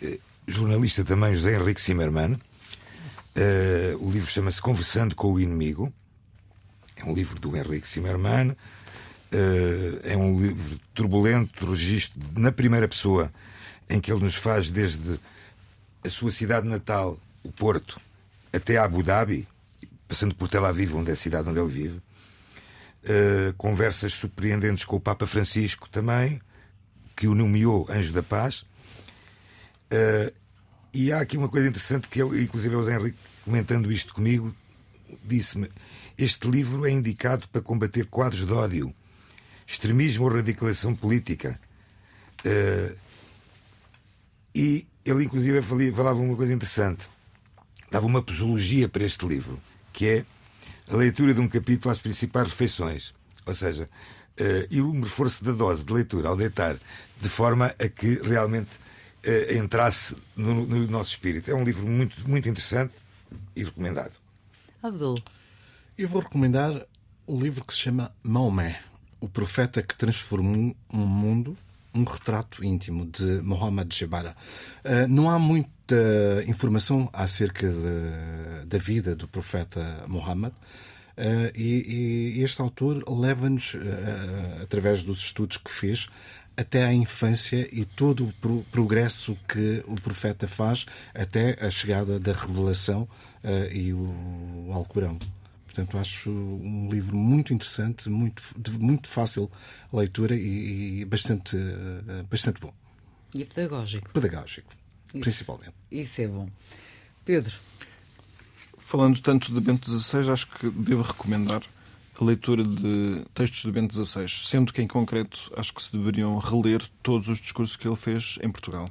eh, 0.03 0.19
jornalista 0.47 1.03
também, 1.03 1.35
José 1.35 1.55
Henrique 1.55 1.81
Zimmermann. 1.81 2.35
Uh, 2.35 4.07
o 4.07 4.11
livro 4.11 4.31
chama-se 4.31 4.61
Conversando 4.61 5.17
com 5.17 5.33
o 5.33 5.41
Inimigo. 5.41 5.91
É 6.97 7.05
um 7.05 7.15
livro 7.15 7.41
do 7.41 7.57
Henrique 7.57 7.89
Zimmermann 7.89 8.55
é 10.05 10.17
um 10.17 10.41
livro 10.41 10.81
turbulento, 10.95 11.67
registro 11.67 12.21
na 12.37 12.51
primeira 12.51 12.89
pessoa, 12.89 13.33
em 13.89 14.01
que 14.01 14.11
ele 14.11 14.23
nos 14.23 14.37
faz 14.37 14.71
desde 14.71 15.19
a 16.05 16.09
sua 16.09 16.31
cidade 16.31 16.67
natal, 16.67 17.19
o 17.43 17.53
Porto, 17.53 18.01
até 18.53 18.79
Abu 18.79 19.03
Dhabi, 19.03 19.47
passando 20.07 20.35
por 20.35 20.49
Tel 20.49 20.65
Aviv, 20.65 20.95
onde 20.95 21.11
é 21.11 21.13
a 21.13 21.17
cidade 21.17 21.49
onde 21.49 21.59
ele 21.59 21.69
vive. 21.69 21.97
Uh, 23.05 23.55
conversas 23.57 24.13
surpreendentes 24.15 24.85
com 24.85 24.97
o 24.97 25.01
Papa 25.01 25.27
Francisco 25.27 25.89
também, 25.89 26.41
que 27.15 27.27
o 27.27 27.35
nomeou 27.35 27.87
Anjo 27.91 28.13
da 28.13 28.23
Paz. 28.23 28.63
Uh, 29.93 30.33
e 30.93 31.13
há 31.13 31.21
aqui 31.21 31.37
uma 31.37 31.49
coisa 31.49 31.69
interessante 31.69 32.09
que 32.09 32.21
eu, 32.21 32.39
inclusive, 32.39 32.75
o 32.75 32.83
Zé 32.83 32.97
Henrique, 32.97 33.19
comentando 33.45 33.93
isto 33.93 34.15
comigo, 34.15 34.55
disse-me: 35.23 35.71
este 36.17 36.49
livro 36.49 36.87
é 36.87 36.91
indicado 36.91 37.49
para 37.49 37.61
combater 37.61 38.07
quadros 38.07 38.47
de 38.47 38.53
ódio 38.53 38.95
extremismo 39.69 40.25
ou 40.25 40.35
radicalização 40.35 40.97
política. 40.97 41.61
Uh, 42.41 42.97
e 44.55 44.87
ele, 45.05 45.25
inclusive, 45.25 45.61
falava 45.93 46.19
uma 46.19 46.35
coisa 46.35 46.55
interessante. 46.55 47.07
Dava 47.91 48.07
uma 48.07 48.23
posologia 48.23 48.89
para 48.89 49.05
este 49.05 49.27
livro, 49.27 49.61
que 49.93 50.09
é 50.09 50.25
a 50.91 50.97
leitura 50.97 51.35
de 51.35 51.41
um 51.41 51.49
capítulo 51.49 51.93
às 51.93 52.01
principais 52.01 52.49
refeições. 52.49 53.13
Ou 53.45 53.55
seja, 53.55 53.85
uh, 54.41 54.67
e 54.71 54.81
o 54.81 54.99
reforço 54.99 55.45
da 55.45 55.53
dose 55.53 55.85
de 55.85 55.93
leitura 55.93 56.31
ao 56.31 56.37
deitar, 56.37 56.79
de 57.21 57.29
forma 57.29 57.67
a 57.79 57.89
que 57.89 58.21
realmente 58.23 58.71
uh, 58.71 59.55
entrasse 59.55 60.17
no, 60.35 60.65
no, 60.67 60.87
nosso 60.87 61.11
espírito. 61.11 61.51
É 61.51 61.55
um 61.55 61.65
livro 61.65 61.87
muito, 61.87 62.27
muito 62.27 62.49
interessante 62.49 62.95
e 63.55 63.65
recomendado. 63.65 64.13
Abdul. 64.83 65.23
Eu 65.99 66.09
vou 66.09 66.23
recomendar 66.23 66.87
o 67.27 67.39
livro 67.39 67.63
que 67.65 67.75
se 67.75 67.81
chama 67.81 68.15
Maomé 68.23 68.88
o 69.21 69.29
profeta 69.29 69.83
que 69.83 69.97
transformou 69.97 70.75
um 70.93 71.07
mundo, 71.07 71.57
um 71.95 72.05
retrato 72.05 72.65
íntimo 72.65 73.07
de 73.07 73.41
Muhammad 73.43 73.93
Jabara. 73.93 74.37
Uh, 74.85 75.09
não 75.09 75.29
há 75.31 75.39
muita 75.39 75.97
informação 76.47 77.09
acerca 77.13 77.69
de, 77.69 78.67
da 78.67 78.79
vida 78.79 79.17
do 79.17 79.27
profeta 79.27 80.05
Muhammad. 80.07 80.53
Uh, 80.53 81.51
e, 81.57 82.37
e, 82.37 82.43
este 82.45 82.61
autor 82.61 83.03
leva-nos, 83.09 83.75
uh, 83.75 84.63
através 84.63 85.03
dos 85.03 85.19
estudos 85.19 85.57
que 85.57 85.71
fez, 85.71 86.09
até 86.57 86.85
à 86.85 86.93
infância 86.93 87.69
e 87.73 87.85
todo 87.85 88.27
o 88.27 88.33
pro 88.35 88.65
progresso 88.71 89.37
que 89.49 89.83
o 89.87 89.95
profeta 89.95 90.47
faz 90.49 90.87
até 91.15 91.57
a 91.65 91.71
chegada 91.71 92.19
da 92.19 92.33
revelação 92.33 93.09
e 93.73 93.93
o 93.93 94.69
Alcorão. 94.73 95.17
Portanto, 95.79 95.99
acho 95.99 96.29
um 96.29 96.89
livro 96.91 97.17
muito 97.17 97.55
interessante, 97.55 98.09
muito, 98.09 98.43
de 98.57 98.73
muito 98.73 99.07
fácil 99.07 99.49
leitura 99.93 100.35
e, 100.35 101.03
e 101.03 101.05
bastante, 101.05 101.57
bastante 102.29 102.61
bom. 102.61 102.75
E 103.33 103.43
é 103.43 103.45
pedagógico. 103.45 104.11
Pedagógico, 104.11 104.73
isso, 105.15 105.21
principalmente. 105.21 105.75
Isso 105.89 106.21
é 106.21 106.27
bom. 106.27 106.49
Pedro. 107.25 107.55
Falando 108.77 109.21
tanto 109.21 109.53
de 109.53 109.61
Bento 109.61 109.89
XVI, 109.89 110.33
acho 110.33 110.49
que 110.49 110.69
devo 110.69 111.03
recomendar 111.03 111.63
a 112.21 112.25
leitura 112.25 112.65
de 112.65 113.25
textos 113.33 113.63
de 113.63 113.71
Bento 113.71 113.95
XVI, 113.95 114.29
sendo 114.29 114.73
que, 114.73 114.83
em 114.83 114.89
concreto, 114.89 115.53
acho 115.57 115.73
que 115.73 115.81
se 115.81 115.93
deveriam 115.93 116.39
reler 116.39 116.83
todos 117.05 117.29
os 117.29 117.39
discursos 117.39 117.77
que 117.77 117.87
ele 117.87 117.95
fez 117.95 118.37
em 118.43 118.51
Portugal. 118.51 118.91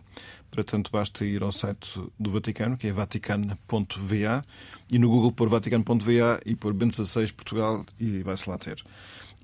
Para 0.50 0.64
tanto, 0.64 0.92
basta 0.92 1.26
ir 1.26 1.44
ao 1.44 1.52
site 1.52 2.02
do 2.20 2.32
Vaticano, 2.32 2.78
que 2.78 2.88
é 2.88 2.92
vaticano.va, 2.92 4.44
e 4.90 4.98
no 4.98 5.10
Google 5.10 5.32
pôr 5.32 5.50
vaticano.va 5.50 6.40
e 6.46 6.56
pôr 6.56 6.74
Bento 6.74 6.96
XVI 6.96 7.32
Portugal 7.32 7.86
e 8.00 8.24
vai-se 8.24 8.50
lá 8.50 8.58
ter. 8.58 8.84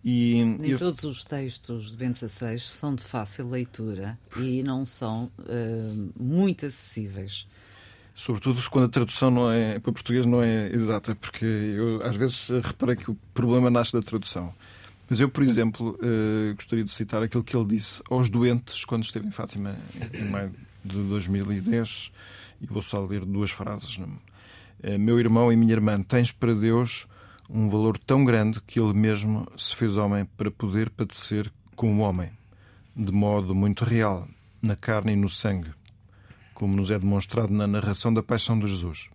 E, 0.04 0.44
Nem 0.60 0.72
eu... 0.72 0.78
todos 0.78 1.04
os 1.04 1.24
textos 1.24 1.92
de 1.92 1.98
Bento 1.98 2.28
XVI 2.28 2.60
são 2.60 2.94
de 2.94 3.04
fácil 3.04 3.50
leitura 3.50 4.20
e 4.38 4.62
não 4.62 4.86
são 4.86 5.32
uh, 5.40 6.14
muito 6.20 6.66
acessíveis. 6.66 7.48
Sobretudo 8.14 8.62
quando 8.70 8.86
a 8.86 8.90
tradução 8.90 9.32
não 9.32 9.52
é, 9.52 9.80
para 9.80 9.92
português 9.92 10.26
não 10.26 10.44
é 10.44 10.68
exata, 10.72 11.16
porque 11.16 11.46
eu 11.46 12.04
às 12.04 12.16
vezes 12.16 12.50
reparei 12.64 12.96
que 12.96 13.10
o 13.10 13.18
problema 13.34 13.70
nasce 13.72 13.94
da 13.94 14.02
tradução. 14.02 14.54
Mas 15.10 15.20
eu, 15.20 15.30
por 15.30 15.44
exemplo, 15.44 15.98
uh, 16.02 16.54
gostaria 16.56 16.84
de 16.84 16.92
citar 16.92 17.24
aquilo 17.24 17.44
que 17.44 17.56
ele 17.56 17.66
disse 17.66 18.02
aos 18.10 18.30
doentes 18.30 18.84
quando 18.86 19.04
esteve 19.04 19.28
em 19.28 19.32
Fátima 19.32 19.78
em 20.14 20.26
maio 20.30 20.52
de 20.84 20.98
2010, 21.04 22.12
e 22.62 22.66
vou 22.68 22.82
só 22.82 23.04
ler 23.06 23.26
duas 23.26 23.52
frases. 23.52 24.00
É? 24.82 24.98
Meu 24.98 25.20
irmão 25.20 25.52
e 25.52 25.56
minha 25.56 25.74
irmã, 25.74 26.02
tens 26.02 26.32
para 26.32 26.54
Deus 26.54 27.08
um 27.50 27.70
valor 27.70 27.98
tão 27.98 28.24
grande 28.26 28.62
que 28.62 28.80
Ele 28.80 28.94
mesmo 28.94 29.46
se 29.58 29.76
fez 29.76 29.98
homem 29.98 30.26
para 30.38 30.50
poder 30.50 30.90
padecer 30.90 31.52
como 31.76 32.02
homem, 32.02 32.32
de 32.96 33.12
modo 33.12 33.54
muito 33.54 33.84
real, 33.84 34.28
na 34.62 34.76
carne 34.76 35.14
e 35.14 35.16
no 35.16 35.30
sangue, 35.30 35.72
como 36.54 36.76
nos 36.76 36.92
é 36.92 36.98
demonstrado 36.98 37.54
na 37.54 37.68
narração 37.68 38.14
da 38.14 38.24
paixão 38.24 38.58
de 38.58 38.68
Jesus. 38.68 39.10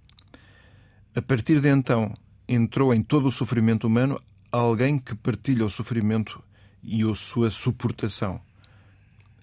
A 1.14 1.22
partir 1.22 1.60
de 1.60 1.68
então, 1.68 2.12
entrou 2.46 2.94
em 2.94 3.02
todo 3.02 3.28
o 3.28 3.32
sofrimento 3.32 3.86
humano 3.86 4.20
alguém 4.50 4.98
que 4.98 5.14
partilha 5.14 5.64
o 5.64 5.70
sofrimento 5.70 6.42
e 6.82 7.02
a 7.02 7.14
sua 7.14 7.50
suportação. 7.50 8.40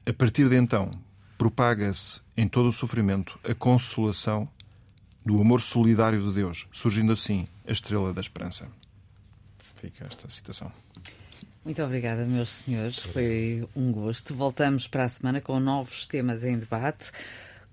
A 0.05 0.13
partir 0.13 0.47
de 0.49 0.55
então, 0.55 0.91
propaga-se 1.38 2.21
em 2.36 2.47
todo 2.47 2.69
o 2.69 2.73
sofrimento 2.73 3.39
a 3.43 3.53
consolação 3.53 4.47
do 5.25 5.41
amor 5.41 5.61
solidário 5.61 6.21
de 6.21 6.33
Deus, 6.33 6.67
surgindo 6.71 7.13
assim 7.13 7.45
a 7.67 7.71
estrela 7.71 8.13
da 8.13 8.21
esperança. 8.21 8.67
Fica 9.75 10.05
esta 10.05 10.29
citação. 10.29 10.71
Muito 11.63 11.81
obrigada, 11.83 12.25
meus 12.25 12.49
senhores. 12.49 12.99
Foi 12.99 13.67
um 13.75 13.91
gosto. 13.91 14.36
Voltamos 14.36 14.88
para 14.88 15.05
a 15.05 15.09
semana 15.09 15.41
com 15.41 15.59
novos 15.59 16.05
temas 16.05 16.43
em 16.43 16.55
debate, 16.55 17.11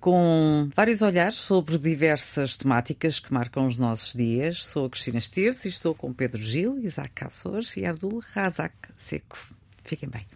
com 0.01 0.71
vários 0.75 1.03
olhares 1.03 1.37
sobre 1.37 1.77
diversas 1.77 2.57
temáticas 2.57 3.21
que 3.21 3.33
marcam 3.33 3.67
os 3.67 3.77
nossos 3.77 4.15
dias. 4.15 4.65
Sou 4.65 4.87
a 4.87 4.91
Cristina 4.91 5.19
Esteves 5.19 5.67
e 5.67 5.69
estou 5.69 5.95
com 5.95 6.11
Pedro 6.11 6.43
Gil, 6.43 6.79
Isaac 6.79 7.11
Caçores 7.11 7.77
e 7.77 7.85
Abdul 7.85 8.23
Razak 8.33 8.75
Seco. 8.97 9.39
Fiquem 9.85 10.09
bem. 10.09 10.27